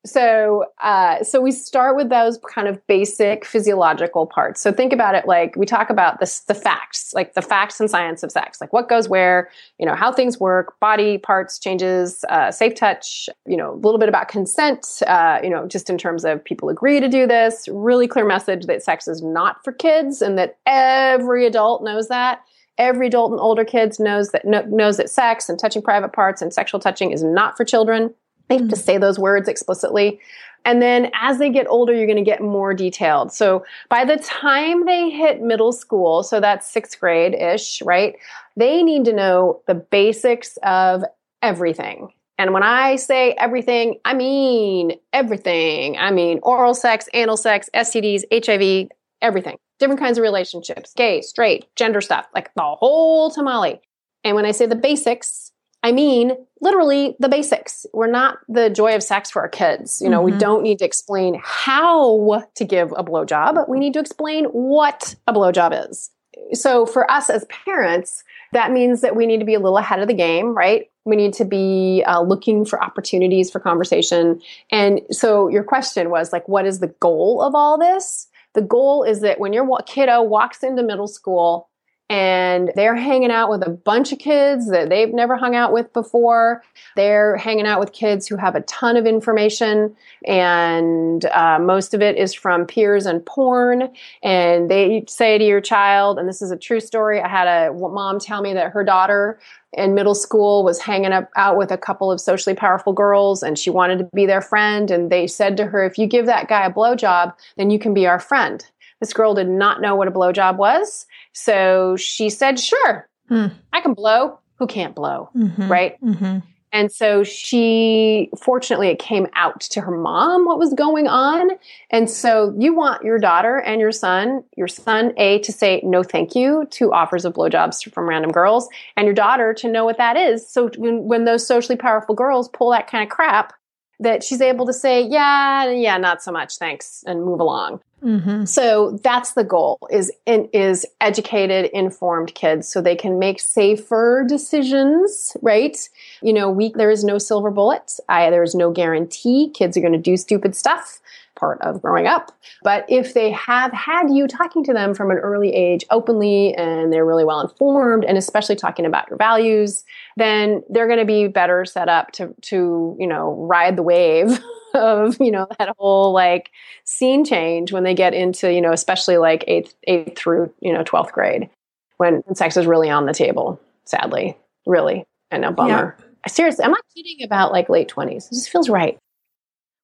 so 0.05 0.65
uh, 0.81 1.23
so 1.23 1.41
we 1.41 1.51
start 1.51 1.97
with 1.97 2.09
those 2.09 2.39
kind 2.53 2.69
of 2.69 2.85
basic 2.87 3.45
physiological 3.45 4.25
parts. 4.25 4.61
So 4.61 4.71
think 4.71 4.93
about 4.93 5.13
it 5.13 5.27
like 5.27 5.55
we 5.57 5.65
talk 5.65 5.89
about 5.89 6.21
this 6.21 6.41
the 6.41 6.53
facts 6.53 7.13
like 7.13 7.33
the 7.33 7.41
facts 7.41 7.79
and 7.81 7.89
science 7.89 8.23
of 8.23 8.31
sex 8.31 8.61
like 8.61 8.71
what 8.71 8.87
goes 8.87 9.09
where 9.09 9.49
you 9.77 9.85
know 9.85 9.95
how 9.95 10.11
things 10.11 10.39
work 10.39 10.79
body 10.79 11.17
parts 11.17 11.59
changes 11.59 12.23
uh, 12.29 12.49
safe 12.49 12.75
touch 12.75 13.27
you 13.45 13.57
know 13.57 13.73
a 13.73 13.75
little 13.75 13.99
bit 13.99 14.07
about 14.07 14.29
consent 14.29 15.01
uh, 15.05 15.39
you 15.43 15.49
know 15.49 15.67
just 15.67 15.89
in 15.89 15.97
terms 15.97 16.23
of 16.23 16.43
people 16.43 16.69
agree 16.69 17.01
to 17.01 17.09
do 17.09 17.27
this. 17.27 17.67
Really 17.69 18.07
clear 18.07 18.25
message 18.25 18.67
that 18.67 18.81
sex 18.81 19.07
is 19.07 19.21
not 19.21 19.63
for 19.65 19.73
kids 19.73 20.21
and 20.21 20.37
that 20.37 20.57
every 20.65 21.45
adult 21.45 21.83
knows 21.83 22.07
that. 22.07 22.41
Every 22.77 23.07
adult 23.07 23.31
and 23.31 23.41
older 23.41 23.65
kids 23.65 23.99
knows 23.99 24.29
that 24.29 24.45
knows 24.45 24.95
that 24.95 25.09
sex 25.09 25.49
and 25.49 25.59
touching 25.59 25.81
private 25.81 26.13
parts 26.13 26.41
and 26.41 26.53
sexual 26.53 26.79
touching 26.79 27.11
is 27.11 27.21
not 27.21 27.57
for 27.57 27.65
children 27.65 28.13
they 28.49 28.57
have 28.57 28.69
to 28.69 28.75
mm. 28.75 28.81
say 28.81 28.97
those 28.97 29.17
words 29.17 29.47
explicitly. 29.47 30.19
And 30.65 30.81
then 30.81 31.09
as 31.13 31.37
they 31.37 31.49
get 31.49 31.67
older, 31.67 31.93
you're 31.93 32.05
going 32.05 32.17
to 32.17 32.21
get 32.21 32.41
more 32.41 32.73
detailed. 32.73 33.31
So 33.31 33.63
by 33.89 34.03
the 34.03 34.17
time 34.17 34.85
they 34.85 35.09
hit 35.09 35.41
middle 35.41 35.71
school, 35.71 36.23
so 36.23 36.39
that's 36.39 36.69
sixth 36.69 36.99
grade 36.99 37.33
ish, 37.33 37.81
right? 37.81 38.15
They 38.57 38.83
need 38.83 39.05
to 39.05 39.13
know 39.13 39.61
the 39.67 39.75
basics 39.75 40.57
of 40.63 41.03
everything. 41.41 42.11
And 42.37 42.53
when 42.53 42.63
I 42.63 42.95
say 42.95 43.33
everything, 43.33 43.99
I 44.05 44.13
mean 44.13 44.93
everything. 45.13 45.97
I 45.97 46.11
mean 46.11 46.39
oral 46.43 46.73
sex, 46.73 47.07
anal 47.13 47.37
sex, 47.37 47.69
STDs, 47.73 48.23
HIV, 48.31 48.89
everything. 49.21 49.57
Different 49.77 49.99
kinds 49.99 50.17
of 50.17 50.23
relationships, 50.23 50.93
gay, 50.95 51.21
straight, 51.21 51.73
gender 51.75 52.01
stuff, 52.01 52.27
like 52.33 52.53
the 52.55 52.63
whole 52.63 53.29
tamale. 53.29 53.81
And 54.23 54.35
when 54.35 54.45
I 54.45 54.51
say 54.51 54.65
the 54.65 54.75
basics, 54.75 55.51
I 55.81 55.91
mean, 55.91 56.33
literally 56.61 57.15
the 57.19 57.29
basics. 57.29 57.85
We're 57.93 58.07
not 58.07 58.39
the 58.49 58.69
joy 58.69 58.95
of 58.95 59.03
sex 59.03 59.29
for 59.29 59.41
our 59.41 59.49
kids. 59.49 60.01
You 60.01 60.09
know, 60.09 60.21
mm-hmm. 60.21 60.33
we 60.35 60.39
don't 60.39 60.63
need 60.63 60.79
to 60.79 60.85
explain 60.85 61.39
how 61.43 62.43
to 62.55 62.65
give 62.65 62.91
a 62.97 63.03
blowjob. 63.03 63.67
We 63.69 63.79
need 63.79 63.93
to 63.93 63.99
explain 63.99 64.45
what 64.45 65.15
a 65.27 65.33
blowjob 65.33 65.89
is. 65.89 66.11
So 66.53 66.85
for 66.85 67.09
us 67.09 67.29
as 67.29 67.45
parents, 67.45 68.23
that 68.51 68.71
means 68.71 69.01
that 69.01 69.15
we 69.15 69.25
need 69.25 69.39
to 69.39 69.45
be 69.45 69.53
a 69.53 69.59
little 69.59 69.77
ahead 69.77 69.99
of 69.99 70.07
the 70.07 70.13
game, 70.13 70.55
right? 70.55 70.89
We 71.05 71.15
need 71.15 71.33
to 71.35 71.45
be 71.45 72.03
uh, 72.05 72.21
looking 72.21 72.65
for 72.65 72.83
opportunities 72.83 73.49
for 73.51 73.59
conversation. 73.59 74.41
And 74.71 75.01
so 75.11 75.47
your 75.47 75.63
question 75.63 76.09
was 76.09 76.33
like, 76.33 76.47
what 76.47 76.65
is 76.65 76.79
the 76.79 76.87
goal 76.99 77.41
of 77.41 77.55
all 77.55 77.77
this? 77.77 78.27
The 78.53 78.61
goal 78.61 79.03
is 79.03 79.21
that 79.21 79.39
when 79.39 79.53
your 79.53 79.67
kiddo 79.85 80.23
walks 80.23 80.63
into 80.63 80.83
middle 80.83 81.07
school, 81.07 81.68
and 82.09 82.71
they're 82.75 82.95
hanging 82.95 83.29
out 83.29 83.51
with 83.51 83.65
a 83.65 83.69
bunch 83.69 84.11
of 84.11 84.17
kids 84.17 84.69
that 84.71 84.89
they've 84.89 85.13
never 85.13 85.37
hung 85.37 85.55
out 85.55 85.71
with 85.71 85.93
before. 85.93 86.63
They're 86.95 87.37
hanging 87.37 87.67
out 87.67 87.79
with 87.79 87.91
kids 87.91 88.27
who 88.27 88.35
have 88.35 88.55
a 88.55 88.61
ton 88.61 88.97
of 88.97 89.05
information, 89.05 89.95
and 90.25 91.23
uh, 91.25 91.59
most 91.59 91.93
of 91.93 92.01
it 92.01 92.17
is 92.17 92.33
from 92.33 92.65
peers 92.65 93.05
and 93.05 93.23
porn. 93.25 93.91
And 94.23 94.71
they 94.71 95.05
say 95.07 95.37
to 95.37 95.43
your 95.43 95.61
child, 95.61 96.17
and 96.17 96.27
this 96.27 96.41
is 96.41 96.49
a 96.49 96.57
true 96.57 96.79
story. 96.79 97.21
I 97.21 97.27
had 97.27 97.47
a 97.47 97.73
mom 97.73 98.19
tell 98.19 98.41
me 98.41 98.53
that 98.53 98.71
her 98.71 98.83
daughter 98.83 99.39
in 99.73 99.93
middle 99.93 100.15
school 100.15 100.63
was 100.63 100.79
hanging 100.79 101.11
up 101.11 101.29
out 101.35 101.57
with 101.57 101.71
a 101.71 101.77
couple 101.77 102.11
of 102.11 102.19
socially 102.19 102.55
powerful 102.55 102.91
girls 102.91 103.43
and 103.43 103.57
she 103.57 103.69
wanted 103.69 103.99
to 103.99 104.09
be 104.15 104.25
their 104.25 104.41
friend 104.41 104.89
and 104.89 105.11
they 105.11 105.27
said 105.27 105.55
to 105.57 105.65
her 105.65 105.85
if 105.85 105.97
you 105.97 106.07
give 106.07 106.25
that 106.25 106.47
guy 106.47 106.65
a 106.65 106.73
blowjob 106.73 107.31
then 107.55 107.69
you 107.69 107.77
can 107.77 107.93
be 107.93 108.07
our 108.07 108.19
friend 108.19 108.65
this 108.99 109.13
girl 109.13 109.33
did 109.33 109.47
not 109.47 109.81
know 109.81 109.95
what 109.95 110.07
a 110.07 110.11
blowjob 110.11 110.57
was 110.57 111.05
so 111.33 111.95
she 111.95 112.29
said, 112.29 112.59
sure, 112.59 113.07
mm. 113.29 113.51
I 113.73 113.81
can 113.81 113.93
blow. 113.93 114.39
Who 114.55 114.67
can't 114.67 114.95
blow? 114.95 115.29
Mm-hmm. 115.35 115.71
Right. 115.71 116.01
Mm-hmm. 116.01 116.39
And 116.71 116.91
so 116.91 117.23
she, 117.23 118.29
fortunately, 118.37 118.89
it 118.89 118.99
came 118.99 119.25
out 119.33 119.61
to 119.61 119.81
her 119.81 119.91
mom 119.91 120.45
what 120.45 120.59
was 120.59 120.71
going 120.73 121.07
on. 121.07 121.51
And 121.89 122.07
so 122.07 122.53
you 122.59 122.75
want 122.75 123.03
your 123.03 123.17
daughter 123.17 123.57
and 123.57 123.81
your 123.81 123.91
son, 123.91 124.43
your 124.55 124.67
son, 124.67 125.13
A, 125.17 125.39
to 125.39 125.51
say 125.51 125.81
no 125.83 126.03
thank 126.03 126.35
you 126.35 126.67
to 126.71 126.93
offers 126.93 127.25
of 127.25 127.33
blowjobs 127.33 127.91
from 127.91 128.07
random 128.07 128.31
girls, 128.31 128.69
and 128.95 129.05
your 129.05 129.15
daughter 129.15 129.51
to 129.55 129.71
know 129.71 129.83
what 129.83 129.97
that 129.97 130.15
is. 130.15 130.47
So 130.47 130.69
when, 130.77 131.05
when 131.05 131.25
those 131.25 131.47
socially 131.47 131.77
powerful 131.77 132.13
girls 132.13 132.49
pull 132.49 132.69
that 132.71 132.85
kind 132.85 133.03
of 133.03 133.09
crap, 133.09 133.53
that 133.99 134.23
she's 134.23 134.41
able 134.41 134.65
to 134.67 134.73
say, 134.73 135.01
yeah, 135.01 135.71
yeah, 135.71 135.97
not 135.97 136.21
so 136.21 136.31
much, 136.31 136.57
thanks, 136.57 137.03
and 137.07 137.23
move 137.25 137.39
along. 137.39 137.81
Mm-hmm. 138.03 138.45
So 138.45 138.99
that's 139.03 139.33
the 139.33 139.43
goal 139.43 139.77
is 139.91 140.11
is 140.25 140.85
educated, 141.01 141.69
informed 141.73 142.33
kids 142.33 142.67
so 142.67 142.81
they 142.81 142.95
can 142.95 143.19
make 143.19 143.39
safer 143.39 144.25
decisions, 144.27 145.35
right? 145.41 145.77
You 146.21 146.33
know, 146.33 146.49
we 146.49 146.71
there 146.73 146.91
is 146.91 147.03
no 147.03 147.17
silver 147.17 147.51
bullet. 147.51 147.93
I, 148.07 148.29
there 148.29 148.43
is 148.43 148.55
no 148.55 148.71
guarantee 148.71 149.51
kids 149.53 149.75
are 149.77 149.81
going 149.81 149.93
to 149.93 149.99
do 149.99 150.17
stupid 150.17 150.55
stuff 150.55 150.99
part 151.39 151.61
of 151.61 151.81
growing 151.81 152.05
up. 152.05 152.31
But 152.63 152.85
if 152.89 153.13
they 153.13 153.31
have 153.31 153.71
had 153.71 154.09
you 154.11 154.27
talking 154.27 154.63
to 154.65 154.73
them 154.73 154.93
from 154.93 155.09
an 155.09 155.17
early 155.17 155.53
age 155.53 155.85
openly 155.89 156.53
and 156.55 156.91
they're 156.91 157.05
really 157.05 157.23
well 157.23 157.39
informed 157.39 158.03
and 158.03 158.17
especially 158.17 158.55
talking 158.55 158.85
about 158.85 159.07
your 159.09 159.17
values, 159.17 159.85
then 160.17 160.61
they're 160.69 160.87
going 160.87 160.99
to 160.99 161.05
be 161.05 161.27
better 161.27 161.65
set 161.65 161.87
up 161.87 162.11
to 162.13 162.35
to, 162.41 162.95
you 162.99 163.07
know, 163.07 163.33
ride 163.47 163.77
the 163.77 163.83
wave 163.83 164.39
of, 164.73 165.17
you 165.19 165.31
know, 165.31 165.47
that 165.57 165.75
whole 165.77 166.13
like 166.13 166.51
scene 166.83 167.25
change 167.25 167.71
when 167.71 167.83
they 167.83 167.93
get 167.93 168.13
into, 168.13 168.51
you 168.51 168.61
know, 168.61 168.71
especially 168.71 169.17
like 169.17 169.45
8th 169.45 169.73
8th 169.87 170.15
through, 170.15 170.53
you 170.59 170.73
know, 170.73 170.83
12th 170.83 171.11
grade 171.11 171.49
when 171.97 172.23
sex 172.33 172.55
is 172.57 172.65
really 172.65 172.89
on 172.89 173.05
the 173.05 173.13
table, 173.13 173.59
sadly. 173.85 174.37
Really. 174.65 175.03
And 175.31 175.45
a 175.45 175.51
bummer. 175.51 175.95
Yeah. 175.97 176.05
Seriously, 176.27 176.65
I'm 176.65 176.71
not 176.71 176.83
kidding 176.95 177.23
about 177.23 177.51
like 177.51 177.69
late 177.69 177.89
20s. 177.89 178.27
It 178.27 178.35
just 178.35 178.49
feels 178.49 178.69
right. 178.69 178.97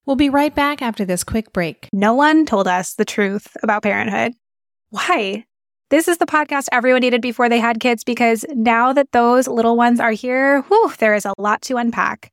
We'll 0.06 0.16
be 0.16 0.30
right 0.30 0.54
back 0.54 0.82
after 0.82 1.04
this 1.04 1.24
quick 1.24 1.52
break. 1.52 1.88
No 1.92 2.14
one 2.14 2.46
told 2.46 2.68
us 2.68 2.94
the 2.94 3.04
truth 3.04 3.56
about 3.62 3.82
parenthood. 3.82 4.32
Why? 4.90 5.44
This 5.90 6.08
is 6.08 6.18
the 6.18 6.26
podcast 6.26 6.66
everyone 6.72 7.00
needed 7.00 7.20
before 7.20 7.48
they 7.48 7.58
had 7.58 7.80
kids 7.80 8.02
because 8.02 8.44
now 8.50 8.92
that 8.92 9.12
those 9.12 9.46
little 9.46 9.76
ones 9.76 10.00
are 10.00 10.12
here, 10.12 10.62
whew, 10.62 10.92
there 10.98 11.14
is 11.14 11.24
a 11.24 11.34
lot 11.38 11.62
to 11.62 11.76
unpack. 11.76 12.32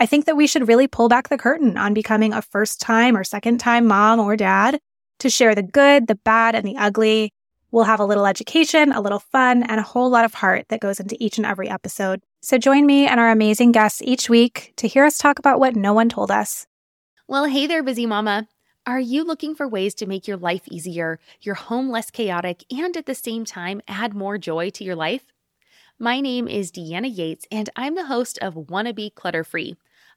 I 0.00 0.06
think 0.06 0.24
that 0.24 0.36
we 0.36 0.46
should 0.46 0.66
really 0.66 0.86
pull 0.86 1.10
back 1.10 1.28
the 1.28 1.36
curtain 1.36 1.76
on 1.76 1.92
becoming 1.92 2.32
a 2.32 2.40
first 2.40 2.80
time 2.80 3.14
or 3.14 3.22
second 3.22 3.58
time 3.58 3.86
mom 3.86 4.18
or 4.18 4.34
dad 4.34 4.80
to 5.18 5.28
share 5.28 5.54
the 5.54 5.62
good, 5.62 6.06
the 6.06 6.14
bad, 6.14 6.54
and 6.54 6.66
the 6.66 6.78
ugly. 6.78 7.34
We'll 7.70 7.84
have 7.84 8.00
a 8.00 8.06
little 8.06 8.24
education, 8.24 8.92
a 8.92 9.02
little 9.02 9.18
fun, 9.18 9.62
and 9.62 9.78
a 9.78 9.82
whole 9.82 10.08
lot 10.08 10.24
of 10.24 10.32
heart 10.32 10.64
that 10.70 10.80
goes 10.80 11.00
into 11.00 11.18
each 11.20 11.36
and 11.36 11.46
every 11.46 11.68
episode. 11.68 12.22
So 12.40 12.56
join 12.56 12.86
me 12.86 13.06
and 13.06 13.20
our 13.20 13.30
amazing 13.30 13.72
guests 13.72 14.00
each 14.00 14.30
week 14.30 14.72
to 14.76 14.88
hear 14.88 15.04
us 15.04 15.18
talk 15.18 15.38
about 15.38 15.60
what 15.60 15.76
no 15.76 15.92
one 15.92 16.08
told 16.08 16.30
us. 16.30 16.66
Well, 17.28 17.44
hey 17.44 17.66
there, 17.66 17.82
busy 17.82 18.06
mama. 18.06 18.48
Are 18.86 19.00
you 19.00 19.22
looking 19.22 19.54
for 19.54 19.68
ways 19.68 19.94
to 19.96 20.06
make 20.06 20.26
your 20.26 20.38
life 20.38 20.62
easier, 20.70 21.20
your 21.42 21.56
home 21.56 21.90
less 21.90 22.10
chaotic, 22.10 22.64
and 22.70 22.96
at 22.96 23.04
the 23.04 23.14
same 23.14 23.44
time 23.44 23.82
add 23.86 24.14
more 24.14 24.38
joy 24.38 24.70
to 24.70 24.82
your 24.82 24.96
life? 24.96 25.26
My 25.98 26.22
name 26.22 26.48
is 26.48 26.72
Deanna 26.72 27.14
Yates, 27.14 27.44
and 27.52 27.68
I'm 27.76 27.94
the 27.94 28.06
host 28.06 28.38
of 28.40 28.70
Wanna 28.70 28.94
Be 28.94 29.10
Clutter 29.10 29.44
Free 29.44 29.76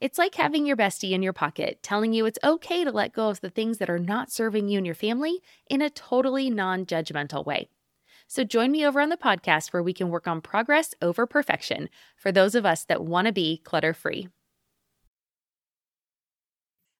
It's 0.00 0.18
like 0.18 0.36
having 0.36 0.64
your 0.64 0.76
bestie 0.76 1.10
in 1.10 1.22
your 1.22 1.32
pocket 1.32 1.82
telling 1.82 2.12
you 2.12 2.24
it's 2.24 2.38
okay 2.44 2.84
to 2.84 2.92
let 2.92 3.12
go 3.12 3.30
of 3.30 3.40
the 3.40 3.50
things 3.50 3.78
that 3.78 3.90
are 3.90 3.98
not 3.98 4.30
serving 4.30 4.68
you 4.68 4.78
and 4.78 4.86
your 4.86 4.94
family 4.94 5.40
in 5.68 5.82
a 5.82 5.90
totally 5.90 6.50
non 6.50 6.86
judgmental 6.86 7.44
way. 7.44 7.68
So 8.28 8.44
join 8.44 8.70
me 8.70 8.86
over 8.86 9.00
on 9.00 9.08
the 9.08 9.16
podcast 9.16 9.72
where 9.72 9.82
we 9.82 9.92
can 9.92 10.10
work 10.10 10.28
on 10.28 10.40
progress 10.40 10.94
over 11.02 11.26
perfection 11.26 11.88
for 12.16 12.30
those 12.30 12.54
of 12.54 12.64
us 12.64 12.84
that 12.84 13.04
want 13.04 13.26
to 13.26 13.32
be 13.32 13.60
clutter 13.64 13.92
free. 13.92 14.28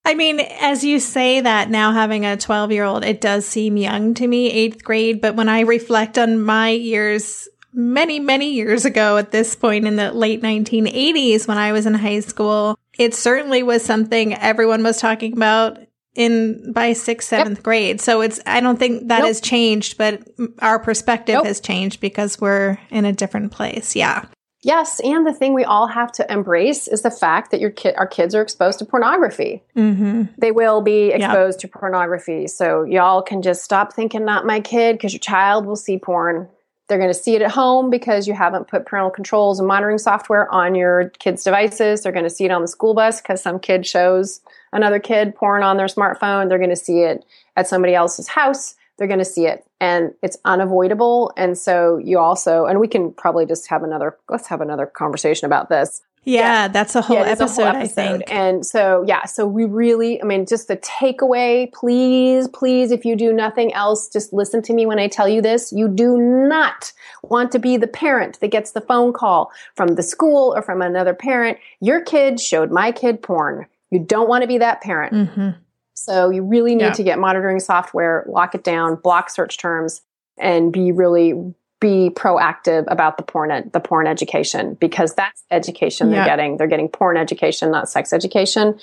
I 0.05 0.15
mean, 0.15 0.41
as 0.41 0.83
you 0.83 1.01
say 1.01 1.43
that 1.43 1.71
now 1.71 1.93
having 1.93 2.25
a 2.25 2.39
12 2.39 2.73
year 2.73 2.85
old, 2.85 3.05
it 3.05 3.21
does 3.21 3.47
seem 3.47 3.77
young 3.77 4.15
to 4.15 4.27
me, 4.27 4.51
eighth 4.51 4.83
grade. 4.83 5.21
But 5.21 5.37
when 5.37 5.51
I 5.51 5.61
reflect 5.61 6.19
on 6.19 6.43
my 6.43 6.71
years 6.71 7.47
many, 7.79 8.19
many 8.19 8.53
years 8.53 8.85
ago 8.85 9.17
at 9.17 9.31
this 9.31 9.55
point 9.55 9.87
in 9.87 9.95
the 9.95 10.13
late 10.13 10.43
1980s 10.43 11.47
when 11.47 11.57
I 11.57 11.71
was 11.71 11.87
in 11.87 11.95
high 11.95 12.21
school, 12.21 12.77
it 12.99 13.15
certainly 13.15 13.63
was 13.63 13.85
something 13.85 14.35
everyone 14.35 14.83
was 14.83 14.99
talking 14.99 15.33
about 15.33 15.79
in 16.17 16.73
by 16.73 16.93
sixth, 16.93 17.29
seventh 17.29 17.59
yep. 17.59 17.65
grade. 17.65 18.01
So 18.01 18.21
it's, 18.21 18.41
I 18.45 18.61
don't 18.61 18.79
think 18.79 19.07
that 19.07 19.21
nope. 19.21 19.29
has 19.29 19.41
changed, 19.41 19.97
but 19.97 20.29
our 20.59 20.81
perspective 20.81 21.35
nope. 21.35 21.47
has 21.47 21.61
changed 21.61 22.01
because 22.01 22.41
we're 22.41 22.79
in 22.91 23.05
a 23.05 23.13
different 23.13 23.53
place. 23.53 23.95
Yeah. 23.95 24.25
Yes, 24.63 24.99
and 25.05 25.25
the 25.25 25.33
thing 25.33 25.55
we 25.55 25.63
all 25.63 25.87
have 25.87 26.11
to 26.13 26.33
embrace 26.33 26.89
is 26.89 27.03
the 27.03 27.13
fact 27.13 27.53
that 27.53 27.61
your 27.61 27.71
kid, 27.71 27.95
our 27.97 28.09
kids 28.09 28.35
are 28.35 28.43
exposed 28.43 28.81
to 28.81 28.85
pornography. 28.85 29.63
Mm-hmm. 29.77 30.25
They 30.37 30.51
will 30.51 30.81
be 30.81 31.11
exposed 31.11 31.63
yep. 31.63 31.71
to 31.71 31.79
pornography, 31.79 32.49
so 32.49 32.83
y'all 32.83 33.23
can 33.23 33.41
just 33.41 33.63
stop 33.63 33.93
thinking 33.93 34.25
"not 34.25 34.47
my 34.47 34.59
kid" 34.59 34.97
because 34.97 35.13
your 35.13 35.21
child 35.21 35.65
will 35.65 35.77
see 35.77 35.97
porn 35.97 36.49
they're 36.89 36.99
going 36.99 37.11
to 37.11 37.15
see 37.15 37.35
it 37.35 37.43
at 37.43 37.51
home 37.51 37.91
because 37.91 38.27
you 38.27 38.35
haven't 38.35 38.67
put 38.67 38.87
parental 38.87 39.11
controls 39.11 39.59
and 39.59 39.69
monitoring 39.69 39.99
software 39.99 40.51
on 40.53 40.75
your 40.75 41.11
kids' 41.19 41.45
devices. 41.45 42.03
They're 42.03 42.13
going 42.13 42.25
to 42.25 42.31
see 42.31 42.47
it 42.47 42.51
on 42.51 42.63
the 42.63 42.69
school 42.69 42.95
bus 42.95 43.21
because 43.21 43.43
some 43.43 43.61
kid 43.61 43.87
shows 43.87 44.41
another 44.73 44.99
kid 44.99 45.35
porn 45.35 45.63
on 45.63 45.77
their 45.77 45.87
smartphone. 45.87 46.49
They're 46.49 46.59
going 46.59 46.71
to 46.71 46.77
see 46.77 47.01
it 47.01 47.25
at 47.57 47.69
somebody 47.69 47.95
else's 47.95 48.29
house. 48.29 48.75
They're 48.97 49.07
going 49.07 49.19
to 49.19 49.25
see 49.25 49.47
it 49.47 49.65
and 49.81 50.13
it's 50.23 50.39
unavoidable. 50.45 51.33
And 51.37 51.57
so 51.57 51.99
you 51.99 52.19
also, 52.19 52.67
and 52.67 52.81
we 52.81 52.89
can 52.89 53.13
probably 53.13 53.47
just 53.47 53.69
have 53.69 53.83
another, 53.85 54.17
let's 54.29 54.49
have 54.49 54.61
another 54.61 54.87
conversation 54.87 55.47
about 55.47 55.69
this. 55.69 56.03
Yeah, 56.29 56.41
yeah, 56.41 56.69
that's 56.69 56.95
a 56.95 57.01
whole, 57.01 57.17
yeah, 57.17 57.23
episode, 57.23 57.63
a 57.63 57.73
whole 57.73 57.77
episode, 57.77 58.01
I 58.01 58.09
think. 58.19 58.33
And 58.33 58.67
so, 58.67 59.03
yeah, 59.07 59.25
so 59.25 59.47
we 59.47 59.65
really, 59.65 60.21
I 60.21 60.27
mean, 60.27 60.45
just 60.45 60.69
the 60.69 60.77
takeaway, 60.77 61.73
please, 61.73 62.49
please, 62.49 62.91
if 62.91 63.07
you 63.07 63.17
do 63.17 63.33
nothing 63.33 63.73
else, 63.73 64.09
just 64.09 64.33
listen 64.35 64.61
to 64.63 64.75
me 64.75 64.85
when 64.85 64.99
I 64.99 65.09
tell 65.09 65.27
you 65.27 65.41
this. 65.41 65.73
You 65.73 65.89
do 65.89 66.19
not 66.19 66.93
want 67.23 67.51
to 67.53 67.59
be 67.59 67.79
the 67.79 67.87
parent 67.87 68.39
that 68.41 68.49
gets 68.49 68.73
the 68.73 68.83
phone 68.83 69.15
call 69.15 69.51
from 69.75 69.95
the 69.95 70.03
school 70.03 70.55
or 70.55 70.61
from 70.61 70.83
another 70.83 71.15
parent. 71.15 71.57
Your 71.81 72.03
kid 72.03 72.39
showed 72.39 72.71
my 72.71 72.93
kid 72.93 73.23
porn. 73.23 73.67
You 73.91 73.99
don't 73.99 74.29
want 74.29 74.43
to 74.43 74.49
be 74.49 74.59
that 74.59 74.83
parent. 74.83 75.15
Mm-hmm. 75.15 75.51
So 75.95 76.29
you 76.29 76.45
really 76.45 76.75
need 76.75 76.85
yeah. 76.85 76.93
to 76.93 77.03
get 77.03 77.19
monitoring 77.19 77.59
software, 77.59 78.25
lock 78.29 78.55
it 78.55 78.65
down, 78.65 78.97
block 78.97 79.31
search 79.31 79.57
terms, 79.57 80.03
and 80.39 80.73
be 80.73 80.93
really 80.93 81.55
be 81.81 82.11
proactive 82.11 82.85
about 82.89 83.17
the 83.17 83.23
porn 83.23 83.51
ed- 83.51 83.73
the 83.73 83.81
porn 83.81 84.07
education 84.07 84.75
because 84.75 85.15
that's 85.15 85.45
education 85.51 86.11
they're 86.11 86.25
getting. 86.25 86.57
They're 86.57 86.67
getting 86.67 86.89
porn 86.89 87.17
education, 87.17 87.71
not 87.71 87.89
sex 87.89 88.13
education. 88.13 88.79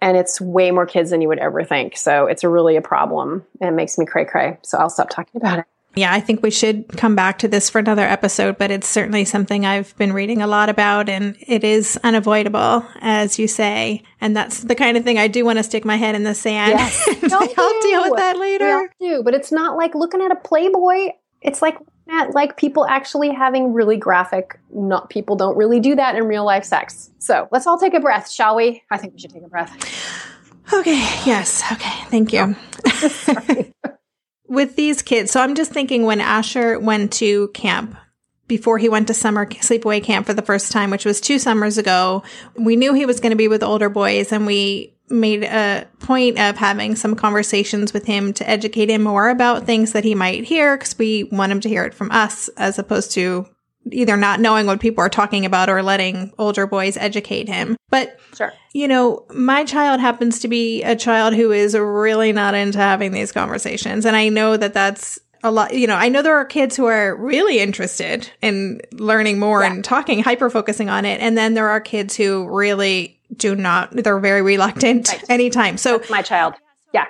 And 0.00 0.16
it's 0.16 0.40
way 0.40 0.70
more 0.70 0.86
kids 0.86 1.10
than 1.10 1.22
you 1.22 1.28
would 1.28 1.38
ever 1.38 1.64
think. 1.64 1.96
So 1.96 2.26
it's 2.26 2.44
really 2.44 2.76
a 2.76 2.82
problem 2.82 3.44
and 3.60 3.70
it 3.70 3.72
makes 3.72 3.98
me 3.98 4.04
cray 4.04 4.26
cray. 4.26 4.58
So 4.62 4.78
I'll 4.78 4.90
stop 4.90 5.08
talking 5.08 5.40
about 5.40 5.60
it. 5.60 5.64
Yeah, 5.96 6.12
I 6.12 6.20
think 6.20 6.42
we 6.42 6.50
should 6.50 6.88
come 6.88 7.16
back 7.16 7.38
to 7.38 7.48
this 7.48 7.70
for 7.70 7.78
another 7.78 8.02
episode, 8.02 8.58
but 8.58 8.70
it's 8.70 8.86
certainly 8.86 9.24
something 9.24 9.64
I've 9.64 9.96
been 9.96 10.12
reading 10.12 10.42
a 10.42 10.46
lot 10.46 10.68
about 10.68 11.08
and 11.08 11.34
it 11.40 11.64
is 11.64 11.98
unavoidable, 12.04 12.86
as 13.00 13.38
you 13.38 13.48
say. 13.48 14.02
And 14.20 14.36
that's 14.36 14.60
the 14.60 14.74
kind 14.74 14.98
of 14.98 15.04
thing 15.04 15.18
I 15.18 15.26
do 15.26 15.46
want 15.46 15.56
to 15.56 15.62
stick 15.62 15.86
my 15.86 15.96
head 15.96 16.14
in 16.14 16.22
the 16.22 16.34
sand. 16.34 16.72
Yes. 16.78 17.08
I'll 17.32 17.80
deal 17.80 18.02
with 18.02 18.16
that 18.16 18.36
later. 18.38 18.92
do, 19.00 19.22
but 19.22 19.32
it's 19.32 19.50
not 19.50 19.78
like 19.78 19.94
looking 19.94 20.20
at 20.20 20.30
a 20.30 20.36
Playboy. 20.36 21.12
It's 21.40 21.62
like 21.62 21.78
at 22.08 22.32
like 22.34 22.56
people 22.56 22.86
actually 22.86 23.30
having 23.30 23.72
really 23.72 23.96
graphic 23.96 24.58
not 24.72 25.10
people 25.10 25.36
don't 25.36 25.56
really 25.56 25.80
do 25.80 25.94
that 25.96 26.14
in 26.14 26.24
real 26.24 26.44
life 26.44 26.64
sex. 26.64 27.10
So 27.18 27.48
let's 27.50 27.66
all 27.66 27.78
take 27.78 27.94
a 27.94 28.00
breath 28.00 28.30
shall 28.30 28.56
we? 28.56 28.82
I 28.90 28.96
think 28.96 29.14
we 29.14 29.18
should 29.18 29.32
take 29.32 29.42
a 29.44 29.48
breath. 29.48 29.72
Okay 30.72 30.98
yes 31.24 31.62
okay 31.72 32.04
thank 32.06 32.32
you. 32.32 32.56
With 34.48 34.76
these 34.76 35.02
kids 35.02 35.30
so 35.30 35.40
i'm 35.40 35.56
just 35.56 35.72
thinking 35.72 36.04
when 36.04 36.20
asher 36.20 36.78
went 36.78 37.12
to 37.14 37.48
camp 37.48 37.96
before 38.46 38.78
he 38.78 38.88
went 38.88 39.08
to 39.08 39.14
summer 39.14 39.44
sleepaway 39.44 40.02
camp 40.02 40.26
for 40.26 40.34
the 40.34 40.42
first 40.42 40.70
time 40.70 40.90
which 40.90 41.04
was 41.04 41.20
two 41.20 41.40
summers 41.40 41.78
ago 41.78 42.22
we 42.54 42.76
knew 42.76 42.94
he 42.94 43.06
was 43.06 43.18
going 43.18 43.30
to 43.30 43.36
be 43.36 43.48
with 43.48 43.64
older 43.64 43.88
boys 43.88 44.30
and 44.32 44.46
we 44.46 44.95
made 45.08 45.44
a 45.44 45.86
point 46.00 46.38
of 46.38 46.56
having 46.56 46.96
some 46.96 47.14
conversations 47.14 47.92
with 47.92 48.06
him 48.06 48.32
to 48.34 48.48
educate 48.48 48.90
him 48.90 49.02
more 49.02 49.28
about 49.28 49.64
things 49.64 49.92
that 49.92 50.04
he 50.04 50.14
might 50.14 50.44
hear 50.44 50.76
because 50.76 50.98
we 50.98 51.24
want 51.24 51.52
him 51.52 51.60
to 51.60 51.68
hear 51.68 51.84
it 51.84 51.94
from 51.94 52.10
us 52.10 52.48
as 52.56 52.78
opposed 52.78 53.12
to 53.12 53.46
either 53.92 54.16
not 54.16 54.40
knowing 54.40 54.66
what 54.66 54.80
people 54.80 55.02
are 55.02 55.08
talking 55.08 55.44
about 55.44 55.68
or 55.68 55.82
letting 55.82 56.32
older 56.38 56.66
boys 56.66 56.96
educate 56.96 57.48
him. 57.48 57.76
But, 57.88 58.18
sure. 58.34 58.52
you 58.72 58.88
know, 58.88 59.24
my 59.32 59.64
child 59.64 60.00
happens 60.00 60.40
to 60.40 60.48
be 60.48 60.82
a 60.82 60.96
child 60.96 61.34
who 61.34 61.52
is 61.52 61.76
really 61.76 62.32
not 62.32 62.54
into 62.54 62.78
having 62.78 63.12
these 63.12 63.32
conversations. 63.32 64.04
And 64.04 64.16
I 64.16 64.28
know 64.28 64.56
that 64.56 64.74
that's 64.74 65.20
a 65.42 65.50
lot, 65.50 65.74
you 65.74 65.86
know, 65.86 65.94
I 65.94 66.08
know 66.08 66.22
there 66.22 66.36
are 66.36 66.44
kids 66.44 66.76
who 66.76 66.86
are 66.86 67.14
really 67.16 67.60
interested 67.60 68.28
in 68.42 68.80
learning 68.92 69.38
more 69.38 69.62
yeah. 69.62 69.72
and 69.72 69.84
talking, 69.84 70.22
hyper 70.22 70.50
focusing 70.50 70.88
on 70.88 71.04
it. 71.04 71.20
And 71.20 71.38
then 71.38 71.54
there 71.54 71.68
are 71.68 71.80
kids 71.80 72.16
who 72.16 72.48
really 72.48 73.15
do 73.34 73.54
not, 73.54 73.90
they're 73.92 74.18
very 74.18 74.42
reluctant 74.42 75.08
right. 75.08 75.24
anytime. 75.30 75.76
So 75.76 75.98
That's 75.98 76.10
my 76.10 76.22
child. 76.22 76.54
Yeah. 76.92 77.06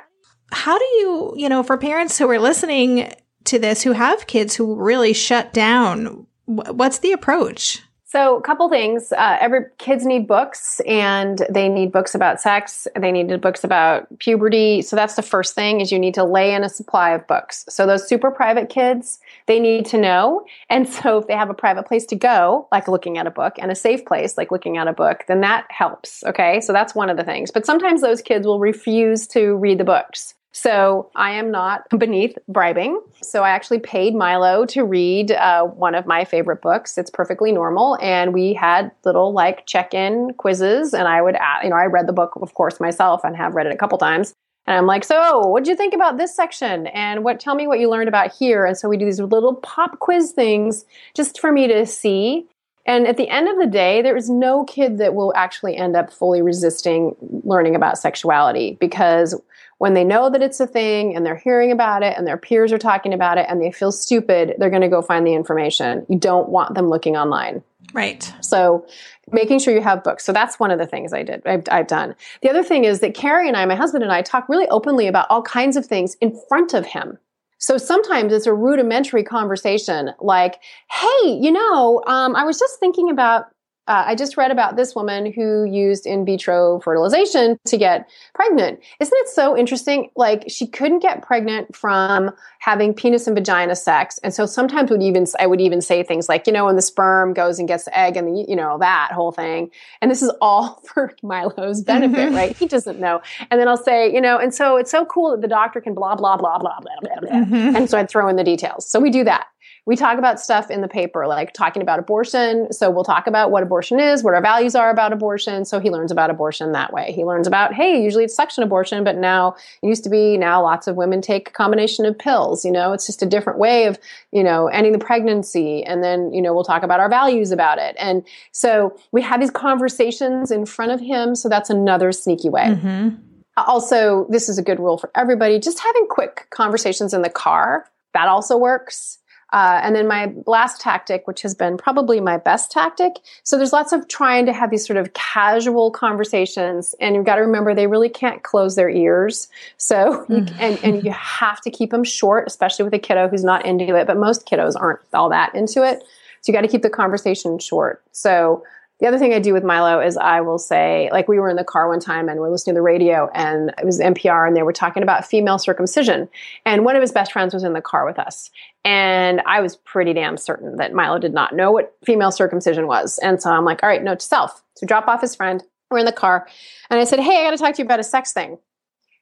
How 0.53 0.79
do 0.79 0.85
you, 0.85 1.35
you 1.37 1.49
know, 1.49 1.63
for 1.63 1.77
parents 1.77 2.19
who 2.19 2.31
are 2.31 2.39
listening 2.39 3.13
to 3.45 3.59
this, 3.59 3.83
who 3.83 3.93
have 3.93 4.27
kids 4.27 4.55
who 4.55 4.75
really 4.75 5.13
shut 5.13 5.53
down, 5.53 6.27
what's 6.47 6.99
the 6.99 7.13
approach? 7.13 7.83
So, 8.09 8.37
a 8.37 8.41
couple 8.41 8.69
things. 8.71 9.13
Uh, 9.13 9.37
every 9.41 9.63
kids 9.79 10.07
need 10.07 10.29
books, 10.29 10.81
and 10.87 11.45
they 11.51 11.69
need 11.69 11.91
books 11.91 12.15
about 12.15 12.41
sex. 12.41 12.87
They 12.99 13.11
need 13.11 13.41
books 13.41 13.65
about 13.65 14.07
puberty. 14.21 14.81
So 14.81 14.95
that's 14.95 15.17
the 15.17 15.23
first 15.23 15.55
thing: 15.55 15.81
is 15.81 15.91
you 15.91 15.99
need 15.99 16.15
to 16.15 16.25
lay 16.25 16.55
in 16.55 16.63
a 16.63 16.69
supply 16.69 17.11
of 17.11 17.27
books. 17.27 17.65
So 17.69 17.85
those 17.85 18.09
super 18.09 18.31
private 18.31 18.69
kids, 18.69 19.19
they 19.47 19.61
need 19.61 19.87
to 19.87 19.99
know. 19.99 20.45
And 20.69 20.89
so, 20.97 21.19
if 21.19 21.27
they 21.27 21.35
have 21.35 21.51
a 21.51 21.55
private 21.55 21.87
place 21.87 22.07
to 22.07 22.17
go, 22.17 22.69
like 22.73 22.89
looking 22.89 23.19
at 23.19 23.27
a 23.27 23.31
book, 23.31 23.55
and 23.59 23.71
a 23.71 23.75
safe 23.75 24.05
place, 24.05 24.37
like 24.37 24.51
looking 24.51 24.77
at 24.77 24.89
a 24.89 24.93
book, 24.93 25.25
then 25.29 25.41
that 25.41 25.67
helps. 25.71 26.23
Okay, 26.25 26.61
so 26.61 26.73
that's 26.73 26.95
one 26.95 27.11
of 27.11 27.17
the 27.17 27.25
things. 27.25 27.51
But 27.51 27.67
sometimes 27.67 28.01
those 28.01 28.23
kids 28.23 28.47
will 28.47 28.61
refuse 28.61 29.27
to 29.29 29.57
read 29.57 29.79
the 29.79 29.85
books. 29.85 30.35
So 30.57 31.11
I 31.15 31.33
am 31.33 31.51
not 31.51 31.83
beneath 31.99 32.35
bribing. 32.49 32.99
So 33.21 33.43
I 33.43 33.51
actually 33.51 33.79
paid 33.79 34.15
Milo 34.15 34.65
to 34.67 34.85
read 34.85 35.33
uh, 35.33 35.65
one 35.65 35.95
of 35.95 36.07
my 36.07 36.25
favorite 36.25 36.63
books. 36.63 36.97
It's 36.97 37.11
perfectly 37.11 37.53
normal. 37.53 37.99
And 38.01 38.33
we 38.33 38.55
had 38.55 38.91
little 39.05 39.35
like 39.35 39.67
check 39.67 39.93
in 39.93 40.33
quizzes. 40.39 40.95
And 40.95 41.07
I 41.09 41.21
would, 41.21 41.37
you 41.63 41.69
know, 41.69 41.77
I 41.77 41.85
read 41.85 42.09
the 42.09 42.15
book, 42.15 42.39
of 42.41 42.55
course, 42.55 42.81
myself 42.81 43.21
and 43.23 43.37
have 43.37 43.55
read 43.55 43.67
it 43.67 43.75
a 43.75 43.77
couple 43.77 43.99
times. 43.99 44.33
And 44.67 44.77
I'm 44.77 44.87
like, 44.87 45.05
so 45.05 45.47
what 45.47 45.65
did 45.65 45.71
you 45.71 45.77
think 45.77 45.95
about 45.95 46.19
this 46.19 46.35
section? 46.35 46.89
And 46.89 47.23
what, 47.23 47.39
tell 47.39 47.55
me 47.55 47.67
what 47.67 47.79
you 47.79 47.89
learned 47.89 48.09
about 48.09 48.35
here. 48.35 48.65
And 48.67 48.77
so 48.77 48.89
we 48.89 48.97
do 48.97 49.05
these 49.05 49.21
little 49.21 49.55
pop 49.57 49.99
quiz 50.01 50.33
things 50.33 50.85
just 51.15 51.41
for 51.41 51.53
me 51.53 51.69
to 51.69 51.87
see. 51.87 52.47
And 52.85 53.07
at 53.07 53.17
the 53.17 53.29
end 53.29 53.49
of 53.49 53.59
the 53.59 53.67
day, 53.67 54.03
there 54.03 54.17
is 54.17 54.31
no 54.31 54.65
kid 54.65 54.99
that 54.99 55.15
will 55.15 55.33
actually 55.37 55.77
end 55.77 55.97
up 55.97 56.13
fully 56.13 56.41
resisting 56.41 57.17
learning 57.45 57.75
about 57.75 57.99
sexuality 57.99 58.77
because 58.81 59.41
when 59.79 59.95
they 59.95 60.05
know 60.05 60.31
that 60.31 60.43
it's 60.43 60.59
a 60.61 60.67
thing 60.67 61.15
and 61.15 61.25
they're 61.25 61.37
hearing 61.37 61.71
about 61.71 62.03
it 62.03 62.17
and 62.17 62.27
their 62.27 62.39
peers 62.39 62.73
are 62.73 62.79
talking 62.79 63.13
about 63.13 63.37
it 63.37 63.47
and 63.49 63.61
they 63.61 63.71
feel 63.71 63.93
stupid, 63.93 64.55
they're 64.59 64.71
going 64.71 64.83
to 64.83 64.89
go 64.89 65.03
find 65.03 65.27
the 65.27 65.35
information. 65.35 66.07
You 66.09 66.19
don't 66.19 66.49
want 66.49 66.75
them 66.75 66.89
looking 66.89 67.17
online. 67.17 67.63
Right. 67.93 68.33
So 68.41 68.87
making 69.31 69.59
sure 69.59 69.75
you 69.75 69.83
have 69.83 70.03
books. 70.03 70.25
So 70.25 70.33
that's 70.33 70.59
one 70.59 70.71
of 70.71 70.79
the 70.79 70.87
things 70.87 71.13
I 71.13 71.23
did. 71.23 71.47
I've, 71.47 71.65
I've, 71.71 71.87
done. 71.87 72.15
The 72.43 72.51
other 72.51 72.63
thing 72.63 72.85
is 72.85 73.01
that 73.01 73.15
Carrie 73.15 73.49
and 73.49 73.57
I, 73.57 73.65
my 73.67 73.75
husband 73.75 74.03
and 74.03 74.13
I, 74.13 74.23
talk 74.23 74.49
really 74.49 74.69
openly 74.69 75.07
about 75.07 75.27
all 75.31 75.43
kinds 75.43 75.77
of 75.77 75.87
things 75.87 76.17
in 76.21 76.39
front 76.49 76.75
of 76.75 76.87
him. 76.87 77.19
So 77.59 77.79
sometimes 77.79 78.33
it's 78.33 78.47
a 78.47 78.53
rudimentary 78.53 79.25
conversation 79.25 80.11
like, 80.21 80.61
hey, 80.91 81.39
you 81.41 81.51
know, 81.51 82.03
um, 82.07 82.37
I 82.37 82.45
was 82.45 82.59
just 82.59 82.79
thinking 82.81 83.11
about 83.11 83.47
uh, 83.89 84.05
I 84.07 84.15
just 84.15 84.37
read 84.37 84.51
about 84.51 84.77
this 84.77 84.95
woman 84.95 85.33
who 85.33 85.65
used 85.65 86.07
in 86.07 86.25
vitro 86.25 86.81
fertilization 86.81 87.59
to 87.67 87.77
get 87.77 88.09
pregnant. 88.35 88.81
Isn't 88.99 89.17
it 89.19 89.29
so 89.29 89.57
interesting? 89.57 90.11
Like 90.17 90.45
she 90.49 90.67
couldn't 90.67 91.01
get 91.01 91.23
pregnant 91.23 91.75
from 91.77 92.33
having 92.59 92.95
penis 92.95 93.27
and 93.29 93.37
vagina 93.37 93.77
sex, 93.77 94.19
and 94.25 94.35
so 94.35 94.45
sometimes 94.45 94.91
would 94.91 95.03
even 95.03 95.27
I 95.39 95.47
would 95.47 95.61
even 95.61 95.81
say 95.81 96.03
things 96.03 96.29
like, 96.29 96.47
you 96.47 96.53
know, 96.53 96.65
when 96.65 96.77
the 96.77 96.83
sperm 96.83 97.33
goes 97.33 97.59
and 97.59 97.69
gets 97.69 97.85
the 97.85 97.97
egg, 97.97 98.17
and 98.17 98.29
the, 98.29 98.45
you 98.49 98.57
know 98.57 98.79
that 98.79 99.13
whole 99.13 99.33
thing. 99.33 99.71
And 100.03 100.11
this 100.11 100.23
is 100.23 100.33
all 100.41 100.83
for 100.87 101.13
Milo's 101.23 101.83
benefit, 101.83 102.19
mm-hmm. 102.19 102.35
right? 102.35 102.57
He 102.57 102.67
doesn't 102.67 102.99
know. 102.99 103.23
And 103.51 103.61
then 103.61 103.69
I'll 103.69 103.77
say, 103.77 104.13
you 104.13 104.21
know, 104.21 104.39
and 104.39 104.53
so 104.53 104.77
it's 104.77 104.91
so 104.91 105.05
cool 105.05 105.31
that 105.31 105.43
the 105.43 105.49
doctor 105.49 105.81
can 105.81 105.95
blah 105.95 106.17
blah 106.17 106.37
blah 106.37 106.59
blah 106.59 106.81
blah 106.81 107.01
blah 107.01 107.21
blah. 107.21 107.31
Mm-hmm. 107.31 107.77
And 107.77 107.89
so 107.89 107.99
I'd 107.99 108.09
throw 108.09 108.29
in 108.29 108.37
the 108.37 108.45
details. 108.45 108.89
So 108.89 108.99
we 108.99 109.11
do 109.11 109.23
that 109.25 109.47
we 109.87 109.95
talk 109.95 110.19
about 110.19 110.41
stuff 110.41 110.69
in 110.69 110.81
the 110.81 110.89
paper, 110.89 111.29
like 111.29 111.53
talking 111.53 111.81
about 111.81 112.01
abortion. 112.01 112.73
So 112.73 112.91
we'll 112.91 113.05
talk 113.05 113.29
about 113.29 113.53
what 113.53 113.63
abortion 113.63 114.01
is, 114.01 114.25
what 114.25 114.35
our 114.35 114.43
values 114.43 114.75
are 114.75 114.91
about 114.91 115.13
abortion. 115.13 115.65
So 115.65 115.79
he 115.79 115.91
learns 115.91 116.11
about 116.11 116.29
abortion 116.29 116.73
that 116.73 116.93
way. 116.93 117.13
He 117.13 117.25
learns 117.25 117.47
about, 117.47 117.73
hey, 117.73 118.03
usually 118.03 118.25
it's 118.25 118.35
suction 118.35 118.65
abortion, 118.65 119.05
but 119.05 119.17
now 119.17 119.55
it 119.83 119.87
used 119.87 120.03
to 120.03 120.11
be 120.11 120.37
now 120.37 120.61
lots 120.61 120.89
of 120.89 120.97
women 120.97 121.23
take 121.23 121.51
a 121.51 121.53
combination 121.53 122.05
of 122.05 122.19
pills. 122.19 122.65
You 122.65 122.73
know, 122.73 122.93
it's 122.93 123.07
just 123.07 123.23
a 123.23 123.27
different 123.27 123.61
way 123.61 123.87
of, 123.87 123.97
you 124.33 124.43
know, 124.43 124.67
ending 124.67 124.93
the 124.93 124.99
pregnancy. 124.99 125.85
And 125.85 126.03
then, 126.03 126.33
you 126.33 126.43
know, 126.43 126.53
we'll 126.53 126.65
talk 126.65 126.83
about 126.83 126.99
our 126.99 127.09
values 127.09 127.53
about 127.53 127.79
it. 127.79 127.95
And 127.97 128.27
so 128.51 128.99
we 129.13 129.23
have 129.23 129.41
these 129.41 129.53
conversations 129.53 130.51
in 130.51 130.67
front 130.67 130.91
of 130.91 131.01
him. 131.01 131.37
So 131.37 131.49
that's 131.49 131.71
another 131.71 132.11
sneaky 132.11 132.49
way. 132.49 132.65
Mm-hmm. 132.65 133.17
Also, 133.57 134.27
this 134.31 134.49
is 134.49 134.59
a 134.59 134.63
good 134.63 134.81
rule 134.81 134.99
for 134.99 135.13
everybody. 135.15 135.61
Just 135.61 135.79
having 135.79 136.09
quick 136.09 136.49
conversations 136.51 137.15
in 137.15 137.23
the 137.23 137.31
car. 137.31 137.87
That 138.15 138.27
also 138.27 138.59
works. 138.59 139.19
Uh, 139.53 139.81
and 139.83 139.95
then 139.95 140.09
my 140.09 140.33
last 140.47 140.81
tactic, 140.81 141.27
which 141.27 141.43
has 141.43 141.55
been 141.55 141.77
probably 141.77 142.21
my 142.21 142.37
best 142.37 142.71
tactic. 142.71 143.21
So 143.45 143.57
there's 143.57 143.73
lots 143.73 143.93
of 143.93 144.09
trying 144.09 144.45
to 144.47 144.53
have 144.53 144.71
these 144.71 144.85
sort 144.87 144.97
of 144.97 145.13
casual 145.15 145.91
conversations, 145.91 146.95
and 147.01 147.15
you've 147.15 147.25
got 147.25 147.37
to 147.37 147.43
remember 147.43 147.75
they 147.75 147.87
really 147.87 148.09
can't 148.09 148.43
close 148.43 148.75
their 148.75 148.89
ears. 148.89 149.49
So 149.77 150.27
you, 150.29 150.47
and 150.59 150.79
and 150.83 151.05
you 151.05 151.13
have 151.13 151.61
to 151.63 151.71
keep 151.71 151.91
them 151.91 152.05
short, 152.05 152.45
especially 152.47 152.85
with 152.85 152.95
a 152.95 152.99
kiddo 152.99 153.29
who's 153.29 153.45
not 153.45 153.65
into 153.65 153.97
it. 153.97 154.07
But 154.07 154.17
most 154.17 154.47
kiddos 154.47 154.75
aren't 154.79 155.01
all 155.15 155.31
that 155.31 155.55
into 155.55 155.85
it. 155.85 156.03
So 156.41 156.53
you 156.53 156.53
got 156.53 156.63
to 156.63 156.69
keep 156.69 156.83
the 156.83 156.91
conversation 156.91 157.59
short. 157.59 158.03
So 158.13 158.65
the 158.99 159.07
other 159.07 159.19
thing 159.19 159.35
I 159.35 159.41
do 159.41 159.53
with 159.53 159.63
Milo 159.63 160.01
is 160.01 160.17
I 160.17 160.41
will 160.41 160.59
say, 160.59 161.11
like, 161.13 161.29
we 161.29 161.39
were 161.39 161.51
in 161.51 161.57
the 161.57 161.65
car 161.65 161.89
one 161.89 162.01
time 162.01 162.31
and 162.31 162.41
we're 162.41 162.51
listening 162.51 162.75
to 162.75 162.79
the 162.79 162.83
radio, 162.83 163.29
and 163.35 163.75
it 163.79 163.85
was 163.85 164.01
NPR, 164.01 164.47
and 164.47 164.57
they 164.57 164.63
were 164.63 164.73
talking 164.73 165.03
about 165.03 165.27
female 165.27 165.59
circumcision. 165.59 166.29
And 166.65 166.85
one 166.85 166.97
of 166.97 167.03
his 167.03 167.13
best 167.13 167.33
friends 167.33 167.53
was 167.53 167.63
in 167.63 167.75
the 167.75 167.83
car 167.83 168.07
with 168.07 168.19
us. 168.19 168.51
And 168.85 169.43
I 169.45 169.61
was 169.61 169.77
pretty 169.77 170.15
damn 170.15 170.39
certain 170.39 170.77
that 170.77 170.95
Milo 170.95 171.19
did 171.19 171.35
not 171.35 171.55
know 171.55 171.73
what 171.73 171.95
female 172.07 172.33
circumcision 172.33 172.87
was. 172.87 173.19
And 173.19 173.43
so 173.43 173.51
I'm 173.51 173.67
like, 173.67 173.83
all 173.83 173.89
right, 173.89 174.03
note 174.03 174.21
to 174.21 174.27
self. 174.27 174.63
So 174.77 174.87
drop 174.87 175.09
off 175.09 175.21
his 175.21 175.35
friend. 175.35 175.63
We're 175.91 175.99
in 175.99 176.07
the 176.07 176.13
car. 176.13 176.49
And 176.89 176.99
I 176.99 177.05
said, 177.05 177.21
hey, 177.21 177.41
I 177.41 177.45
got 177.45 177.51
to 177.51 177.59
talk 177.59 177.75
to 177.75 177.83
you 177.83 177.85
about 177.85 178.01
a 178.01 178.05
sex 178.05 178.33
thing. 178.33 178.59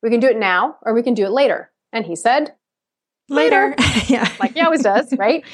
We 0.03 0.11
can 0.11 0.21
do 0.21 0.29
it 0.29 0.39
now 0.39 0.77
or 0.83 0.95
we 0.95 1.03
can 1.03 1.15
do 1.15 1.25
it 1.25 1.31
later. 1.31 1.71
And 1.93 2.05
he 2.05 2.15
said, 2.15 2.55
later. 3.29 3.75
later. 3.77 4.07
yeah. 4.13 4.31
Like 4.39 4.55
he 4.55 4.61
always 4.61 4.83
does, 4.83 5.13
right? 5.19 5.45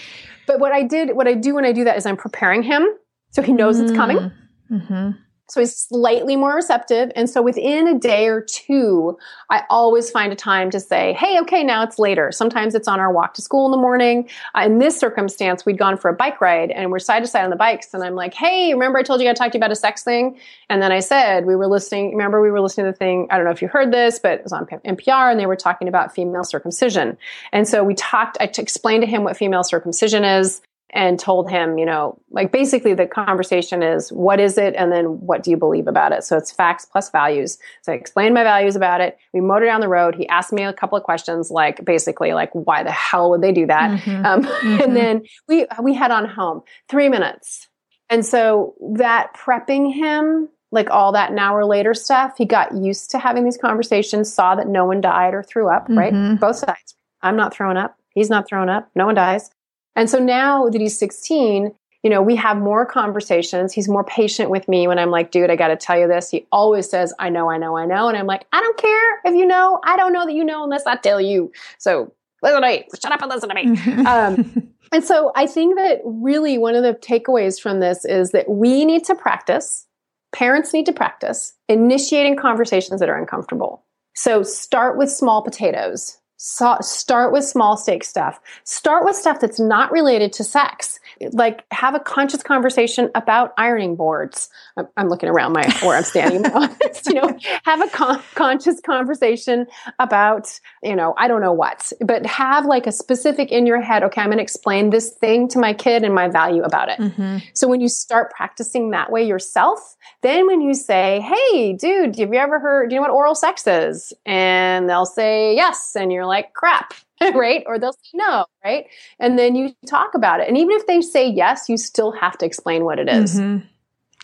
But 0.47 0.61
what 0.61 0.73
I 0.73 0.83
did, 0.83 1.17
what 1.17 1.27
I 1.27 1.35
do 1.35 1.55
when 1.55 1.65
I 1.65 1.73
do 1.73 1.85
that 1.85 1.97
is 1.97 2.07
I'm 2.07 2.17
preparing 2.17 2.63
him 2.63 2.87
so 3.31 3.43
he 3.43 3.53
knows 3.53 3.79
mm. 3.79 3.85
it's 3.85 3.93
coming. 3.93 4.19
Mm-hmm. 4.19 4.77
mm-hmm. 4.77 5.11
So 5.51 5.59
he's 5.59 5.77
slightly 5.77 6.37
more 6.37 6.55
receptive. 6.55 7.11
And 7.17 7.29
so 7.29 7.43
within 7.43 7.89
a 7.89 7.99
day 7.99 8.29
or 8.29 8.41
two, 8.41 9.19
I 9.51 9.65
always 9.69 10.09
find 10.09 10.33
a 10.33 10.37
time 10.37 10.71
to 10.71 10.79
say, 10.79 11.13
hey, 11.15 11.41
okay, 11.41 11.65
now 11.65 11.83
it's 11.83 11.99
later. 11.99 12.31
Sometimes 12.31 12.75
it's 12.77 12.87
on 12.87 13.01
our 13.01 13.13
walk 13.13 13.35
to 13.35 13.43
school 13.43 13.67
in 13.67 13.73
the 13.73 13.77
morning. 13.77 14.29
Uh, 14.55 14.63
in 14.67 14.79
this 14.79 14.97
circumstance, 14.97 15.67
we'd 15.67 15.77
gone 15.77 15.97
for 15.97 16.09
a 16.09 16.15
bike 16.15 16.41
ride 16.41 16.71
and 16.71 16.93
we're 16.93 17.01
side 17.01 17.25
to 17.25 17.27
side 17.27 17.43
on 17.43 17.51
the 17.51 17.57
bikes. 17.57 17.93
And 17.93 18.05
I'm 18.05 18.15
like, 18.15 18.33
hey, 18.33 18.73
remember 18.73 19.01
I 19.01 19.03
told 19.03 19.21
you 19.21 19.29
I 19.29 19.33
talked 19.33 19.49
to 19.49 19.51
to 19.53 19.59
you 19.59 19.61
about 19.61 19.73
a 19.73 19.77
sex 19.77 20.05
thing? 20.05 20.39
And 20.69 20.81
then 20.81 20.93
I 20.93 21.01
said, 21.01 21.47
we 21.47 21.57
were 21.57 21.67
listening, 21.67 22.13
remember 22.13 22.41
we 22.41 22.53
were 22.53 22.61
listening 22.61 22.87
to 22.87 22.93
the 22.93 22.97
thing, 22.97 23.27
I 23.31 23.37
don't 23.37 23.45
know 23.45 23.51
if 23.51 23.61
you 23.61 23.67
heard 23.67 23.93
this, 23.93 24.21
but 24.21 24.35
it 24.35 24.45
was 24.45 24.53
on 24.53 24.67
NPR 24.67 25.33
and 25.33 25.41
they 25.41 25.47
were 25.47 25.57
talking 25.57 25.89
about 25.89 26.15
female 26.15 26.45
circumcision. 26.45 27.19
And 27.53 27.67
so 27.67 27.83
we 27.83 27.95
talked, 27.95 28.37
I 28.41 28.47
t- 28.47 28.63
explained 28.63 29.03
to 29.03 29.09
him 29.09 29.25
what 29.25 29.37
female 29.37 29.65
circumcision 29.65 30.23
is 30.23 30.63
and 30.93 31.19
told 31.19 31.51
him, 31.51 31.79
you 31.79 31.87
know, 31.87 32.19
like 32.31 32.53
basically 32.53 32.95
the 32.95 33.07
conversation 33.07 33.83
is 33.83 34.11
what 34.11 34.41
is 34.41 34.59
it 34.59 34.75
and 34.77 34.91
then 34.93 35.05
what 35.21 35.43
do 35.43 35.51
you 35.51 35.57
believe 35.57 35.87
about 35.87 36.13
it? 36.13 36.25
So 36.25 36.37
it's 36.37 36.51
facts 36.51 36.85
plus 36.85 37.11
values. 37.11 37.59
So 37.83 37.93
I 37.93 37.97
explained 37.97 38.35
my 38.35 38.43
values 38.43 38.77
about 38.77 39.01
it. 39.01 39.17
We 39.33 39.41
motored 39.41 39.69
down 39.69 39.81
the 39.81 39.89
road. 39.89 40.15
He 40.15 40.29
asked 40.29 40.53
me 40.53 40.65
a 40.65 40.73
couple 40.73 40.99
of 40.99 41.05
questions 41.05 41.51
like 41.51 41.85
basically 41.85 42.33
like 42.33 42.51
why 42.53 42.83
the 42.83 42.91
hell 42.91 43.31
would 43.31 43.43
they 43.43 43.53
do 43.53 43.67
that? 43.67 44.01
Mm-hmm. 44.01 44.27
Um, 44.27 44.43
mm-hmm. 44.45 44.83
And 44.83 44.97
then 44.97 45.23
we 45.49 45.67
we 45.83 45.95
head 45.95 46.11
on 46.11 46.27
home. 46.27 46.63
3 46.89 47.09
minutes. 47.09 47.69
And 48.09 48.27
so 48.27 48.75
that 48.97 49.35
prepping 49.37 49.95
him 49.95 50.49
like 50.73 50.91
all 50.91 51.13
that 51.13 51.31
an 51.31 51.39
hour 51.39 51.65
later 51.65 51.95
stuff, 51.95 52.35
he 52.37 52.45
got 52.45 52.75
used 52.77 53.11
to 53.11 53.19
having 53.19 53.45
these 53.45 53.57
conversations, 53.57 54.33
saw 54.33 54.55
that 54.55 54.69
no 54.69 54.85
one 54.85 55.01
died 55.01 55.35
or 55.35 55.43
threw 55.43 55.69
up, 55.69 55.85
mm-hmm. 55.85 55.99
right? 55.99 56.41
Both 56.41 56.57
sides. 56.57 56.95
I'm 57.23 57.37
not 57.37 57.53
throwing 57.55 57.77
up. 57.77 57.97
He's 58.15 58.31
not 58.31 58.49
throwing 58.49 58.69
up. 58.69 58.89
No 58.95 59.07
one 59.07 59.15
dies. 59.15 59.51
And 59.97 60.09
so 60.09 60.19
now 60.19 60.69
that 60.69 60.81
he's 60.81 60.99
16, 60.99 61.75
you 62.03 62.09
know, 62.09 62.23
we 62.23 62.37
have 62.37 62.57
more 62.57 62.87
conversations. 62.87 63.73
He's 63.73 63.89
more 63.89 64.05
patient 64.05 64.51
with 64.51 64.69
me 64.69 64.89
when 64.89 64.99
I'm 64.99 65.11
like, 65.11 65.31
dude, 65.31 65.51
I 65.51 65.57
got 65.57 65.69
to 65.69 65.77
tell 65.77 65.99
you 65.99 66.09
this. 66.09 66.31
He 66.31 66.47
always 66.51 66.89
says, 66.89 67.13
I 67.19 67.29
know, 67.29 67.51
I 67.51 67.59
know, 67.59 67.77
I 67.77 67.85
know. 67.85 68.09
And 68.09 68.17
I'm 68.17 68.27
like, 68.27 68.47
I 68.53 68.61
don't 68.61 68.79
care 68.79 69.21
if 69.25 69.35
you 69.35 69.45
know. 69.45 69.81
I 69.85 69.97
don't 69.97 70.13
know 70.13 70.25
that 70.25 70.33
you 70.33 70.45
know 70.45 70.65
unless 70.65 70.87
I 70.87 70.97
tell 70.97 71.21
you. 71.21 71.53
So 71.79 72.13
listen 72.43 72.63
to 72.63 72.67
me. 72.67 72.87
Shut 73.01 73.13
up 73.13 73.21
and 73.21 73.31
listen 73.31 73.49
to 73.51 73.55
me. 73.55 74.05
um, 74.07 74.73
and 74.93 75.05
so 75.05 75.33
I 75.37 75.47
think 75.47 75.77
that 75.77 76.01
really 76.05 76.57
one 76.57 76.75
of 76.75 76.83
the 76.83 76.95
takeaways 76.95 77.61
from 77.61 77.81
this 77.81 78.05
is 78.07 78.31
that 78.31 78.49
we 78.49 78.87
need 78.87 79.05
to 79.05 79.15
practice, 79.15 79.87
parents 80.33 80.73
need 80.73 80.87
to 80.87 80.93
practice 80.93 81.55
initiating 81.69 82.37
conversations 82.37 83.01
that 83.01 83.11
are 83.11 83.19
uncomfortable. 83.19 83.85
So 84.15 84.43
start 84.43 84.97
with 84.97 85.11
small 85.11 85.43
potatoes 85.43 86.20
so 86.43 86.79
start 86.81 87.35
with 87.35 87.45
small 87.45 87.77
stake 87.77 88.03
stuff. 88.03 88.41
Start 88.65 89.05
with 89.05 89.15
stuff 89.15 89.41
that's 89.41 89.61
not 89.61 89.93
related 89.93 90.33
to 90.33 90.43
sex. 90.43 90.99
Like 91.33 91.67
have 91.71 91.95
a 91.95 92.01
conscious 92.01 92.43
conversation 92.43 93.11
about 93.15 93.53
ironing 93.59 93.95
boards. 93.95 94.49
I'm, 94.79 94.89
I'm 94.97 95.09
looking 95.11 95.29
around 95.29 95.53
my 95.53 95.71
where 95.83 95.99
I'm 95.99 96.03
standing. 96.03 96.45
you 97.07 97.13
know, 97.13 97.39
have 97.65 97.83
a 97.83 97.91
con- 97.91 98.23
conscious 98.37 98.81
conversation 98.81 99.67
about 99.99 100.59
you 100.83 100.97
know 100.97 101.13
I 101.19 101.29
don't 101.29 101.43
know 101.43 101.53
what, 101.53 101.93
but 102.01 102.25
have 102.25 102.65
like 102.65 102.87
a 102.87 102.93
specific 102.93 103.53
in 103.53 103.67
your 103.67 103.83
head. 103.83 104.03
Okay, 104.05 104.23
I'm 104.23 104.29
going 104.29 104.39
to 104.39 104.43
explain 104.43 104.89
this 104.89 105.11
thing 105.11 105.47
to 105.49 105.59
my 105.59 105.75
kid 105.75 106.05
and 106.05 106.15
my 106.15 106.29
value 106.29 106.63
about 106.63 106.89
it. 106.89 106.99
Mm-hmm. 107.01 107.39
So 107.53 107.69
when 107.69 107.83
you 107.83 107.89
start 107.91 108.31
practicing 108.31 108.93
that 108.93 109.13
way 109.13 109.27
yourself, 109.27 109.95
then 110.23 110.47
when 110.47 110.63
you 110.63 110.73
say, 110.73 111.21
"Hey, 111.21 111.75
dude, 111.75 112.19
have 112.19 112.33
you 112.33 112.41
ever 112.41 112.59
heard? 112.59 112.89
Do 112.89 112.95
you 112.95 113.03
know 113.03 113.09
what 113.09 113.15
oral 113.15 113.35
sex 113.35 113.67
is?" 113.67 114.15
and 114.25 114.89
they'll 114.89 115.05
say 115.05 115.55
yes, 115.55 115.95
and 115.95 116.11
you're 116.11 116.30
like, 116.31 116.53
crap. 116.55 116.95
right? 117.35 117.63
Or 117.67 117.79
they'll 117.79 117.93
say 117.93 118.11
no, 118.15 118.47
right? 118.65 118.87
And 119.19 119.39
then 119.39 119.55
you 119.55 119.75
talk 119.87 120.15
about 120.15 120.41
it. 120.41 120.49
And 120.49 120.57
even 120.57 120.73
if 120.73 120.87
they 120.87 121.03
say 121.03 121.29
yes, 121.29 121.69
you 121.69 121.77
still 121.77 122.13
have 122.13 122.39
to 122.39 122.47
explain 122.47 122.85
what 122.85 122.99
it 122.99 123.09
is. 123.11 123.39
Mhm. 123.39 123.65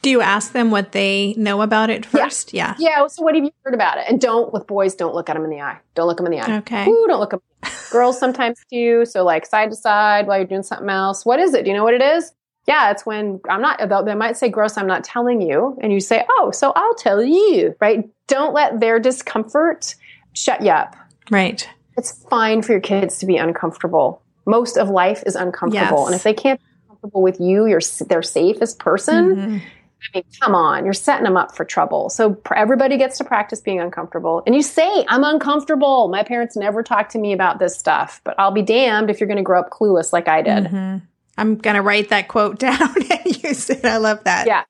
Do 0.02 0.10
you 0.10 0.20
ask 0.20 0.52
them 0.52 0.70
what 0.70 0.92
they 0.92 1.34
know 1.36 1.62
about 1.62 1.90
it 1.90 2.06
first? 2.06 2.54
Yeah. 2.54 2.74
Yeah, 2.78 3.06
so 3.08 3.22
what 3.22 3.34
have 3.34 3.44
you 3.44 3.50
heard 3.64 3.74
about 3.74 3.98
it? 3.98 4.04
And 4.08 4.20
don't 4.20 4.52
with 4.52 4.66
boys, 4.66 4.94
don't 4.94 5.14
look 5.14 5.28
at 5.28 5.34
them 5.34 5.44
in 5.44 5.50
the 5.50 5.60
eye. 5.60 5.78
Don't 5.94 6.06
look 6.06 6.16
them 6.18 6.26
in 6.26 6.32
the 6.32 6.40
eye. 6.40 6.58
Okay. 6.58 6.88
Ooh, 6.88 7.06
don't 7.08 7.20
look 7.20 7.30
them. 7.30 7.42
Girls 7.90 8.18
sometimes 8.18 8.60
do. 8.70 9.04
So 9.04 9.24
like 9.24 9.44
side 9.44 9.70
to 9.70 9.76
side 9.76 10.26
while 10.26 10.38
you're 10.38 10.46
doing 10.46 10.62
something 10.62 10.88
else. 10.88 11.26
What 11.26 11.38
is 11.40 11.54
it? 11.54 11.64
Do 11.64 11.70
you 11.70 11.76
know 11.76 11.84
what 11.84 11.94
it 11.94 12.02
is? 12.02 12.32
Yeah, 12.66 12.90
it's 12.90 13.04
when 13.04 13.40
I'm 13.48 13.60
not. 13.60 13.78
They 14.06 14.14
might 14.14 14.36
say, 14.36 14.48
"Gross." 14.48 14.76
I'm 14.76 14.88
not 14.88 15.04
telling 15.04 15.40
you, 15.40 15.78
and 15.80 15.92
you 15.92 16.00
say, 16.00 16.24
"Oh, 16.28 16.50
so 16.50 16.72
I'll 16.74 16.94
tell 16.96 17.22
you." 17.22 17.76
Right? 17.80 18.08
Don't 18.26 18.54
let 18.54 18.80
their 18.80 18.98
discomfort 18.98 19.94
shut 20.32 20.62
you 20.62 20.70
up. 20.70 20.96
Right. 21.30 21.68
It's 21.96 22.12
fine 22.28 22.62
for 22.62 22.72
your 22.72 22.80
kids 22.80 23.18
to 23.18 23.26
be 23.26 23.36
uncomfortable. 23.36 24.20
Most 24.44 24.76
of 24.76 24.88
life 24.88 25.22
is 25.26 25.34
uncomfortable, 25.34 25.98
Yes. 26.00 26.06
and 26.06 26.14
if 26.14 26.22
they 26.22 26.34
can't 26.34 26.60
be 26.60 26.66
comfortable 26.88 27.22
with 27.22 27.40
you, 27.40 27.66
you're 27.66 27.80
their 28.08 28.22
safest 28.22 28.78
person. 28.78 29.36
Mhm. 29.36 29.60
I 29.60 30.18
mean, 30.18 30.24
come 30.40 30.54
on, 30.54 30.84
you're 30.84 30.92
setting 30.94 31.24
them 31.24 31.36
up 31.36 31.56
for 31.56 31.64
trouble. 31.64 32.10
So 32.10 32.34
pr- 32.34 32.54
everybody 32.54 32.96
gets 32.98 33.16
to 33.18 33.24
practice 33.24 33.60
being 33.60 33.80
uncomfortable. 33.80 34.42
And 34.46 34.54
you 34.54 34.62
say, 34.62 35.04
I'm 35.08 35.24
uncomfortable. 35.24 36.08
My 36.08 36.22
parents 36.22 36.54
never 36.54 36.82
talked 36.82 37.12
to 37.12 37.18
me 37.18 37.32
about 37.32 37.58
this 37.58 37.76
stuff, 37.76 38.20
but 38.22 38.34
I'll 38.38 38.52
be 38.52 38.62
damned 38.62 39.10
if 39.10 39.18
you're 39.18 39.26
going 39.26 39.38
to 39.38 39.42
grow 39.42 39.58
up 39.58 39.70
clueless 39.70 40.12
like 40.12 40.28
I 40.28 40.42
did. 40.42 40.64
Mhm. 40.66 41.02
I'm 41.38 41.56
going 41.56 41.76
to 41.76 41.82
write 41.82 42.10
that 42.10 42.28
quote 42.28 42.58
down 42.60 42.94
and 43.10 43.42
use 43.42 43.68
it. 43.70 43.84
I 43.84 43.96
love 43.96 44.22
that. 44.24 44.46
Yeah. 44.46 44.62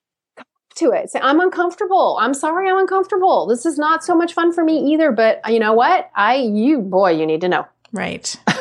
To 0.77 0.91
it. 0.91 1.09
Say, 1.09 1.19
I'm 1.21 1.39
uncomfortable. 1.39 2.17
I'm 2.19 2.33
sorry 2.33 2.69
I'm 2.69 2.77
uncomfortable. 2.77 3.47
This 3.47 3.65
is 3.65 3.77
not 3.79 4.03
so 4.03 4.15
much 4.15 4.33
fun 4.33 4.53
for 4.53 4.63
me 4.63 4.93
either, 4.93 5.11
but 5.11 5.41
uh, 5.47 5.49
you 5.51 5.59
know 5.59 5.73
what? 5.73 6.09
I, 6.15 6.35
you, 6.35 6.79
boy, 6.81 7.11
you 7.11 7.25
need 7.25 7.41
to 7.41 7.49
know. 7.49 7.65
Right. 7.91 8.35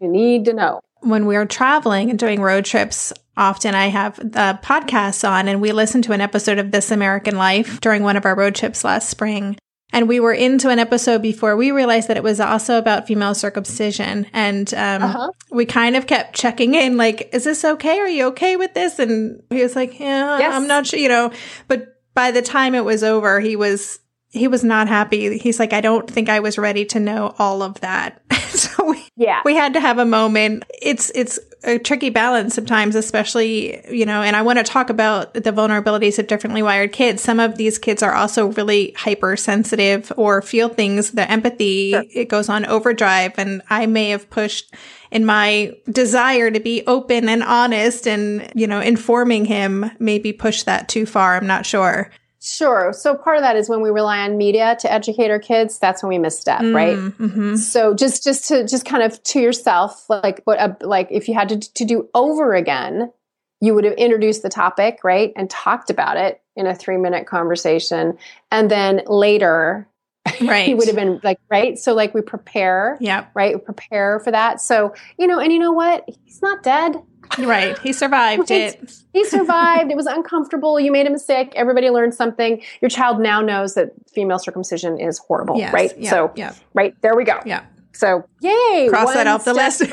You 0.00 0.08
need 0.08 0.46
to 0.46 0.52
know. 0.54 0.80
when 1.00 1.26
we're 1.26 1.46
traveling 1.46 2.10
and 2.10 2.18
doing 2.18 2.40
road 2.40 2.64
trips, 2.64 3.12
often 3.36 3.74
I 3.74 3.86
have 3.86 4.16
the 4.16 4.58
podcasts 4.64 5.28
on 5.28 5.46
and 5.46 5.60
we 5.60 5.70
listened 5.72 6.04
to 6.04 6.12
an 6.12 6.20
episode 6.20 6.58
of 6.58 6.70
This 6.72 6.90
American 6.90 7.36
Life 7.36 7.80
during 7.80 8.02
one 8.02 8.16
of 8.16 8.24
our 8.24 8.34
road 8.34 8.54
trips 8.56 8.82
last 8.82 9.08
spring. 9.10 9.56
And 9.92 10.08
we 10.08 10.20
were 10.20 10.32
into 10.32 10.68
an 10.68 10.78
episode 10.78 11.20
before 11.22 11.56
we 11.56 11.72
realized 11.72 12.08
that 12.08 12.16
it 12.16 12.22
was 12.22 12.38
also 12.40 12.78
about 12.78 13.06
female 13.06 13.34
circumcision. 13.34 14.26
And 14.32 14.72
um, 14.74 15.02
Uh-huh. 15.02 15.30
we 15.50 15.66
kind 15.66 15.96
of 15.96 16.06
kept 16.06 16.34
checking 16.36 16.74
in, 16.74 16.96
like, 16.96 17.28
is 17.32 17.44
this 17.44 17.64
okay? 17.64 17.98
Are 17.98 18.08
you 18.08 18.26
okay 18.28 18.56
with 18.56 18.72
this? 18.74 18.98
And 18.98 19.42
he 19.50 19.62
was 19.62 19.74
like, 19.74 19.98
yeah, 19.98 20.38
Yes. 20.38 20.54
I'm 20.54 20.66
not 20.68 20.86
sure, 20.86 20.98
you 21.00 21.08
know. 21.08 21.32
But 21.68 21.96
by 22.14 22.30
the 22.30 22.42
time 22.42 22.74
it 22.74 22.84
was 22.84 23.02
over, 23.02 23.40
he 23.40 23.56
was. 23.56 23.98
He 24.32 24.46
was 24.48 24.62
not 24.62 24.86
happy. 24.88 25.38
He's 25.38 25.58
like, 25.58 25.72
I 25.72 25.80
don't 25.80 26.08
think 26.08 26.28
I 26.28 26.40
was 26.40 26.56
ready 26.56 26.84
to 26.86 27.00
know 27.00 27.34
all 27.38 27.62
of 27.62 27.80
that. 27.80 28.22
so 28.50 28.84
we, 28.90 29.04
Yeah. 29.16 29.40
we 29.44 29.54
had 29.56 29.74
to 29.74 29.80
have 29.80 29.98
a 29.98 30.04
moment. 30.04 30.64
It's 30.80 31.10
it's 31.14 31.38
a 31.62 31.78
tricky 31.78 32.08
balance 32.10 32.54
sometimes, 32.54 32.94
especially 32.94 33.84
you 33.94 34.06
know. 34.06 34.22
And 34.22 34.34
I 34.36 34.42
want 34.42 34.58
to 34.58 34.64
talk 34.64 34.88
about 34.88 35.34
the 35.34 35.52
vulnerabilities 35.52 36.18
of 36.18 36.26
differently 36.26 36.62
wired 36.62 36.92
kids. 36.92 37.22
Some 37.22 37.38
of 37.40 37.56
these 37.58 37.76
kids 37.78 38.02
are 38.02 38.14
also 38.14 38.46
really 38.52 38.92
hypersensitive 38.96 40.12
or 40.16 40.42
feel 40.42 40.68
things. 40.68 41.10
The 41.12 41.30
empathy 41.30 41.90
Sure. 41.92 42.04
it 42.14 42.28
goes 42.28 42.48
on 42.48 42.64
overdrive, 42.66 43.32
and 43.38 43.62
I 43.68 43.86
may 43.86 44.10
have 44.10 44.30
pushed 44.30 44.72
in 45.10 45.24
my 45.26 45.72
desire 45.90 46.50
to 46.50 46.60
be 46.60 46.82
open 46.86 47.28
and 47.28 47.42
honest 47.42 48.06
and 48.06 48.50
you 48.54 48.66
know 48.66 48.80
informing 48.80 49.44
him 49.44 49.90
maybe 49.98 50.32
push 50.32 50.62
that 50.64 50.88
too 50.88 51.04
far. 51.06 51.36
I'm 51.36 51.46
not 51.46 51.66
sure. 51.66 52.10
Sure. 52.42 52.94
So 52.94 53.14
part 53.14 53.36
of 53.36 53.42
that 53.42 53.56
is 53.56 53.68
when 53.68 53.82
we 53.82 53.90
rely 53.90 54.20
on 54.20 54.38
media 54.38 54.74
to 54.80 54.90
educate 54.90 55.30
our 55.30 55.38
kids, 55.38 55.78
that's 55.78 56.02
when 56.02 56.08
we 56.08 56.18
misstep, 56.18 56.60
right? 56.62 56.96
Mm-hmm. 56.96 57.56
So 57.56 57.92
just 57.92 58.24
just 58.24 58.48
to 58.48 58.66
just 58.66 58.86
kind 58.86 59.02
of 59.02 59.22
to 59.24 59.40
yourself, 59.40 60.08
like 60.08 60.40
what 60.44 60.58
a, 60.58 60.74
like 60.80 61.08
if 61.10 61.28
you 61.28 61.34
had 61.34 61.50
to 61.50 61.58
to 61.58 61.84
do 61.84 62.08
over 62.14 62.54
again, 62.54 63.12
you 63.60 63.74
would 63.74 63.84
have 63.84 63.92
introduced 63.94 64.42
the 64.42 64.48
topic, 64.48 65.00
right, 65.04 65.34
and 65.36 65.50
talked 65.50 65.90
about 65.90 66.16
it 66.16 66.40
in 66.56 66.66
a 66.66 66.74
three 66.74 66.96
minute 66.96 67.26
conversation, 67.26 68.16
and 68.50 68.70
then 68.70 69.02
later 69.06 69.86
Right. 70.40 70.66
he 70.66 70.74
would 70.74 70.86
have 70.86 70.96
been 70.96 71.20
like, 71.22 71.38
right. 71.50 71.78
So 71.78 71.92
like 71.92 72.14
we 72.14 72.22
prepare, 72.22 72.96
yeah, 73.00 73.26
right, 73.34 73.54
we 73.54 73.60
prepare 73.60 74.18
for 74.20 74.30
that. 74.30 74.62
So 74.62 74.94
you 75.18 75.26
know, 75.26 75.38
and 75.38 75.52
you 75.52 75.58
know 75.58 75.72
what, 75.72 76.08
he's 76.24 76.40
not 76.40 76.62
dead. 76.62 77.02
Right. 77.38 77.78
He 77.78 77.92
survived 77.92 78.50
it. 78.50 78.92
He 79.12 79.24
survived. 79.24 79.90
it 79.90 79.96
was 79.96 80.06
uncomfortable. 80.06 80.78
You 80.80 80.90
made 80.92 81.06
a 81.06 81.10
mistake. 81.10 81.52
Everybody 81.54 81.88
learned 81.90 82.14
something. 82.14 82.60
Your 82.80 82.88
child 82.88 83.20
now 83.20 83.40
knows 83.40 83.74
that 83.74 83.90
female 84.12 84.38
circumcision 84.38 84.98
is 84.98 85.18
horrible, 85.18 85.56
Yes. 85.58 85.72
right? 85.72 85.96
Yep. 85.98 86.10
So, 86.10 86.32
Yep. 86.34 86.56
right 86.74 86.94
there 87.02 87.14
we 87.16 87.24
go. 87.24 87.38
Yeah. 87.46 87.62
So, 87.92 88.24
yay! 88.40 88.86
Cross 88.88 89.14
that 89.14 89.26
off 89.26 89.44
the 89.44 89.52
list. 89.54 89.80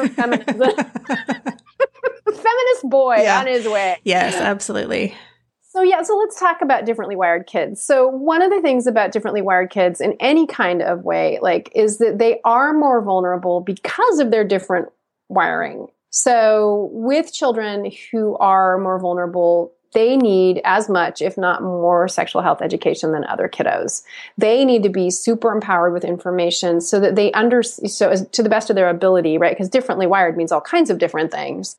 Feminist 2.26 2.84
boy 2.84 3.18
Yeah. 3.22 3.40
on 3.40 3.48
his 3.48 3.68
way. 3.68 3.98
yes, 4.04 4.36
absolutely. 4.36 5.16
So 5.70 5.82
yeah, 5.84 6.02
so 6.02 6.18
let's 6.18 6.40
talk 6.40 6.62
about 6.62 6.86
differently 6.86 7.16
wired 7.16 7.46
kids. 7.46 7.84
So 7.84 8.08
one 8.08 8.42
of 8.42 8.50
the 8.50 8.62
things 8.62 8.88
about 8.88 9.12
differently 9.12 9.42
wired 9.44 9.70
kids 9.70 10.02
in 10.02 10.16
any 10.20 10.48
kind 10.48 10.82
of 10.82 11.04
way, 11.04 11.38
like, 11.42 11.72
is 11.76 12.00
that 12.00 12.18
they 12.18 12.40
are 12.44 12.74
more 12.74 13.02
vulnerable 13.02 13.62
because 13.62 14.18
of 14.20 14.32
their 14.32 14.44
different 14.44 14.90
wiring. 15.30 15.88
So 16.10 16.90
with 16.92 17.34
children 17.34 17.92
who 18.12 18.38
are 18.38 18.78
more 18.78 19.00
vulnerable, 19.00 19.74
they 19.94 20.18
need 20.18 20.62
as 20.64 20.90
much, 20.90 21.22
if 21.22 21.38
not 21.38 21.62
more, 21.62 22.08
sexual 22.08 22.42
health 22.42 22.62
education 22.62 23.14
than 23.14 23.24
other 23.26 23.48
kiddos. 23.48 24.04
They 24.38 24.66
need 24.66 24.84
to 24.84 24.90
be 24.90 25.10
super 25.10 25.52
empowered 25.52 25.94
with 25.94 26.04
information 26.04 26.82
so 26.82 27.00
that 27.00 27.16
they 27.16 27.32
under 27.32 27.64
so 27.64 28.10
as, 28.10 28.28
to 28.30 28.44
the 28.44 28.50
best 28.50 28.70
of 28.70 28.76
their 28.76 28.90
ability, 28.90 29.38
right? 29.38 29.56
Because 29.56 29.70
differently 29.70 30.08
wired 30.08 30.38
means 30.38 30.52
all 30.52 30.62
kinds 30.62 30.90
of 30.90 30.98
different 30.98 31.32
things. 31.32 31.78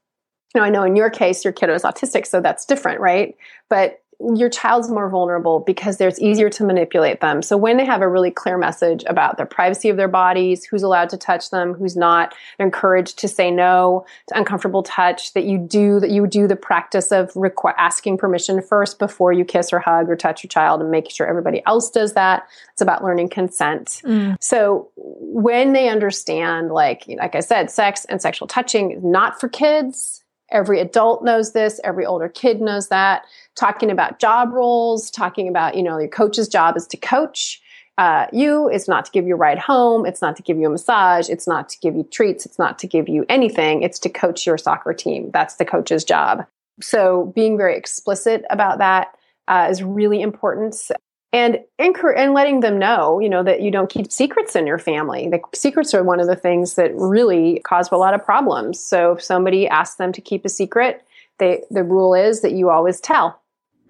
Now, 0.54 0.62
I 0.62 0.70
know 0.70 0.82
in 0.82 0.96
your 0.96 1.10
case, 1.10 1.44
your 1.44 1.52
kiddo 1.52 1.74
is 1.74 1.82
autistic, 1.82 2.26
so 2.26 2.40
that's 2.40 2.64
different, 2.64 3.00
right? 3.00 3.36
But 3.68 4.02
your 4.20 4.48
child's 4.48 4.90
more 4.90 5.08
vulnerable 5.08 5.60
because 5.60 6.00
it's 6.00 6.20
easier 6.20 6.50
to 6.50 6.64
manipulate 6.64 7.20
them. 7.20 7.40
So 7.40 7.56
when 7.56 7.76
they 7.76 7.84
have 7.84 8.02
a 8.02 8.08
really 8.08 8.32
clear 8.32 8.58
message 8.58 9.04
about 9.06 9.38
the 9.38 9.46
privacy 9.46 9.90
of 9.90 9.96
their 9.96 10.08
bodies, 10.08 10.64
who's 10.64 10.82
allowed 10.82 11.08
to 11.10 11.16
touch 11.16 11.50
them, 11.50 11.72
who's 11.72 11.96
not, 11.96 12.34
they're 12.56 12.66
encouraged 12.66 13.18
to 13.20 13.28
say 13.28 13.50
no 13.50 14.04
to 14.26 14.36
uncomfortable 14.36 14.82
touch, 14.82 15.34
that 15.34 15.44
you 15.44 15.56
do, 15.56 16.00
that 16.00 16.10
you 16.10 16.26
do 16.26 16.48
the 16.48 16.56
practice 16.56 17.12
of 17.12 17.32
requ- 17.34 17.74
asking 17.78 18.18
permission 18.18 18.60
first 18.60 18.98
before 18.98 19.32
you 19.32 19.44
kiss 19.44 19.72
or 19.72 19.78
hug 19.78 20.10
or 20.10 20.16
touch 20.16 20.42
your 20.42 20.48
child 20.48 20.80
and 20.80 20.90
making 20.90 21.10
sure 21.10 21.28
everybody 21.28 21.62
else 21.66 21.88
does 21.88 22.14
that. 22.14 22.48
It's 22.72 22.82
about 22.82 23.04
learning 23.04 23.28
consent. 23.28 24.02
Mm. 24.04 24.36
So 24.40 24.90
when 24.96 25.74
they 25.74 25.88
understand, 25.88 26.72
like, 26.72 27.04
like 27.06 27.36
I 27.36 27.40
said, 27.40 27.70
sex 27.70 28.04
and 28.06 28.20
sexual 28.20 28.48
touching 28.48 28.90
is 28.90 29.04
not 29.04 29.40
for 29.40 29.48
kids. 29.48 30.24
Every 30.50 30.80
adult 30.80 31.22
knows 31.22 31.52
this. 31.52 31.78
Every 31.84 32.06
older 32.06 32.28
kid 32.28 32.60
knows 32.60 32.88
that. 32.88 33.24
Talking 33.56 33.90
about 33.90 34.18
job 34.18 34.52
roles, 34.52 35.10
talking 35.10 35.48
about, 35.48 35.74
you 35.74 35.82
know, 35.82 35.98
your 35.98 36.08
coach's 36.08 36.48
job 36.48 36.76
is 36.76 36.86
to 36.88 36.96
coach 36.96 37.60
uh, 37.98 38.26
you. 38.32 38.68
It's 38.68 38.86
not 38.86 39.04
to 39.06 39.10
give 39.10 39.26
you 39.26 39.34
a 39.34 39.38
ride 39.38 39.58
home. 39.58 40.06
It's 40.06 40.22
not 40.22 40.36
to 40.36 40.42
give 40.42 40.56
you 40.56 40.66
a 40.66 40.70
massage. 40.70 41.28
It's 41.28 41.48
not 41.48 41.68
to 41.70 41.78
give 41.80 41.96
you 41.96 42.04
treats. 42.04 42.46
It's 42.46 42.58
not 42.58 42.78
to 42.78 42.86
give 42.86 43.08
you 43.08 43.26
anything. 43.28 43.82
It's 43.82 43.98
to 44.00 44.08
coach 44.08 44.46
your 44.46 44.56
soccer 44.56 44.92
team. 44.94 45.30
That's 45.32 45.56
the 45.56 45.64
coach's 45.64 46.04
job. 46.04 46.46
So 46.80 47.32
being 47.34 47.56
very 47.56 47.76
explicit 47.76 48.44
about 48.50 48.78
that 48.78 49.08
uh, 49.48 49.66
is 49.68 49.82
really 49.82 50.20
important 50.22 50.76
and 51.32 51.58
encour- 51.78 52.16
and 52.16 52.32
letting 52.32 52.60
them 52.60 52.78
know, 52.78 53.18
you 53.18 53.28
know, 53.28 53.42
that 53.42 53.60
you 53.60 53.70
don't 53.70 53.90
keep 53.90 54.10
secrets 54.10 54.56
in 54.56 54.66
your 54.66 54.78
family. 54.78 55.28
The 55.28 55.40
secrets 55.54 55.92
are 55.92 56.02
one 56.02 56.20
of 56.20 56.26
the 56.26 56.36
things 56.36 56.74
that 56.74 56.94
really 56.94 57.60
cause 57.64 57.90
a 57.90 57.96
lot 57.96 58.14
of 58.14 58.24
problems. 58.24 58.80
So 58.80 59.12
if 59.12 59.22
somebody 59.22 59.68
asks 59.68 59.96
them 59.96 60.12
to 60.12 60.20
keep 60.20 60.44
a 60.44 60.48
secret, 60.48 61.04
they 61.38 61.62
the 61.70 61.82
rule 61.84 62.14
is 62.14 62.40
that 62.42 62.52
you 62.52 62.70
always 62.70 63.00
tell. 63.00 63.40